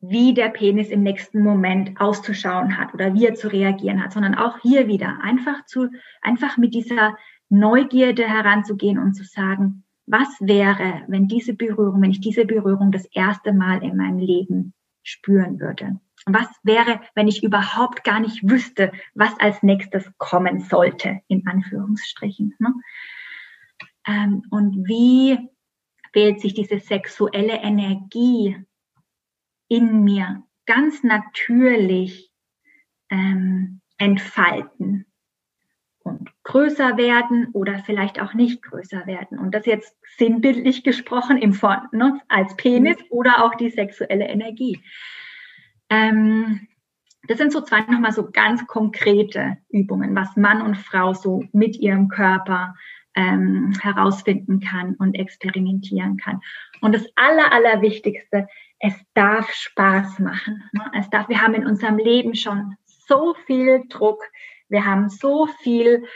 wie 0.00 0.32
der 0.32 0.48
Penis 0.48 0.88
im 0.88 1.02
nächsten 1.02 1.42
Moment 1.42 2.00
auszuschauen 2.00 2.78
hat 2.78 2.94
oder 2.94 3.12
wie 3.14 3.26
er 3.26 3.34
zu 3.34 3.48
reagieren 3.48 4.02
hat, 4.02 4.12
sondern 4.12 4.34
auch 4.34 4.58
hier 4.60 4.86
wieder 4.86 5.18
einfach 5.22 5.66
zu, 5.66 5.88
einfach 6.22 6.56
mit 6.56 6.74
dieser 6.74 7.18
Neugierde 7.50 8.26
heranzugehen 8.26 8.98
und 8.98 9.14
zu 9.14 9.24
sagen, 9.24 9.84
was 10.10 10.28
wäre, 10.40 11.04
wenn 11.06 11.28
diese 11.28 11.54
Berührung, 11.54 12.02
wenn 12.02 12.10
ich 12.10 12.20
diese 12.20 12.44
Berührung 12.44 12.90
das 12.90 13.04
erste 13.06 13.52
Mal 13.52 13.82
in 13.82 13.96
meinem 13.96 14.18
Leben 14.18 14.74
spüren 15.02 15.60
würde? 15.60 16.00
Was 16.26 16.48
wäre, 16.62 17.00
wenn 17.14 17.28
ich 17.28 17.42
überhaupt 17.42 18.04
gar 18.04 18.20
nicht 18.20 18.48
wüsste, 18.48 18.92
was 19.14 19.38
als 19.38 19.62
nächstes 19.62 20.10
kommen 20.18 20.60
sollte, 20.60 21.20
in 21.28 21.46
Anführungsstrichen? 21.46 22.54
Ne? 22.58 22.74
Ähm, 24.06 24.42
und 24.50 24.86
wie 24.86 25.38
wählt 26.12 26.40
sich 26.40 26.54
diese 26.54 26.80
sexuelle 26.80 27.62
Energie 27.62 28.56
in 29.68 30.02
mir 30.02 30.42
ganz 30.66 31.02
natürlich 31.04 32.32
ähm, 33.10 33.80
entfalten? 33.96 35.06
Und 36.10 36.30
größer 36.44 36.96
werden 36.96 37.48
oder 37.52 37.78
vielleicht 37.78 38.20
auch 38.20 38.34
nicht 38.34 38.62
größer 38.62 39.06
werden. 39.06 39.38
Und 39.38 39.54
das 39.54 39.66
jetzt 39.66 39.96
sinnbildlich 40.16 40.84
gesprochen 40.84 41.38
im 41.38 41.52
Form 41.52 41.88
ne, 41.92 42.20
als 42.28 42.54
Penis 42.56 42.98
mhm. 42.98 43.06
oder 43.10 43.44
auch 43.44 43.54
die 43.54 43.70
sexuelle 43.70 44.28
Energie. 44.28 44.80
Ähm, 45.88 46.68
das 47.28 47.38
sind 47.38 47.52
so 47.52 47.60
zwei 47.60 47.80
nochmal 47.80 48.12
so 48.12 48.30
ganz 48.30 48.66
konkrete 48.66 49.58
Übungen, 49.68 50.14
was 50.14 50.36
Mann 50.36 50.62
und 50.62 50.76
Frau 50.76 51.12
so 51.12 51.44
mit 51.52 51.76
ihrem 51.76 52.08
Körper 52.08 52.74
ähm, 53.14 53.74
herausfinden 53.80 54.60
kann 54.60 54.94
und 54.94 55.14
experimentieren 55.14 56.16
kann. 56.16 56.40
Und 56.80 56.94
das 56.94 57.06
Aller, 57.16 57.52
Allerwichtigste, 57.52 58.46
es 58.78 58.94
darf 59.14 59.50
Spaß 59.52 60.20
machen. 60.20 60.62
Ne? 60.72 60.90
Es 60.98 61.10
darf, 61.10 61.28
wir 61.28 61.42
haben 61.42 61.54
in 61.54 61.66
unserem 61.66 61.98
Leben 61.98 62.34
schon 62.34 62.76
so 62.86 63.34
viel 63.46 63.84
Druck, 63.88 64.22
wir 64.70 64.86
haben 64.86 65.10
so 65.10 65.46
viel 65.46 66.06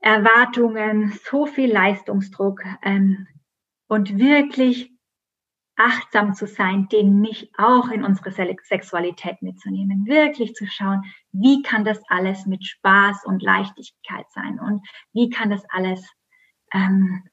Erwartungen, 0.00 1.18
so 1.28 1.46
viel 1.46 1.72
Leistungsdruck 1.72 2.62
ähm, 2.82 3.26
und 3.88 4.18
wirklich 4.18 4.92
achtsam 5.76 6.34
zu 6.34 6.46
sein, 6.46 6.88
den 6.88 7.20
nicht 7.20 7.52
auch 7.58 7.88
in 7.88 8.04
unsere 8.04 8.30
Sexualität 8.30 9.40
mitzunehmen, 9.40 10.06
wirklich 10.06 10.54
zu 10.54 10.66
schauen, 10.66 11.04
wie 11.32 11.62
kann 11.62 11.84
das 11.84 12.00
alles 12.08 12.44
mit 12.46 12.64
Spaß 12.64 13.24
und 13.24 13.42
Leichtigkeit 13.42 14.30
sein 14.30 14.60
und 14.60 14.86
wie 15.12 15.30
kann 15.30 15.48
das 15.48 15.64
alles 15.70 16.06
ähm, 16.74 17.24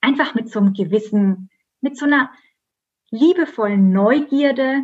einfach 0.00 0.34
mit 0.34 0.50
so 0.50 0.58
einem 0.58 0.72
gewissen, 0.72 1.50
mit 1.80 1.96
so 1.96 2.06
einer 2.06 2.32
liebevollen 3.10 3.92
Neugierde 3.92 4.82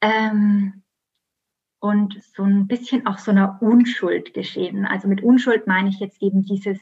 ähm, 0.00 0.82
und 1.86 2.22
so 2.34 2.42
ein 2.42 2.66
bisschen 2.66 3.06
auch 3.06 3.18
so 3.18 3.30
einer 3.30 3.58
Unschuld 3.60 4.34
geschehen. 4.34 4.86
Also 4.86 5.08
mit 5.08 5.22
Unschuld 5.22 5.66
meine 5.66 5.88
ich 5.88 5.98
jetzt 5.98 6.22
eben 6.22 6.42
dieses 6.42 6.78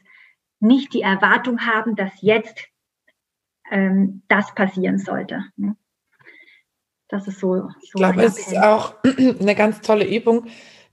nicht 0.60 0.94
die 0.94 1.02
Erwartung 1.02 1.60
haben, 1.60 1.96
dass 1.96 2.12
jetzt 2.20 2.68
ähm, 3.70 4.22
das 4.28 4.54
passieren 4.54 4.98
sollte. 4.98 5.44
Ne? 5.56 5.76
Das 7.08 7.28
ist 7.28 7.40
so. 7.40 7.54
so 7.54 7.68
ich 7.80 7.92
glaube, 7.92 8.22
es 8.22 8.38
ist 8.38 8.56
auch 8.56 8.94
eine 9.04 9.54
ganz 9.54 9.80
tolle 9.80 10.06
Übung, 10.06 10.46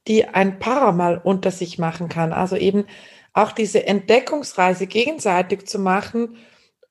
die 0.07 0.26
ein 0.26 0.59
Paar 0.59 0.91
mal 0.91 1.20
unter 1.24 1.51
sich 1.51 1.80
machen 1.80 2.09
kann. 2.09 2.34
Also 2.34 2.55
eben 2.55 2.86
auch 3.34 3.51
diese 3.51 3.88
Entdeckungsreise 3.88 4.88
gegenseitig 4.88 5.68
zu 5.68 5.80
machen 5.80 6.36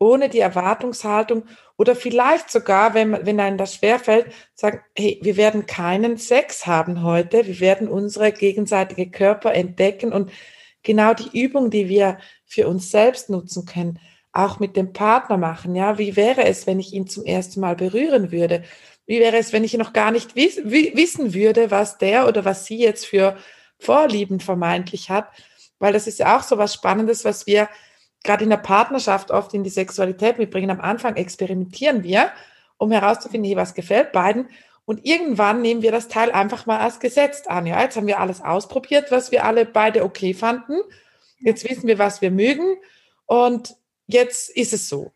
ohne 0.00 0.30
die 0.30 0.40
Erwartungshaltung 0.40 1.44
oder 1.76 1.94
vielleicht 1.94 2.50
sogar, 2.50 2.94
wenn, 2.94 3.24
wenn 3.24 3.38
einem 3.38 3.58
das 3.58 3.74
schwerfällt, 3.76 4.32
sagen, 4.54 4.80
hey, 4.96 5.20
wir 5.22 5.36
werden 5.36 5.66
keinen 5.66 6.16
Sex 6.16 6.66
haben 6.66 7.02
heute, 7.02 7.46
wir 7.46 7.60
werden 7.60 7.86
unsere 7.86 8.32
gegenseitige 8.32 9.10
Körper 9.10 9.52
entdecken 9.52 10.12
und 10.12 10.32
genau 10.82 11.12
die 11.12 11.38
Übung, 11.38 11.70
die 11.70 11.88
wir 11.88 12.18
für 12.46 12.66
uns 12.66 12.90
selbst 12.90 13.28
nutzen 13.28 13.66
können, 13.66 14.00
auch 14.32 14.58
mit 14.58 14.74
dem 14.74 14.94
Partner 14.94 15.36
machen. 15.36 15.74
Ja, 15.74 15.98
wie 15.98 16.16
wäre 16.16 16.44
es, 16.44 16.66
wenn 16.66 16.80
ich 16.80 16.94
ihn 16.94 17.06
zum 17.06 17.24
ersten 17.26 17.60
Mal 17.60 17.76
berühren 17.76 18.32
würde? 18.32 18.64
Wie 19.06 19.20
wäre 19.20 19.36
es, 19.36 19.52
wenn 19.52 19.64
ich 19.64 19.74
noch 19.74 19.92
gar 19.92 20.12
nicht 20.12 20.34
wiss, 20.34 20.56
wissen 20.64 21.34
würde, 21.34 21.70
was 21.70 21.98
der 21.98 22.26
oder 22.26 22.44
was 22.46 22.64
sie 22.64 22.78
jetzt 22.78 23.04
für 23.04 23.36
Vorlieben 23.78 24.40
vermeintlich 24.40 25.10
hat? 25.10 25.28
Weil 25.78 25.92
das 25.92 26.06
ist 26.06 26.20
ja 26.20 26.38
auch 26.38 26.42
so 26.42 26.56
was 26.56 26.72
Spannendes, 26.72 27.24
was 27.24 27.46
wir 27.46 27.68
gerade 28.22 28.44
in 28.44 28.50
der 28.50 28.58
Partnerschaft 28.58 29.30
oft 29.30 29.54
in 29.54 29.64
die 29.64 29.70
Sexualität 29.70 30.38
mitbringen. 30.38 30.70
Am 30.70 30.80
Anfang 30.80 31.16
experimentieren 31.16 32.02
wir, 32.02 32.30
um 32.78 32.90
herauszufinden, 32.90 33.48
hey, 33.48 33.56
was 33.56 33.74
gefällt 33.74 34.12
beiden. 34.12 34.48
Und 34.84 35.06
irgendwann 35.06 35.62
nehmen 35.62 35.82
wir 35.82 35.92
das 35.92 36.08
Teil 36.08 36.32
einfach 36.32 36.66
mal 36.66 36.80
als 36.80 37.00
gesetzt 37.00 37.48
an. 37.48 37.66
Ja, 37.66 37.80
jetzt 37.80 37.96
haben 37.96 38.06
wir 38.06 38.20
alles 38.20 38.40
ausprobiert, 38.40 39.10
was 39.10 39.30
wir 39.30 39.44
alle 39.44 39.64
beide 39.64 40.04
okay 40.04 40.34
fanden. 40.34 40.74
Jetzt 41.38 41.68
wissen 41.68 41.86
wir, 41.86 41.98
was 41.98 42.20
wir 42.20 42.30
mögen. 42.30 42.76
Und 43.26 43.76
jetzt 44.06 44.50
ist 44.50 44.72
es 44.72 44.88
so. 44.88 45.12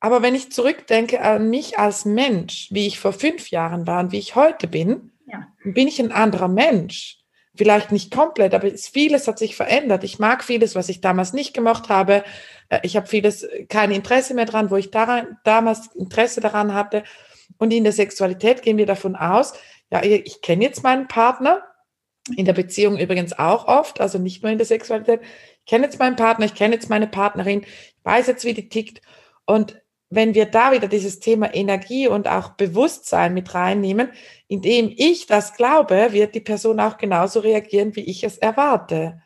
Aber 0.00 0.22
wenn 0.22 0.34
ich 0.34 0.50
zurückdenke 0.50 1.20
an 1.20 1.50
mich 1.50 1.78
als 1.78 2.04
Mensch, 2.04 2.68
wie 2.72 2.86
ich 2.86 2.98
vor 2.98 3.12
fünf 3.12 3.50
Jahren 3.50 3.86
war 3.86 4.00
und 4.00 4.12
wie 4.12 4.18
ich 4.18 4.34
heute 4.34 4.66
bin, 4.66 5.12
ja. 5.26 5.46
bin 5.62 5.86
ich 5.86 6.00
ein 6.00 6.10
anderer 6.10 6.48
Mensch 6.48 7.21
vielleicht 7.54 7.92
nicht 7.92 8.10
komplett, 8.10 8.54
aber 8.54 8.70
vieles 8.70 9.28
hat 9.28 9.38
sich 9.38 9.56
verändert. 9.56 10.04
Ich 10.04 10.18
mag 10.18 10.42
vieles, 10.42 10.74
was 10.74 10.88
ich 10.88 11.00
damals 11.00 11.32
nicht 11.32 11.54
gemocht 11.54 11.88
habe. 11.88 12.24
Äh, 12.68 12.80
ich 12.82 12.96
habe 12.96 13.06
vieles 13.06 13.42
äh, 13.42 13.66
kein 13.66 13.90
Interesse 13.90 14.34
mehr 14.34 14.46
dran, 14.46 14.70
wo 14.70 14.76
ich 14.76 14.90
daran, 14.90 15.38
damals 15.44 15.88
Interesse 15.94 16.40
daran 16.40 16.74
hatte. 16.74 17.04
Und 17.58 17.72
in 17.72 17.84
der 17.84 17.92
Sexualität 17.92 18.62
gehen 18.62 18.78
wir 18.78 18.86
davon 18.86 19.14
aus, 19.14 19.52
ja, 19.90 20.02
ich 20.02 20.40
kenne 20.40 20.64
jetzt 20.64 20.82
meinen 20.82 21.06
Partner, 21.06 21.62
in 22.36 22.44
der 22.44 22.52
Beziehung 22.52 22.98
übrigens 22.98 23.38
auch 23.38 23.66
oft, 23.66 24.00
also 24.00 24.18
nicht 24.18 24.42
nur 24.42 24.52
in 24.52 24.58
der 24.58 24.66
Sexualität. 24.66 25.20
Ich 25.58 25.66
kenne 25.66 25.84
jetzt 25.84 25.98
meinen 25.98 26.16
Partner, 26.16 26.46
ich 26.46 26.54
kenne 26.54 26.74
jetzt 26.74 26.88
meine 26.88 27.06
Partnerin, 27.06 27.62
ich 27.62 27.96
weiß 28.04 28.26
jetzt, 28.28 28.44
wie 28.44 28.54
die 28.54 28.68
tickt. 28.68 29.02
Und 29.44 29.81
wenn 30.14 30.34
wir 30.34 30.44
da 30.44 30.72
wieder 30.72 30.88
dieses 30.88 31.20
Thema 31.20 31.54
Energie 31.54 32.06
und 32.06 32.28
auch 32.28 32.50
Bewusstsein 32.50 33.32
mit 33.32 33.54
reinnehmen, 33.54 34.10
indem 34.46 34.92
ich 34.94 35.26
das 35.26 35.54
glaube, 35.54 36.08
wird 36.12 36.34
die 36.34 36.40
Person 36.40 36.80
auch 36.80 36.98
genauso 36.98 37.40
reagieren, 37.40 37.96
wie 37.96 38.04
ich 38.04 38.22
es 38.22 38.36
erwarte. 38.36 39.22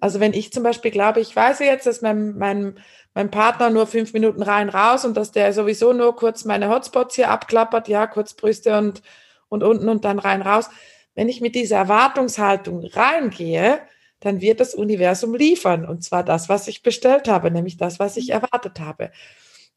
Also 0.00 0.18
wenn 0.18 0.32
ich 0.32 0.50
zum 0.50 0.62
Beispiel 0.62 0.92
glaube, 0.92 1.20
ich 1.20 1.36
weiß 1.36 1.58
jetzt, 1.58 1.86
dass 1.86 2.00
mein, 2.00 2.38
mein, 2.38 2.78
mein 3.12 3.30
Partner 3.30 3.68
nur 3.68 3.86
fünf 3.86 4.14
Minuten 4.14 4.42
rein 4.42 4.70
raus 4.70 5.04
und 5.04 5.14
dass 5.14 5.30
der 5.30 5.52
sowieso 5.52 5.92
nur 5.92 6.16
kurz 6.16 6.46
meine 6.46 6.70
Hotspots 6.70 7.16
hier 7.16 7.28
abklappert, 7.28 7.88
ja, 7.88 8.06
kurz 8.06 8.32
Brüste 8.32 8.78
und, 8.78 9.02
und 9.50 9.62
unten 9.62 9.90
und 9.90 10.06
dann 10.06 10.18
rein 10.18 10.40
raus. 10.40 10.70
Wenn 11.14 11.28
ich 11.28 11.42
mit 11.42 11.54
dieser 11.54 11.76
Erwartungshaltung 11.76 12.86
reingehe, 12.86 13.80
dann 14.20 14.40
wird 14.40 14.60
das 14.60 14.74
Universum 14.74 15.34
liefern. 15.34 15.84
Und 15.84 16.02
zwar 16.02 16.24
das, 16.24 16.48
was 16.48 16.66
ich 16.66 16.82
bestellt 16.82 17.28
habe, 17.28 17.50
nämlich 17.50 17.76
das, 17.76 17.98
was 17.98 18.16
ich 18.16 18.30
erwartet 18.30 18.80
habe. 18.80 19.10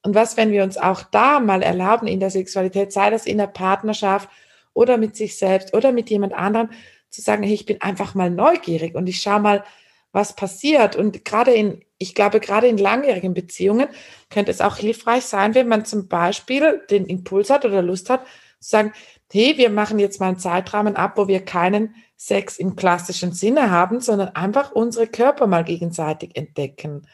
Und 0.03 0.15
was, 0.15 0.37
wenn 0.37 0.51
wir 0.51 0.63
uns 0.63 0.77
auch 0.77 1.03
da 1.03 1.39
mal 1.39 1.61
erlauben 1.61 2.07
in 2.07 2.19
der 2.19 2.29
Sexualität, 2.29 2.91
sei 2.91 3.09
das 3.09 3.25
in 3.25 3.37
der 3.37 3.47
Partnerschaft 3.47 4.29
oder 4.73 4.97
mit 4.97 5.15
sich 5.15 5.37
selbst 5.37 5.73
oder 5.73 5.91
mit 5.91 6.09
jemand 6.09 6.33
anderem, 6.33 6.69
zu 7.09 7.21
sagen, 7.21 7.43
hey, 7.43 7.53
ich 7.53 7.65
bin 7.65 7.81
einfach 7.81 8.15
mal 8.15 8.29
neugierig 8.29 8.95
und 8.95 9.07
ich 9.07 9.21
schaue 9.21 9.39
mal, 9.39 9.63
was 10.11 10.35
passiert. 10.35 10.95
Und 10.95 11.25
gerade 11.25 11.51
in, 11.51 11.83
ich 11.97 12.15
glaube, 12.15 12.39
gerade 12.39 12.67
in 12.67 12.77
langjährigen 12.77 13.33
Beziehungen 13.33 13.87
könnte 14.29 14.51
es 14.51 14.61
auch 14.61 14.77
hilfreich 14.77 15.25
sein, 15.25 15.55
wenn 15.55 15.67
man 15.67 15.85
zum 15.85 16.07
Beispiel 16.07 16.81
den 16.89 17.05
Impuls 17.05 17.49
hat 17.49 17.65
oder 17.65 17.81
Lust 17.81 18.09
hat, 18.09 18.25
zu 18.59 18.69
sagen, 18.69 18.93
hey, 19.31 19.57
wir 19.57 19.69
machen 19.69 19.99
jetzt 19.99 20.19
mal 20.19 20.27
einen 20.27 20.39
Zeitrahmen 20.39 20.95
ab, 20.95 21.17
wo 21.17 21.27
wir 21.27 21.43
keinen 21.43 21.95
Sex 22.15 22.57
im 22.57 22.75
klassischen 22.75 23.33
Sinne 23.33 23.71
haben, 23.71 23.99
sondern 23.99 24.29
einfach 24.29 24.71
unsere 24.71 25.07
Körper 25.07 25.47
mal 25.47 25.63
gegenseitig 25.63 26.35
entdecken. 26.35 27.07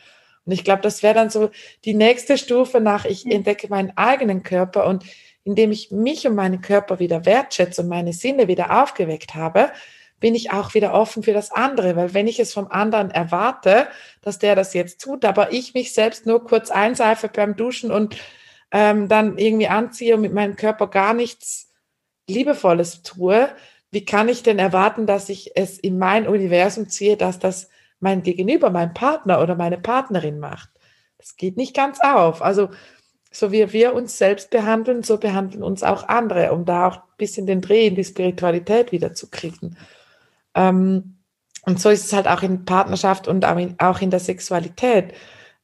Und 0.50 0.54
ich 0.54 0.64
glaube, 0.64 0.82
das 0.82 1.04
wäre 1.04 1.14
dann 1.14 1.30
so 1.30 1.52
die 1.86 1.94
nächste 1.94 2.36
Stufe 2.36 2.82
nach, 2.82 3.06
ich 3.06 3.24
entdecke 3.24 3.68
meinen 3.68 3.96
eigenen 3.96 4.42
Körper. 4.42 4.88
Und 4.88 5.04
indem 5.44 5.72
ich 5.72 5.92
mich 5.92 6.26
und 6.26 6.34
meinen 6.34 6.62
Körper 6.62 6.98
wieder 6.98 7.28
wertschätze 7.28 7.84
und 7.84 7.88
meine 7.88 8.14
Sinne 8.14 8.48
wieder 8.48 8.82
aufgeweckt 8.82 9.36
habe, 9.36 9.70
bin 10.20 10.34
ich 10.34 10.52
auch 10.52 10.74
wieder 10.74 10.96
offen 10.96 11.22
für 11.22 11.34
das 11.34 11.52
andere, 11.52 11.96
weil 11.96 12.16
wenn 12.16 12.26
ich 12.26 12.40
es 12.40 12.52
vom 12.52 12.66
anderen 12.72 13.12
erwarte, 13.12 13.90
dass 14.24 14.40
der 14.40 14.56
das 14.56 14.74
jetzt 14.74 15.00
tut, 15.02 15.24
aber 15.24 15.54
ich 15.54 15.76
mich 15.76 15.94
selbst 15.94 16.26
nur 16.26 16.44
kurz 16.44 16.72
einseife 16.72 17.28
beim 17.28 17.56
Duschen 17.56 17.92
und 17.92 18.18
ähm, 18.72 19.08
dann 19.08 19.38
irgendwie 19.38 19.68
anziehe 19.68 20.16
und 20.16 20.22
mit 20.22 20.34
meinem 20.34 20.56
Körper 20.56 20.88
gar 20.88 21.14
nichts 21.14 21.70
Liebevolles 22.28 23.04
tue, 23.04 23.50
wie 23.92 24.04
kann 24.04 24.30
ich 24.30 24.42
denn 24.42 24.58
erwarten, 24.58 25.06
dass 25.06 25.30
ich 25.30 25.52
es 25.56 25.78
in 25.78 26.00
mein 26.00 26.28
Universum 26.28 26.90
ziehe, 26.90 27.18
dass 27.18 27.38
das 27.38 27.70
mein 28.00 28.24
Gegenüber, 28.24 28.70
mein 28.70 28.94
Partner 28.94 29.42
oder 29.42 29.56
meine 29.56 29.78
Partnerin 29.78 30.40
macht? 30.40 30.70
Das 31.18 31.36
geht 31.36 31.58
nicht 31.58 31.76
ganz 31.76 32.00
auf. 32.02 32.42
Also 32.42 32.70
so 33.32 33.52
wie 33.52 33.72
wir 33.74 33.94
uns 33.94 34.18
selbst 34.18 34.50
behandeln, 34.50 35.04
so 35.04 35.18
behandeln 35.18 35.64
uns 35.64 35.84
auch 35.84 36.08
andere, 36.08 36.52
um 36.52 36.66
da 36.66 36.88
auch 36.88 36.96
ein 36.98 37.18
bisschen 37.18 37.46
den 37.46 37.62
Dreh 37.62 37.88
in 37.88 37.96
die 37.96 38.04
Spiritualität 38.04 38.92
wieder 38.92 39.14
zu 39.14 39.30
kriegen. 39.30 39.78
Ähm, 40.56 41.18
und 41.66 41.80
so 41.80 41.90
ist 41.90 42.06
es 42.06 42.14
halt 42.14 42.28
auch 42.28 42.42
in 42.42 42.66
Partnerschaft 42.66 43.28
und 43.28 43.46
auch 43.46 44.02
in 44.02 44.10
der 44.10 44.20
Sexualität, 44.20 45.14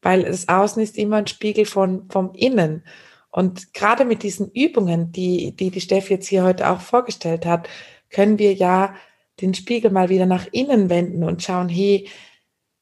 weil 0.02 0.24
das 0.24 0.48
Außen 0.48 0.84
ist 0.84 0.98
immer 0.98 1.18
ein 1.18 1.28
Spiegel 1.28 1.66
von, 1.66 2.08
vom 2.10 2.34
Innen. 2.34 2.84
Und 3.32 3.74
gerade 3.74 4.06
mit 4.06 4.22
diesen 4.22 4.52
Übungen, 4.52 5.12
die, 5.12 5.56
die 5.56 5.72
die 5.72 5.82
Steffi 5.82 6.14
jetzt 6.14 6.28
hier 6.28 6.44
heute 6.44 6.70
auch 6.70 6.80
vorgestellt 6.80 7.46
hat, 7.46 7.68
können 8.10 8.38
wir 8.38 8.54
ja 8.54 8.94
den 9.42 9.54
Spiegel 9.54 9.92
mal 9.92 10.10
wieder 10.10 10.26
nach 10.26 10.48
innen 10.52 10.90
wenden 10.90 11.24
und 11.24 11.44
schauen, 11.44 11.70
hey, 11.70 12.08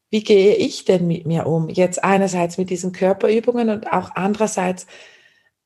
wie 0.10 0.24
gehe 0.24 0.56
ich 0.56 0.86
denn 0.86 1.08
mit 1.08 1.26
mir 1.26 1.47
um? 1.47 1.70
Jetzt 1.70 2.04
einerseits 2.04 2.60
mit 2.60 2.70
diesen 2.70 2.91
Körperübungen 2.91 3.70
und 3.70 3.91
auch 3.91 4.12
andererseits, 4.14 4.86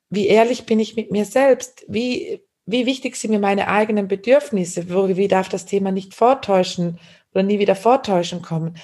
wie 0.08 0.26
ehrlich 0.26 0.64
bin 0.64 0.80
ich 0.80 0.96
mit 0.96 1.10
mir 1.10 1.26
selbst? 1.26 1.84
Wie, 1.86 2.40
wie 2.64 2.86
wichtig 2.86 3.16
sind 3.16 3.30
mir 3.32 3.40
meine 3.40 3.68
eigenen 3.68 4.08
Bedürfnisse? 4.08 4.88
Wie 4.88 5.28
darf 5.28 5.50
das 5.50 5.66
Thema 5.66 5.92
nicht 5.92 6.14
vortäuschen 6.14 6.98
oder 7.34 7.42
nie 7.42 7.58
wieder 7.58 7.76
vortäuschen 7.76 8.40
kommen? 8.40 8.78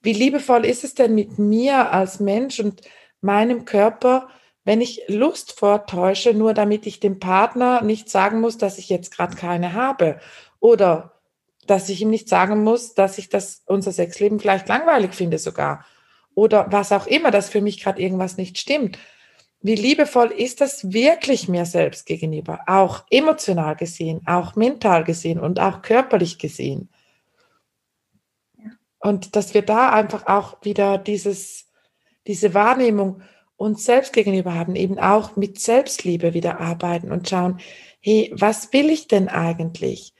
Wie 0.00 0.12
liebevoll 0.12 0.64
ist 0.64 0.84
es 0.84 0.94
denn 0.94 1.16
mit 1.16 1.38
mir 1.38 1.92
als 1.92 2.20
Mensch 2.20 2.60
und 2.60 2.82
meinem 3.20 3.64
Körper, 3.64 4.28
wenn 4.64 4.80
ich 4.80 5.02
Lust 5.08 5.58
vortäusche, 5.58 6.32
nur 6.32 6.54
damit 6.54 6.86
ich 6.86 7.00
dem 7.00 7.18
Partner 7.18 7.82
nicht 7.82 8.08
sagen 8.08 8.40
muss, 8.40 8.56
dass 8.56 8.78
ich 8.78 8.88
jetzt 8.88 9.10
gerade 9.10 9.34
keine 9.34 9.72
habe? 9.72 10.20
Oder 10.60 11.17
dass 11.70 11.88
ich 11.88 12.02
ihm 12.02 12.10
nicht 12.10 12.28
sagen 12.28 12.64
muss, 12.64 12.94
dass 12.94 13.18
ich 13.18 13.28
das 13.28 13.62
unser 13.66 13.92
Sexleben 13.92 14.40
vielleicht 14.40 14.68
langweilig 14.68 15.14
finde 15.14 15.38
sogar 15.38 15.84
oder 16.34 16.70
was 16.70 16.92
auch 16.92 17.06
immer, 17.08 17.30
dass 17.30 17.48
für 17.48 17.60
mich 17.60 17.82
gerade 17.82 18.00
irgendwas 18.00 18.36
nicht 18.36 18.58
stimmt. 18.58 18.98
Wie 19.60 19.74
liebevoll 19.74 20.28
ist 20.28 20.60
das 20.60 20.92
wirklich 20.92 21.48
mir 21.48 21.66
selbst 21.66 22.06
gegenüber, 22.06 22.60
auch 22.68 23.04
emotional 23.10 23.74
gesehen, 23.74 24.20
auch 24.24 24.54
mental 24.54 25.02
gesehen 25.02 25.40
und 25.40 25.58
auch 25.58 25.82
körperlich 25.82 26.38
gesehen. 26.38 26.90
Und 29.00 29.34
dass 29.34 29.52
wir 29.52 29.62
da 29.62 29.90
einfach 29.90 30.26
auch 30.26 30.58
wieder 30.62 30.96
dieses, 30.96 31.66
diese 32.28 32.54
Wahrnehmung 32.54 33.22
uns 33.56 33.84
selbst 33.84 34.12
gegenüber 34.12 34.54
haben, 34.54 34.76
eben 34.76 35.00
auch 35.00 35.34
mit 35.34 35.60
Selbstliebe 35.60 36.34
wieder 36.34 36.60
arbeiten 36.60 37.10
und 37.10 37.28
schauen, 37.28 37.58
hey, 38.00 38.32
was 38.32 38.72
will 38.72 38.90
ich 38.90 39.08
denn 39.08 39.28
eigentlich? 39.28 40.14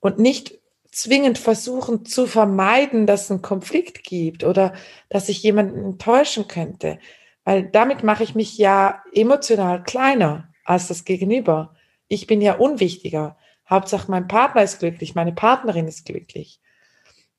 Und 0.00 0.18
nicht 0.18 0.59
zwingend 0.90 1.38
versuchen 1.38 2.04
zu 2.04 2.26
vermeiden, 2.26 3.06
dass 3.06 3.24
es 3.24 3.30
einen 3.30 3.42
Konflikt 3.42 4.02
gibt 4.04 4.44
oder 4.44 4.74
dass 5.08 5.28
ich 5.28 5.42
jemanden 5.42 5.84
enttäuschen 5.84 6.48
könnte. 6.48 6.98
Weil 7.44 7.64
damit 7.64 8.02
mache 8.02 8.22
ich 8.24 8.34
mich 8.34 8.58
ja 8.58 9.02
emotional 9.12 9.82
kleiner 9.82 10.52
als 10.64 10.88
das 10.88 11.04
Gegenüber. 11.04 11.74
Ich 12.08 12.26
bin 12.26 12.40
ja 12.40 12.54
unwichtiger. 12.56 13.36
Hauptsache 13.68 14.10
mein 14.10 14.26
Partner 14.28 14.62
ist 14.62 14.80
glücklich, 14.80 15.14
meine 15.14 15.32
Partnerin 15.32 15.86
ist 15.86 16.04
glücklich. 16.04 16.60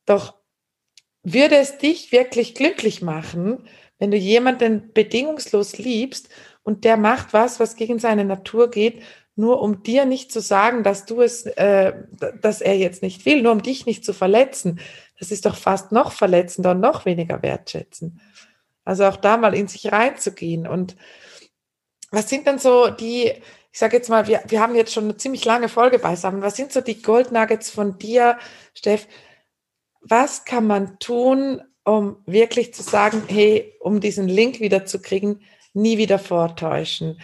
Doch 0.05 0.35
würde 1.23 1.57
es 1.57 1.77
dich 1.77 2.11
wirklich 2.11 2.55
glücklich 2.55 3.01
machen, 3.01 3.67
wenn 3.99 4.11
du 4.11 4.17
jemanden 4.17 4.93
bedingungslos 4.93 5.77
liebst 5.77 6.29
und 6.63 6.85
der 6.85 6.97
macht 6.97 7.33
was, 7.33 7.59
was 7.59 7.75
gegen 7.75 7.99
seine 7.99 8.25
Natur 8.25 8.71
geht 8.71 9.03
nur 9.41 9.61
um 9.61 9.83
dir 9.83 10.05
nicht 10.05 10.31
zu 10.31 10.39
sagen, 10.39 10.83
dass 10.83 11.05
du 11.05 11.21
es, 11.21 11.45
äh, 11.45 11.93
dass 12.41 12.61
er 12.61 12.77
jetzt 12.77 13.01
nicht 13.01 13.25
will, 13.25 13.41
nur 13.41 13.51
um 13.51 13.63
dich 13.63 13.85
nicht 13.85 14.05
zu 14.05 14.13
verletzen. 14.13 14.79
Das 15.19 15.31
ist 15.31 15.45
doch 15.45 15.57
fast 15.57 15.91
noch 15.91 16.11
verletzender 16.11 16.71
und 16.71 16.79
noch 16.79 17.05
weniger 17.05 17.41
wertschätzen. 17.41 18.21
Also 18.85 19.05
auch 19.05 19.17
da 19.17 19.37
mal 19.37 19.55
in 19.55 19.67
sich 19.67 19.91
reinzugehen. 19.91 20.67
Und 20.67 20.95
was 22.11 22.29
sind 22.29 22.45
denn 22.45 22.59
so 22.59 22.89
die, 22.89 23.31
ich 23.71 23.79
sage 23.79 23.97
jetzt 23.97 24.09
mal, 24.09 24.27
wir, 24.27 24.41
wir 24.47 24.61
haben 24.61 24.75
jetzt 24.75 24.93
schon 24.93 25.05
eine 25.05 25.17
ziemlich 25.17 25.43
lange 25.43 25.69
Folge 25.69 25.97
beisammen. 25.97 26.41
Was 26.41 26.55
sind 26.55 26.71
so 26.71 26.81
die 26.81 27.01
Gold 27.01 27.31
Nuggets 27.31 27.71
von 27.71 27.97
dir, 27.97 28.37
Steff? 28.73 29.07
Was 30.01 30.45
kann 30.45 30.67
man 30.67 30.99
tun, 30.99 31.61
um 31.83 32.17
wirklich 32.25 32.73
zu 32.73 32.83
sagen, 32.83 33.23
hey, 33.27 33.73
um 33.79 34.01
diesen 34.01 34.27
Link 34.27 34.59
wieder 34.59 34.85
zu 34.85 35.01
kriegen, 35.01 35.41
nie 35.73 35.97
wieder 35.97 36.19
vortäuschen? 36.19 37.19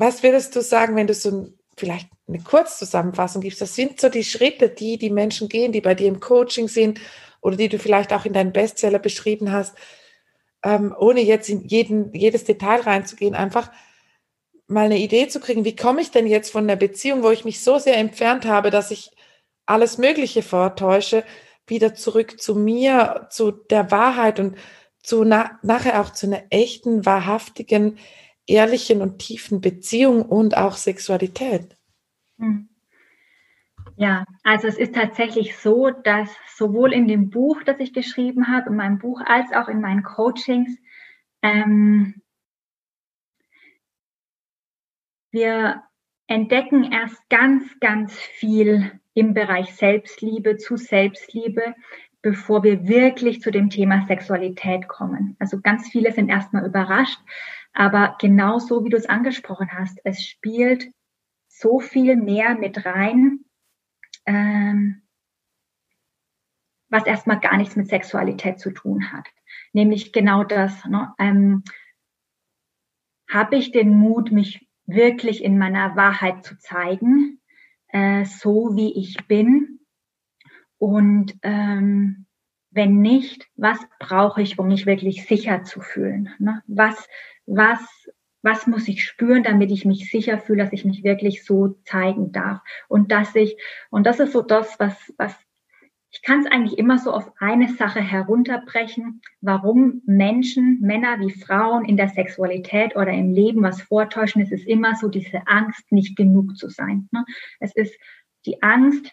Was 0.00 0.22
würdest 0.22 0.56
du 0.56 0.62
sagen, 0.62 0.96
wenn 0.96 1.06
du 1.06 1.12
so 1.12 1.52
vielleicht 1.76 2.08
eine 2.26 2.38
Kurzzusammenfassung 2.38 3.42
gibst? 3.42 3.60
Das 3.60 3.74
sind 3.74 4.00
so 4.00 4.08
die 4.08 4.24
Schritte, 4.24 4.70
die 4.70 4.96
die 4.96 5.10
Menschen 5.10 5.50
gehen, 5.50 5.72
die 5.72 5.82
bei 5.82 5.94
dir 5.94 6.08
im 6.08 6.20
Coaching 6.20 6.68
sind 6.68 6.98
oder 7.42 7.56
die 7.56 7.68
du 7.68 7.78
vielleicht 7.78 8.14
auch 8.14 8.24
in 8.24 8.32
deinem 8.32 8.54
Bestseller 8.54 8.98
beschrieben 8.98 9.52
hast, 9.52 9.76
ähm, 10.64 10.94
ohne 10.98 11.20
jetzt 11.20 11.50
in 11.50 11.66
jeden, 11.66 12.14
jedes 12.14 12.44
Detail 12.44 12.80
reinzugehen, 12.80 13.34
einfach 13.34 13.70
mal 14.68 14.86
eine 14.86 14.96
Idee 14.96 15.28
zu 15.28 15.38
kriegen, 15.38 15.66
wie 15.66 15.76
komme 15.76 16.00
ich 16.00 16.10
denn 16.10 16.26
jetzt 16.26 16.50
von 16.50 16.64
einer 16.64 16.76
Beziehung, 16.76 17.22
wo 17.22 17.30
ich 17.30 17.44
mich 17.44 17.62
so 17.62 17.78
sehr 17.78 17.98
entfernt 17.98 18.46
habe, 18.46 18.70
dass 18.70 18.90
ich 18.90 19.10
alles 19.66 19.98
Mögliche 19.98 20.42
vortäusche, 20.42 21.24
wieder 21.66 21.94
zurück 21.94 22.40
zu 22.40 22.54
mir, 22.54 23.26
zu 23.28 23.50
der 23.50 23.90
Wahrheit 23.90 24.40
und 24.40 24.56
zu 25.02 25.24
na 25.24 25.58
nachher 25.62 26.00
auch 26.00 26.08
zu 26.08 26.26
einer 26.26 26.44
echten, 26.48 27.04
wahrhaftigen, 27.04 27.98
ehrlichen 28.46 29.02
und 29.02 29.18
tiefen 29.18 29.60
Beziehung 29.60 30.22
und 30.22 30.56
auch 30.56 30.76
Sexualität. 30.76 31.76
Hm. 32.38 32.68
Ja, 33.96 34.24
also 34.44 34.66
es 34.66 34.78
ist 34.78 34.94
tatsächlich 34.94 35.56
so, 35.58 35.90
dass 35.90 36.30
sowohl 36.56 36.92
in 36.92 37.06
dem 37.06 37.30
Buch, 37.30 37.62
das 37.64 37.78
ich 37.80 37.92
geschrieben 37.92 38.48
habe, 38.48 38.70
in 38.70 38.76
meinem 38.76 38.98
Buch, 38.98 39.20
als 39.24 39.52
auch 39.52 39.68
in 39.68 39.80
meinen 39.80 40.02
Coachings, 40.02 40.70
ähm, 41.42 42.22
wir 45.30 45.82
entdecken 46.26 46.92
erst 46.92 47.28
ganz, 47.28 47.64
ganz 47.80 48.14
viel 48.18 49.00
im 49.14 49.34
Bereich 49.34 49.74
Selbstliebe, 49.74 50.56
zu 50.56 50.76
Selbstliebe, 50.76 51.74
bevor 52.22 52.62
wir 52.62 52.86
wirklich 52.86 53.40
zu 53.40 53.50
dem 53.50 53.70
Thema 53.70 54.06
Sexualität 54.06 54.88
kommen. 54.88 55.36
Also 55.38 55.60
ganz 55.60 55.88
viele 55.88 56.12
sind 56.12 56.28
erstmal 56.28 56.66
überrascht, 56.66 57.18
aber 57.72 58.16
genauso 58.18 58.84
wie 58.84 58.88
du 58.88 58.96
es 58.96 59.08
angesprochen 59.08 59.72
hast, 59.72 60.00
es 60.04 60.22
spielt 60.22 60.90
so 61.48 61.80
viel 61.80 62.16
mehr 62.16 62.54
mit 62.56 62.84
rein, 62.84 63.44
ähm, 64.26 65.02
was 66.88 67.06
erstmal 67.06 67.38
gar 67.38 67.56
nichts 67.56 67.76
mit 67.76 67.88
Sexualität 67.88 68.58
zu 68.58 68.70
tun 68.72 69.12
hat. 69.12 69.28
Nämlich 69.72 70.12
genau 70.12 70.44
das. 70.44 70.84
Ne? 70.86 71.14
Ähm, 71.18 71.62
Habe 73.28 73.56
ich 73.56 73.70
den 73.70 73.90
Mut, 73.90 74.32
mich 74.32 74.68
wirklich 74.86 75.44
in 75.44 75.56
meiner 75.56 75.94
Wahrheit 75.94 76.44
zu 76.44 76.58
zeigen, 76.58 77.40
äh, 77.88 78.24
so 78.24 78.74
wie 78.74 78.92
ich 78.98 79.28
bin? 79.28 79.80
Und 80.78 81.36
ähm, 81.42 82.26
wenn 82.70 83.00
nicht, 83.00 83.48
was 83.56 83.78
brauche 83.98 84.42
ich, 84.42 84.58
um 84.58 84.68
mich 84.68 84.86
wirklich 84.86 85.26
sicher 85.26 85.64
zu 85.64 85.80
fühlen? 85.80 86.30
Ne? 86.38 86.62
Was 86.66 87.08
was, 87.50 87.80
was 88.42 88.66
muss 88.66 88.88
ich 88.88 89.04
spüren, 89.04 89.42
damit 89.42 89.70
ich 89.70 89.84
mich 89.84 90.10
sicher 90.10 90.38
fühle, 90.38 90.64
dass 90.64 90.72
ich 90.72 90.84
mich 90.84 91.04
wirklich 91.04 91.44
so 91.44 91.76
zeigen 91.84 92.32
darf 92.32 92.60
und 92.88 93.10
dass 93.12 93.34
ich, 93.34 93.56
und 93.90 94.06
das 94.06 94.20
ist 94.20 94.32
so 94.32 94.42
das, 94.42 94.78
was, 94.78 95.12
was 95.18 95.34
ich 96.12 96.22
kann 96.22 96.40
es 96.40 96.50
eigentlich 96.50 96.76
immer 96.76 96.98
so 96.98 97.12
auf 97.12 97.30
eine 97.38 97.68
Sache 97.68 98.00
herunterbrechen, 98.00 99.22
warum 99.40 100.02
Menschen, 100.06 100.80
Männer 100.80 101.20
wie 101.20 101.30
Frauen 101.30 101.84
in 101.84 101.96
der 101.96 102.08
Sexualität 102.08 102.96
oder 102.96 103.12
im 103.12 103.32
Leben 103.32 103.62
was 103.62 103.80
vortäuschen. 103.80 104.42
Es 104.42 104.50
ist 104.50 104.66
immer 104.66 104.96
so 104.96 105.08
diese 105.08 105.46
Angst, 105.46 105.92
nicht 105.92 106.16
genug 106.16 106.56
zu 106.56 106.68
sein. 106.68 107.08
Ne? 107.12 107.24
Es 107.60 107.76
ist 107.76 107.96
die 108.44 108.60
Angst, 108.60 109.12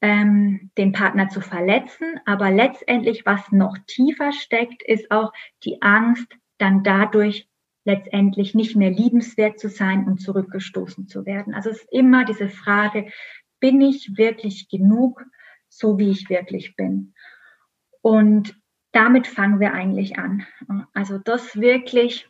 ähm, 0.00 0.70
den 0.78 0.92
Partner 0.92 1.28
zu 1.28 1.42
verletzen, 1.42 2.20
aber 2.24 2.50
letztendlich, 2.50 3.26
was 3.26 3.52
noch 3.52 3.76
tiefer 3.86 4.32
steckt, 4.32 4.82
ist 4.82 5.10
auch 5.10 5.32
die 5.64 5.82
Angst, 5.82 6.32
dann 6.58 6.82
dadurch 6.82 7.48
letztendlich 7.84 8.54
nicht 8.54 8.76
mehr 8.76 8.90
liebenswert 8.90 9.58
zu 9.58 9.68
sein 9.68 10.06
und 10.06 10.20
zurückgestoßen 10.20 11.08
zu 11.08 11.24
werden. 11.24 11.54
Also 11.54 11.70
es 11.70 11.78
ist 11.78 11.92
immer 11.92 12.24
diese 12.24 12.48
Frage, 12.48 13.10
bin 13.60 13.80
ich 13.80 14.16
wirklich 14.16 14.68
genug, 14.68 15.24
so 15.68 15.98
wie 15.98 16.10
ich 16.10 16.28
wirklich 16.28 16.76
bin? 16.76 17.14
Und 18.02 18.60
damit 18.92 19.26
fangen 19.26 19.60
wir 19.60 19.72
eigentlich 19.72 20.18
an. 20.18 20.46
Also 20.92 21.18
das 21.18 21.56
wirklich 21.60 22.28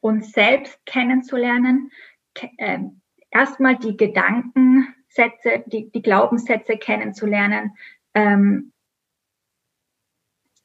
uns 0.00 0.32
selbst 0.32 0.84
kennenzulernen, 0.86 1.90
äh, 2.58 2.80
erstmal 3.30 3.76
die 3.78 3.96
Gedankensätze, 3.96 5.64
die, 5.66 5.90
die 5.90 6.02
Glaubenssätze 6.02 6.76
kennenzulernen, 6.76 7.76
ähm, 8.14 8.72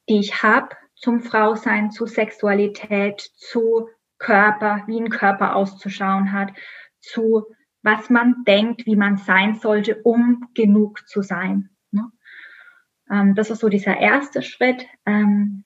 die 0.08 0.18
ich 0.18 0.42
habe 0.42 0.76
zum 1.02 1.20
Frausein, 1.20 1.90
zu 1.90 2.06
Sexualität, 2.06 3.20
zu 3.20 3.88
Körper, 4.18 4.84
wie 4.86 5.00
ein 5.00 5.10
Körper 5.10 5.56
auszuschauen 5.56 6.32
hat, 6.32 6.52
zu 7.00 7.44
was 7.82 8.08
man 8.08 8.44
denkt, 8.46 8.86
wie 8.86 8.94
man 8.94 9.16
sein 9.16 9.56
sollte, 9.56 10.00
um 10.02 10.48
genug 10.54 11.06
zu 11.08 11.22
sein. 11.22 11.70
Ne? 11.90 12.10
Ähm, 13.10 13.34
das 13.34 13.50
ist 13.50 13.58
so 13.58 13.68
dieser 13.68 13.98
erste 13.98 14.42
Schritt. 14.42 14.86
Ähm, 15.04 15.64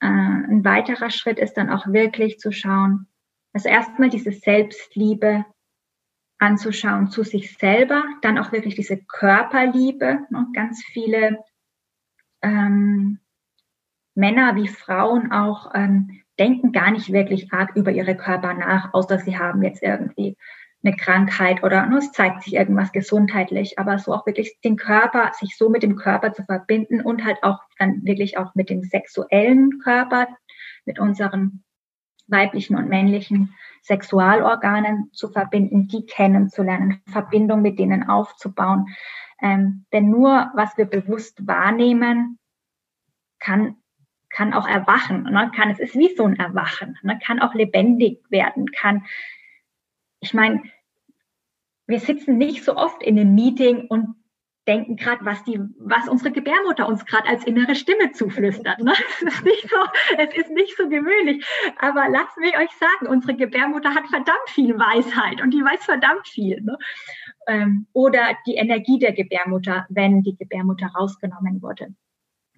äh, 0.00 0.06
ein 0.06 0.64
weiterer 0.64 1.10
Schritt 1.10 1.38
ist 1.38 1.54
dann 1.54 1.70
auch 1.70 1.86
wirklich 1.86 2.40
zu 2.40 2.50
schauen, 2.50 3.06
also 3.52 3.68
erstmal 3.68 4.10
diese 4.10 4.32
Selbstliebe 4.32 5.44
anzuschauen 6.38 7.08
zu 7.08 7.22
sich 7.22 7.56
selber, 7.56 8.02
dann 8.22 8.38
auch 8.38 8.50
wirklich 8.50 8.74
diese 8.74 8.96
Körperliebe. 8.96 10.26
Ne? 10.30 10.48
Ganz 10.54 10.82
viele 10.84 11.38
ähm, 12.42 13.20
Männer 14.14 14.56
wie 14.56 14.68
Frauen 14.68 15.32
auch 15.32 15.72
ähm, 15.74 16.22
denken 16.38 16.72
gar 16.72 16.90
nicht 16.90 17.12
wirklich 17.12 17.52
arg 17.52 17.76
über 17.76 17.90
ihre 17.90 18.16
Körper 18.16 18.54
nach, 18.54 18.92
außer 18.94 19.18
sie 19.18 19.38
haben 19.38 19.62
jetzt 19.62 19.82
irgendwie 19.82 20.36
eine 20.84 20.96
Krankheit 20.96 21.62
oder 21.62 21.86
nur 21.86 22.00
es 22.00 22.12
zeigt 22.12 22.42
sich 22.42 22.54
irgendwas 22.54 22.92
gesundheitlich, 22.92 23.78
aber 23.78 23.98
so 23.98 24.12
auch 24.12 24.26
wirklich 24.26 24.58
den 24.64 24.76
Körper, 24.76 25.30
sich 25.38 25.56
so 25.56 25.68
mit 25.68 25.82
dem 25.82 25.96
Körper 25.96 26.32
zu 26.32 26.42
verbinden 26.42 27.00
und 27.00 27.24
halt 27.24 27.42
auch 27.42 27.60
dann 27.78 28.04
wirklich 28.04 28.36
auch 28.36 28.54
mit 28.54 28.68
dem 28.68 28.82
sexuellen 28.82 29.78
Körper, 29.78 30.26
mit 30.84 30.98
unseren 30.98 31.62
weiblichen 32.26 32.76
und 32.76 32.88
männlichen 32.88 33.54
Sexualorganen 33.82 35.10
zu 35.12 35.28
verbinden, 35.28 35.88
die 35.88 36.06
kennenzulernen, 36.06 37.00
Verbindung 37.06 37.62
mit 37.62 37.78
denen 37.78 38.08
aufzubauen. 38.08 38.86
Ähm, 39.40 39.84
denn 39.92 40.08
nur 40.08 40.50
was 40.54 40.76
wir 40.76 40.86
bewusst 40.86 41.46
wahrnehmen, 41.46 42.38
kann 43.38 43.76
kann 44.34 44.54
auch 44.54 44.66
erwachen, 44.66 45.24
ne? 45.24 45.50
kann 45.54 45.70
es 45.70 45.78
ist 45.78 45.94
wie 45.94 46.14
so 46.16 46.24
ein 46.24 46.38
Erwachen, 46.38 46.98
ne? 47.02 47.18
kann 47.24 47.40
auch 47.40 47.54
lebendig 47.54 48.22
werden, 48.30 48.66
kann 48.72 49.04
ich 50.22 50.32
meine, 50.32 50.62
wir 51.86 52.00
sitzen 52.00 52.38
nicht 52.38 52.64
so 52.64 52.76
oft 52.76 53.02
in 53.02 53.18
einem 53.18 53.34
Meeting 53.34 53.88
und 53.88 54.14
denken 54.68 54.94
gerade, 54.94 55.24
was 55.24 55.42
die, 55.42 55.58
was 55.78 56.08
unsere 56.08 56.30
Gebärmutter 56.30 56.86
uns 56.86 57.04
gerade 57.04 57.28
als 57.28 57.44
innere 57.44 57.74
Stimme 57.74 58.12
zuflüstert. 58.12 58.78
Ne? 58.78 58.92
Es, 59.26 59.34
ist 59.34 59.44
nicht 59.44 59.68
so, 59.68 59.76
es 60.16 60.34
ist 60.36 60.50
nicht 60.50 60.76
so 60.76 60.88
gewöhnlich. 60.88 61.44
Aber 61.80 62.08
lasst 62.08 62.36
mich 62.38 62.56
euch 62.56 62.70
sagen, 62.78 63.08
unsere 63.08 63.34
Gebärmutter 63.34 63.92
hat 63.92 64.06
verdammt 64.06 64.48
viel 64.48 64.78
Weisheit 64.78 65.42
und 65.42 65.50
die 65.50 65.64
weiß 65.64 65.84
verdammt 65.84 66.28
viel. 66.28 66.60
Ne? 66.62 66.78
Ähm, 67.48 67.88
oder 67.92 68.36
die 68.46 68.54
Energie 68.54 69.00
der 69.00 69.12
Gebärmutter, 69.12 69.86
wenn 69.88 70.22
die 70.22 70.36
Gebärmutter 70.36 70.86
rausgenommen 70.94 71.60
wurde 71.60 71.92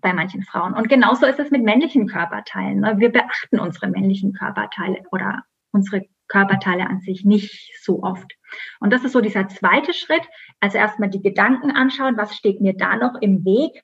bei 0.04 0.12
manchen 0.12 0.42
Frauen. 0.42 0.74
Und 0.74 0.88
genauso 0.88 1.24
ist 1.24 1.40
es 1.40 1.50
mit 1.50 1.64
männlichen 1.64 2.06
Körperteilen. 2.06 2.80
Ne? 2.80 2.94
Wir 2.98 3.10
beachten 3.10 3.58
unsere 3.58 3.88
männlichen 3.88 4.34
Körperteile 4.34 5.02
oder 5.10 5.42
unsere 5.72 6.06
Körperteile 6.28 6.86
an 6.86 7.00
sich 7.00 7.24
nicht 7.24 7.72
so 7.82 8.02
oft. 8.02 8.30
Und 8.80 8.92
das 8.92 9.02
ist 9.02 9.12
so 9.12 9.22
dieser 9.22 9.48
zweite 9.48 9.94
Schritt. 9.94 10.22
Also 10.60 10.76
erstmal 10.76 11.08
die 11.08 11.22
Gedanken 11.22 11.70
anschauen, 11.70 12.18
was 12.18 12.36
steht 12.36 12.60
mir 12.60 12.76
da 12.76 12.96
noch 12.96 13.14
im 13.22 13.46
Weg. 13.46 13.82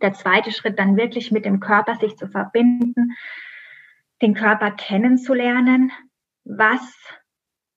Der 0.00 0.12
zweite 0.12 0.52
Schritt 0.52 0.78
dann 0.78 0.96
wirklich 0.96 1.32
mit 1.32 1.44
dem 1.44 1.58
Körper 1.58 1.96
sich 1.96 2.16
zu 2.16 2.28
verbinden, 2.28 3.12
den 4.22 4.34
Körper 4.34 4.70
kennenzulernen. 4.70 5.90
Was, 6.44 6.82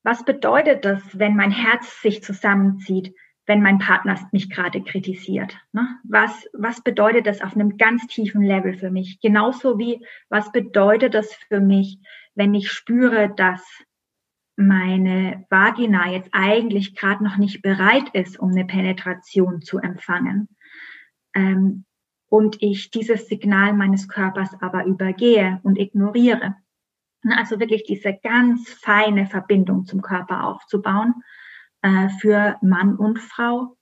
was 0.03 0.23
bedeutet 0.23 0.85
das, 0.85 1.01
wenn 1.17 1.35
mein 1.35 1.51
Herz 1.51 2.01
sich 2.01 2.23
zusammenzieht, 2.23 3.15
wenn 3.45 3.61
mein 3.61 3.79
Partner 3.79 4.19
mich 4.31 4.49
gerade 4.49 4.81
kritisiert? 4.81 5.55
Ne? 5.71 5.87
Was, 6.03 6.47
was 6.53 6.81
bedeutet 6.81 7.27
das 7.27 7.41
auf 7.41 7.55
einem 7.55 7.77
ganz 7.77 8.07
tiefen 8.07 8.41
Level 8.41 8.77
für 8.77 8.91
mich? 8.91 9.19
Genauso 9.19 9.77
wie, 9.77 10.05
was 10.29 10.51
bedeutet 10.51 11.13
das 11.13 11.33
für 11.33 11.59
mich, 11.59 11.99
wenn 12.33 12.53
ich 12.53 12.71
spüre, 12.71 13.33
dass 13.35 13.63
meine 14.57 15.45
Vagina 15.49 16.09
jetzt 16.11 16.29
eigentlich 16.31 16.95
gerade 16.95 17.23
noch 17.23 17.37
nicht 17.37 17.61
bereit 17.61 18.09
ist, 18.13 18.39
um 18.39 18.51
eine 18.51 18.65
Penetration 18.65 19.61
zu 19.61 19.79
empfangen. 19.79 20.47
Ähm, 21.33 21.85
und 22.27 22.61
ich 22.61 22.89
dieses 22.89 23.27
Signal 23.27 23.73
meines 23.73 24.07
Körpers 24.07 24.49
aber 24.61 24.85
übergehe 24.85 25.59
und 25.63 25.77
ignoriere. 25.77 26.55
Also 27.37 27.59
wirklich 27.59 27.83
diese 27.83 28.17
ganz 28.23 28.69
feine 28.69 29.25
Verbindung 29.25 29.85
zum 29.85 30.01
Körper 30.01 30.45
aufzubauen 30.45 31.15
äh, 31.85 32.09
für 32.19 32.57
Mann 32.61 32.95
und 32.95 33.19
Frau. 33.19 33.77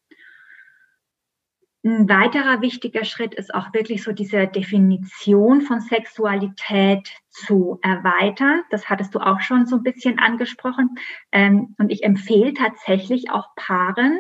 Ein 1.85 2.09
weiterer 2.09 2.61
wichtiger 2.61 3.05
Schritt 3.05 3.33
ist 3.33 3.53
auch 3.53 3.73
wirklich 3.73 4.03
so 4.03 4.11
diese 4.11 4.47
Definition 4.47 5.61
von 5.61 5.79
Sexualität 5.79 7.09
zu 7.29 7.79
erweitern. 7.81 8.63
Das 8.71 8.89
hattest 8.89 9.15
du 9.15 9.19
auch 9.19 9.39
schon 9.39 9.65
so 9.65 9.77
ein 9.77 9.83
bisschen 9.83 10.19
angesprochen. 10.19 10.95
Ähm, 11.31 11.75
und 11.77 11.91
ich 11.91 12.03
empfehle 12.03 12.53
tatsächlich 12.53 13.31
auch 13.31 13.47
Paaren, 13.55 14.19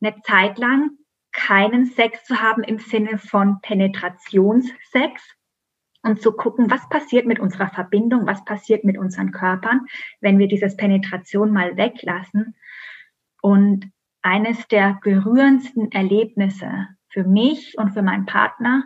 eine 0.00 0.20
Zeit 0.22 0.58
lang 0.58 0.90
keinen 1.32 1.86
Sex 1.86 2.24
zu 2.24 2.40
haben 2.40 2.62
im 2.62 2.78
Sinne 2.78 3.18
von 3.18 3.60
Penetrationssex 3.62 5.22
und 6.02 6.22
zu 6.22 6.32
gucken, 6.32 6.70
was 6.70 6.88
passiert 6.88 7.26
mit 7.26 7.40
unserer 7.40 7.68
Verbindung, 7.68 8.26
was 8.26 8.44
passiert 8.44 8.84
mit 8.84 8.96
unseren 8.96 9.32
Körpern, 9.32 9.86
wenn 10.20 10.38
wir 10.38 10.46
dieses 10.46 10.76
Penetration 10.76 11.52
mal 11.52 11.76
weglassen. 11.76 12.54
Und 13.44 13.92
eines 14.22 14.68
der 14.68 14.98
berührendsten 15.02 15.92
Erlebnisse 15.92 16.88
für 17.10 17.24
mich 17.24 17.76
und 17.76 17.90
für 17.90 18.00
meinen 18.00 18.24
Partner 18.24 18.84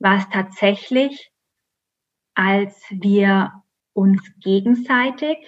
war 0.00 0.16
es 0.16 0.28
tatsächlich, 0.30 1.30
als 2.34 2.82
wir 2.90 3.52
uns 3.92 4.20
gegenseitig 4.40 5.38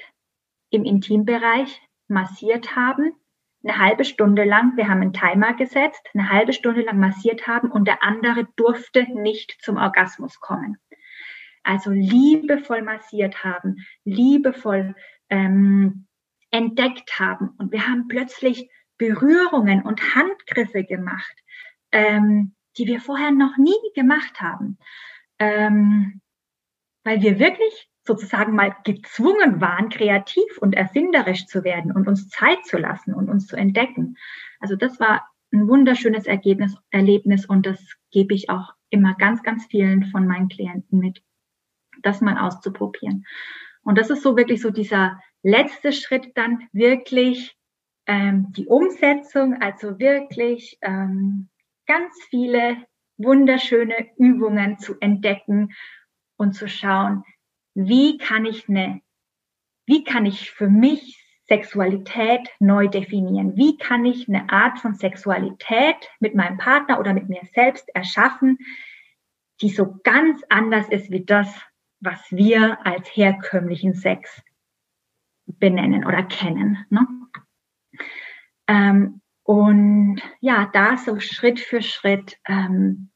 im 0.71 0.85
Intimbereich 0.85 1.83
massiert 2.07 2.77
haben, 2.77 3.17
eine 3.65 3.79
halbe 3.79 4.05
Stunde 4.05 4.45
lang, 4.45 4.77
wir 4.77 4.87
haben 4.87 5.03
einen 5.03 5.13
Timer 5.13 5.55
gesetzt, 5.55 6.09
eine 6.15 6.31
halbe 6.31 6.53
Stunde 6.53 6.83
lang 6.83 7.01
massiert 7.01 7.49
haben 7.49 7.73
und 7.73 7.89
der 7.89 8.05
andere 8.05 8.47
durfte 8.55 9.13
nicht 9.13 9.59
zum 9.61 9.77
Orgasmus 9.77 10.39
kommen. 10.39 10.77
Also 11.65 11.91
liebevoll 11.91 12.83
massiert 12.83 13.43
haben, 13.43 13.79
liebevoll 14.05 14.95
ähm, 15.31 16.07
entdeckt 16.51 17.19
haben 17.19 17.51
und 17.59 17.73
wir 17.73 17.87
haben 17.87 18.09
plötzlich 18.09 18.71
Berührungen 18.99 19.83
und 19.83 20.15
Handgriffe 20.15 20.85
gemacht, 20.85 21.35
ähm, 21.93 22.55
die 22.77 22.87
wir 22.87 23.01
vorher 23.01 23.31
noch 23.31 23.57
nie 23.57 23.79
gemacht 23.95 24.41
haben, 24.41 24.79
ähm, 25.39 26.21
weil 27.05 27.23
wir 27.23 27.39
wirklich 27.39 27.91
sozusagen 28.05 28.55
mal 28.55 28.75
gezwungen 28.85 29.61
waren, 29.61 29.89
kreativ 29.89 30.59
und 30.59 30.75
erfinderisch 30.75 31.47
zu 31.47 31.65
werden 31.65 31.93
und 31.93 32.09
uns 32.09 32.29
Zeit 32.29 32.65
zu 32.65 32.79
lassen 32.79 33.15
und 33.15 33.29
uns 33.29 33.47
zu 33.47 33.57
entdecken. 33.57 34.17
Also 34.59 34.77
das 34.77 34.99
war 35.01 35.27
ein 35.53 35.69
wunderschönes 35.69 36.27
Ergebnis, 36.27 36.77
Erlebnis 36.91 37.47
und 37.47 37.67
das 37.67 37.79
gebe 38.11 38.35
ich 38.35 38.51
auch 38.51 38.75
immer 38.91 39.15
ganz, 39.15 39.43
ganz 39.43 39.67
vielen 39.67 40.07
von 40.07 40.27
meinen 40.27 40.49
Klienten 40.49 40.99
mit, 40.99 41.23
das 42.03 42.21
mal 42.21 42.39
auszuprobieren. 42.39 43.25
Und 43.83 43.97
das 43.97 44.11
ist 44.11 44.23
so 44.23 44.37
wirklich 44.37 44.61
so 44.61 44.71
dieser 44.71 45.21
letzte 45.43 45.93
Schritt 45.93 46.37
dann 46.37 46.69
wirklich 46.73 47.57
ähm, 48.07 48.53
die 48.57 48.67
Umsetzung, 48.67 49.61
also 49.61 49.99
wirklich 49.99 50.79
ähm, 50.83 51.49
ganz 51.87 52.15
viele 52.29 52.77
wunderschöne 53.17 54.09
Übungen 54.17 54.79
zu 54.79 54.97
entdecken 55.01 55.73
und 56.37 56.55
zu 56.55 56.69
schauen, 56.69 57.25
wie 57.75 58.19
kann 58.19 58.47
ich 58.47 58.69
eine, 58.69 59.01
wie 59.87 60.05
kann 60.05 60.27
ich 60.27 60.51
für 60.51 60.69
mich 60.69 61.21
Sexualität 61.51 62.49
neu 62.61 62.87
definieren. 62.87 63.57
Wie 63.57 63.77
kann 63.77 64.05
ich 64.05 64.29
eine 64.29 64.49
Art 64.51 64.79
von 64.79 64.95
Sexualität 64.95 65.97
mit 66.21 66.37
meinem 66.37 66.59
Partner 66.59 67.01
oder 67.01 67.13
mit 67.13 67.29
mir 67.29 67.43
selbst 67.53 67.89
erschaffen, 67.93 68.59
die 69.61 69.69
so 69.69 69.97
ganz 70.05 70.43
anders 70.49 70.89
ist 70.89 71.11
wie 71.11 71.25
das, 71.25 71.53
was 71.99 72.21
wir 72.31 72.79
als 72.87 73.09
herkömmlichen 73.09 73.95
Sex 73.95 74.41
benennen 75.59 76.05
oder 76.05 76.23
kennen. 76.23 76.85
Ne? 76.91 77.07
Ähm, 78.69 79.21
und 79.43 80.21
ja, 80.41 80.71
da 80.73 80.97
so 80.97 81.19
Schritt 81.19 81.59
für 81.59 81.83
Schritt 81.83 82.39
ähm, 82.47 83.11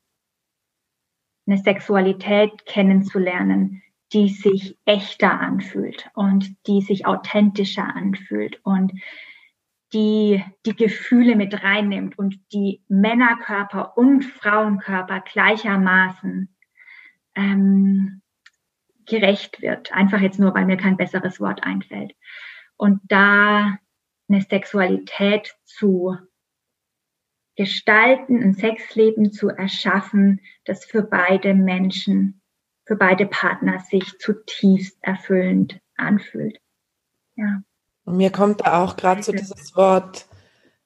eine 1.47 1.59
Sexualität 1.59 2.67
kennenzulernen, 2.67 3.83
die 4.13 4.29
sich 4.29 4.79
echter 4.85 5.41
anfühlt 5.41 6.11
und 6.15 6.57
die 6.67 6.81
sich 6.81 7.07
authentischer 7.07 7.95
anfühlt 7.95 8.61
und 8.65 8.93
die 9.93 10.43
die 10.67 10.75
Gefühle 10.75 11.37
mit 11.37 11.63
reinnimmt 11.63 12.19
und 12.19 12.41
die 12.53 12.83
Männerkörper 12.89 13.97
und 13.97 14.25
Frauenkörper 14.25 15.21
gleichermaßen 15.21 16.55
ähm, 17.37 18.23
gerecht 19.07 19.63
wird. 19.63 19.93
Einfach 19.93 20.21
jetzt 20.21 20.39
nur, 20.39 20.55
weil 20.55 20.67
mir 20.67 20.77
kein 20.77 20.97
besseres 20.97 21.41
Wort 21.41 21.63
einfällt. 21.63 22.15
Und 22.77 23.01
da 23.05 23.79
eine 24.29 24.43
Sexualität 24.43 25.55
zu 25.65 26.17
gestalten, 27.57 28.43
ein 28.43 28.55
Sexleben 28.55 29.33
zu 29.33 29.49
erschaffen, 29.49 30.41
das 30.65 30.85
für 30.85 31.03
beide 31.03 31.55
Menschen, 31.55 32.41
für 32.85 32.97
beide 32.97 33.27
Partner 33.27 33.81
sich 33.81 34.19
zutiefst 34.19 34.99
erfüllend 35.03 35.81
anfühlt. 35.97 36.59
Ja. 37.37 37.63
Und 38.05 38.17
mir 38.17 38.31
kommt 38.31 38.63
da 38.63 38.83
auch 38.83 38.97
gerade 38.97 39.23
so 39.23 39.33
dieses 39.33 39.77
Wort, 39.77 40.27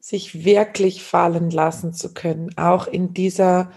sich 0.00 0.44
wirklich 0.44 1.02
fallen 1.02 1.50
lassen 1.50 1.92
zu 1.92 2.14
können, 2.14 2.56
auch 2.56 2.86
in 2.86 3.12
dieser, 3.14 3.72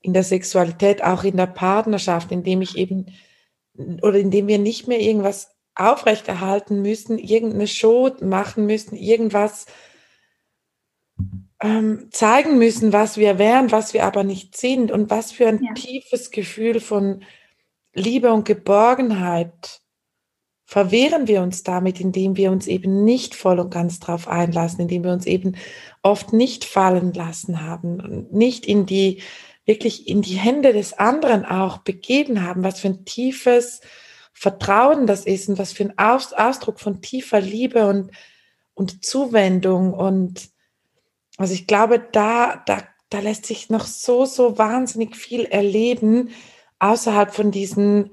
in 0.00 0.12
der 0.12 0.22
Sexualität, 0.22 1.02
auch 1.02 1.24
in 1.24 1.36
der 1.36 1.46
Partnerschaft, 1.46 2.30
indem 2.30 2.60
ich 2.60 2.76
eben 2.76 3.06
oder 3.76 4.18
indem 4.18 4.48
wir 4.48 4.58
nicht 4.58 4.88
mehr 4.88 5.00
irgendwas 5.00 5.54
aufrechterhalten 5.74 6.82
müssen, 6.82 7.18
irgendeine 7.18 7.66
Show 7.66 8.10
machen 8.20 8.66
müssen, 8.66 8.94
irgendwas 8.94 9.66
ähm, 11.60 12.08
zeigen 12.10 12.58
müssen, 12.58 12.92
was 12.92 13.16
wir 13.16 13.38
wären, 13.38 13.70
was 13.70 13.94
wir 13.94 14.04
aber 14.04 14.24
nicht 14.24 14.56
sind 14.56 14.90
und 14.90 15.10
was 15.10 15.32
für 15.32 15.48
ein 15.48 15.62
ja. 15.62 15.72
tiefes 15.74 16.30
Gefühl 16.30 16.80
von 16.80 17.24
Liebe 17.94 18.32
und 18.32 18.44
Geborgenheit 18.44 19.80
verwehren 20.64 21.28
wir 21.28 21.42
uns 21.42 21.62
damit, 21.62 22.00
indem 22.00 22.36
wir 22.36 22.50
uns 22.50 22.66
eben 22.66 23.04
nicht 23.04 23.34
voll 23.34 23.60
und 23.60 23.70
ganz 23.70 24.00
drauf 24.00 24.26
einlassen, 24.26 24.80
indem 24.80 25.04
wir 25.04 25.12
uns 25.12 25.26
eben 25.26 25.56
oft 26.02 26.32
nicht 26.32 26.64
fallen 26.64 27.12
lassen 27.12 27.62
haben 27.62 28.26
nicht 28.30 28.66
in 28.66 28.86
die, 28.86 29.20
wirklich 29.64 30.08
in 30.08 30.22
die 30.22 30.36
Hände 30.36 30.72
des 30.72 30.94
anderen 30.94 31.44
auch 31.44 31.78
begeben 31.78 32.42
haben, 32.42 32.64
was 32.64 32.80
für 32.80 32.88
ein 32.88 33.04
tiefes 33.04 33.80
Vertrauen 34.32 35.06
das 35.06 35.24
ist 35.24 35.48
und 35.48 35.58
was 35.58 35.72
für 35.72 35.84
ein 35.84 35.98
Aus 35.98 36.32
Ausdruck 36.32 36.80
von 36.80 37.00
tiefer 37.00 37.40
Liebe 37.40 37.86
und, 37.86 38.10
und 38.74 39.04
Zuwendung. 39.04 39.92
Und 39.92 40.50
also 41.36 41.54
ich 41.54 41.66
glaube, 41.66 42.00
da, 42.00 42.62
da, 42.66 42.82
da 43.08 43.20
lässt 43.20 43.46
sich 43.46 43.70
noch 43.70 43.86
so, 43.86 44.24
so 44.24 44.58
wahnsinnig 44.58 45.16
viel 45.16 45.44
erleben, 45.44 46.30
außerhalb 46.80 47.32
von 47.32 47.52
diesen 47.52 48.10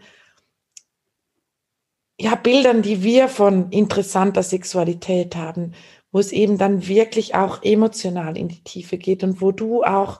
ja, 2.20 2.36
Bildern, 2.36 2.82
die 2.82 3.02
wir 3.02 3.30
von 3.30 3.72
interessanter 3.72 4.44
Sexualität 4.44 5.36
haben, 5.36 5.74
wo 6.12 6.20
es 6.20 6.32
eben 6.32 6.58
dann 6.58 6.88
wirklich 6.88 7.34
auch 7.34 7.64
emotional 7.64 8.38
in 8.38 8.50
die 8.50 8.64
Tiefe 8.64 8.98
geht 8.98 9.24
und 9.24 9.42
wo 9.42 9.52
du 9.52 9.84
auch 9.84 10.20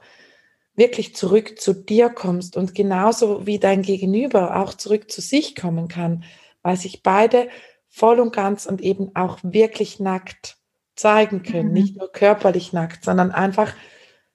wirklich 0.80 1.16
zurück 1.16 1.60
zu 1.60 1.74
dir 1.74 2.10
kommst 2.10 2.58
und 2.58 2.74
genauso 2.74 3.46
wie 3.46 3.60
dein 3.60 3.84
Gegenüber 3.84 4.56
auch 4.58 4.74
zurück 4.74 5.12
zu 5.12 5.22
sich 5.22 5.56
kommen 5.56 5.88
kann, 5.88 6.24
weil 6.64 6.78
sich 6.78 7.04
beide 7.04 7.50
voll 7.88 8.20
und 8.20 8.34
ganz 8.34 8.66
und 8.66 8.82
eben 8.82 9.16
auch 9.16 9.38
wirklich 9.44 10.00
nackt 10.00 10.58
zeigen 10.96 11.44
können, 11.44 11.68
mhm. 11.68 11.74
nicht 11.74 11.98
nur 11.98 12.12
körperlich 12.12 12.74
nackt, 12.74 13.06
sondern 13.06 13.32
einfach 13.32 13.74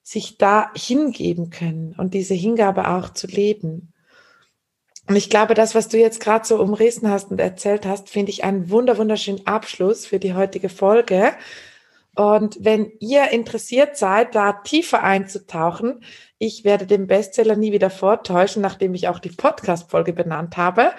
sich 0.02 0.38
da 0.38 0.70
hingeben 0.76 1.50
können 1.50 1.94
und 1.96 2.14
diese 2.14 2.34
Hingabe 2.34 2.88
auch 2.88 3.10
zu 3.10 3.26
leben. 3.26 3.92
Und 5.08 5.16
ich 5.16 5.28
glaube, 5.28 5.54
das, 5.54 5.74
was 5.74 5.88
du 5.88 5.98
jetzt 5.98 6.20
gerade 6.20 6.46
so 6.46 6.60
umrissen 6.60 7.08
hast 7.10 7.30
und 7.30 7.40
erzählt 7.40 7.84
hast, 7.86 8.08
finde 8.08 8.30
ich 8.30 8.44
einen 8.44 8.70
wunder 8.70 8.96
wunderschönen 8.96 9.46
Abschluss 9.46 10.06
für 10.06 10.18
die 10.18 10.34
heutige 10.34 10.68
Folge. 10.68 11.32
Und 12.14 12.58
wenn 12.60 12.92
ihr 13.00 13.30
interessiert 13.30 13.96
seid, 13.96 14.34
da 14.34 14.52
tiefer 14.52 15.02
einzutauchen, 15.02 16.04
ich 16.38 16.64
werde 16.64 16.86
den 16.86 17.06
Bestseller 17.06 17.56
nie 17.56 17.72
wieder 17.72 17.90
vortäuschen, 17.90 18.62
nachdem 18.62 18.94
ich 18.94 19.08
auch 19.08 19.18
die 19.18 19.30
Podcast-Folge 19.30 20.12
benannt 20.12 20.56
habe, 20.56 20.92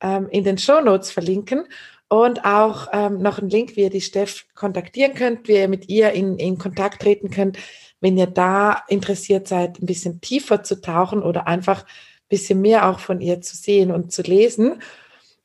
ähm, 0.00 0.28
in 0.30 0.44
den 0.44 0.58
Show 0.58 0.80
Notes 0.80 1.10
verlinken 1.10 1.64
und 2.08 2.44
auch 2.44 2.88
ähm, 2.92 3.18
noch 3.18 3.38
ein 3.38 3.48
Link, 3.48 3.76
wie 3.76 3.82
ihr 3.82 3.90
die 3.90 4.00
Steff 4.00 4.46
kontaktieren 4.54 5.14
könnt, 5.14 5.48
wie 5.48 5.56
ihr 5.56 5.68
mit 5.68 5.88
ihr 5.88 6.12
in, 6.12 6.38
in 6.38 6.58
Kontakt 6.58 7.02
treten 7.02 7.30
könnt, 7.30 7.58
wenn 8.00 8.16
ihr 8.16 8.26
da 8.26 8.82
interessiert 8.88 9.48
seid, 9.48 9.80
ein 9.80 9.86
bisschen 9.86 10.20
tiefer 10.20 10.62
zu 10.62 10.80
tauchen 10.80 11.22
oder 11.22 11.46
einfach 11.46 11.84
bisschen 12.32 12.62
mehr 12.62 12.88
auch 12.88 12.98
von 12.98 13.20
ihr 13.20 13.42
zu 13.42 13.54
sehen 13.54 13.90
und 13.90 14.10
zu 14.10 14.22
lesen. 14.22 14.80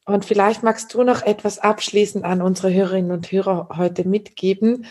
Und 0.08 0.24
vielleicht 0.24 0.64
magst 0.64 0.94
du 0.94 1.04
noch 1.04 1.22
etwas 1.22 1.60
abschließend 1.60 2.24
an 2.24 2.42
unsere 2.42 2.74
Hörerinnen 2.74 3.12
und 3.12 3.30
Hörer 3.30 3.68
heute 3.76 4.08
mitgeben, 4.08 4.86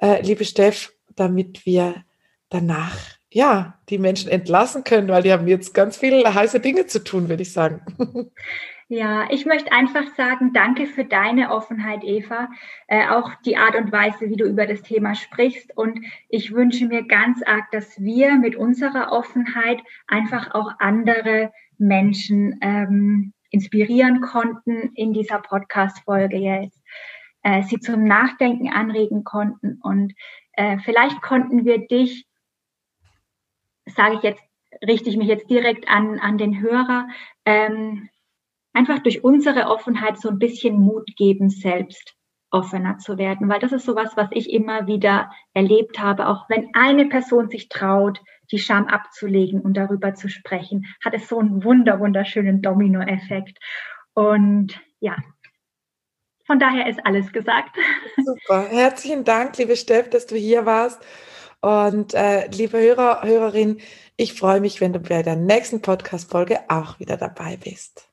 äh, 0.00 0.22
liebe 0.22 0.44
Steff, 0.44 0.92
damit 1.16 1.66
wir 1.66 2.04
danach 2.48 2.96
ja 3.28 3.76
die 3.88 3.98
Menschen 3.98 4.30
entlassen 4.30 4.84
können, 4.84 5.08
weil 5.08 5.24
die 5.24 5.32
haben 5.32 5.48
jetzt 5.48 5.74
ganz 5.74 5.96
viele 5.96 6.32
heiße 6.32 6.60
Dinge 6.60 6.86
zu 6.86 7.02
tun, 7.02 7.28
würde 7.28 7.42
ich 7.42 7.52
sagen. 7.52 7.82
Ja, 8.88 9.26
ich 9.30 9.46
möchte 9.46 9.72
einfach 9.72 10.14
sagen, 10.14 10.52
danke 10.52 10.86
für 10.86 11.04
deine 11.04 11.50
Offenheit, 11.50 12.04
Eva, 12.04 12.48
äh, 12.86 13.08
auch 13.08 13.34
die 13.44 13.56
Art 13.56 13.74
und 13.74 13.90
Weise, 13.90 14.30
wie 14.30 14.36
du 14.36 14.44
über 14.44 14.64
das 14.64 14.80
Thema 14.82 15.16
sprichst. 15.16 15.76
Und 15.76 16.06
ich 16.28 16.52
wünsche 16.52 16.86
mir 16.86 17.02
ganz 17.02 17.42
arg, 17.42 17.68
dass 17.72 18.00
wir 18.00 18.36
mit 18.36 18.54
unserer 18.54 19.10
Offenheit 19.10 19.80
einfach 20.06 20.54
auch 20.54 20.70
andere 20.78 21.50
Menschen 21.78 22.60
ähm, 22.60 23.32
inspirieren 23.50 24.20
konnten 24.20 24.92
in 24.94 25.12
dieser 25.12 25.38
Podcast-Folge 25.38 26.38
jetzt, 26.38 26.80
äh, 27.42 27.62
sie 27.62 27.78
zum 27.78 28.04
Nachdenken 28.04 28.68
anregen 28.68 29.24
konnten. 29.24 29.78
Und 29.82 30.14
äh, 30.52 30.78
vielleicht 30.78 31.22
konnten 31.22 31.64
wir 31.64 31.86
dich, 31.86 32.26
sage 33.86 34.16
ich 34.16 34.22
jetzt, 34.22 34.42
richte 34.86 35.08
ich 35.08 35.16
mich 35.16 35.28
jetzt 35.28 35.48
direkt 35.48 35.88
an, 35.88 36.18
an 36.18 36.38
den 36.38 36.60
Hörer, 36.60 37.08
ähm, 37.44 38.08
einfach 38.72 38.98
durch 38.98 39.24
unsere 39.24 39.68
Offenheit 39.68 40.18
so 40.18 40.28
ein 40.28 40.38
bisschen 40.38 40.78
Mut 40.78 41.08
geben, 41.16 41.48
selbst 41.48 42.14
offener 42.50 42.98
zu 42.98 43.18
werden, 43.18 43.48
weil 43.48 43.60
das 43.60 43.72
ist 43.72 43.86
sowas, 43.86 44.12
was 44.16 44.28
ich 44.32 44.50
immer 44.50 44.86
wieder 44.86 45.30
erlebt 45.54 45.98
habe. 45.98 46.28
Auch 46.28 46.48
wenn 46.48 46.68
eine 46.74 47.06
Person 47.06 47.48
sich 47.48 47.68
traut, 47.68 48.20
die 48.50 48.58
Scham 48.58 48.86
abzulegen 48.86 49.60
und 49.60 49.74
darüber 49.74 50.14
zu 50.14 50.28
sprechen, 50.28 50.86
hat 51.04 51.14
es 51.14 51.28
so 51.28 51.38
einen 51.38 51.64
wunder, 51.64 52.00
wunderschönen 52.00 52.62
Dominoeffekt. 52.62 53.58
Und 54.14 54.80
ja, 55.00 55.16
von 56.46 56.58
daher 56.58 56.88
ist 56.88 57.00
alles 57.04 57.32
gesagt. 57.32 57.76
Super. 58.24 58.68
Herzlichen 58.68 59.24
Dank, 59.24 59.56
liebe 59.58 59.76
Steff, 59.76 60.08
dass 60.10 60.26
du 60.26 60.36
hier 60.36 60.64
warst. 60.64 61.04
Und 61.60 62.14
äh, 62.14 62.46
liebe 62.48 62.78
Hörer, 62.78 63.22
Hörerin, 63.22 63.80
ich 64.16 64.34
freue 64.34 64.60
mich, 64.60 64.80
wenn 64.80 64.92
du 64.92 65.00
bei 65.00 65.22
der 65.22 65.36
nächsten 65.36 65.82
Podcast-Folge 65.82 66.60
auch 66.68 67.00
wieder 67.00 67.16
dabei 67.16 67.56
bist. 67.56 68.08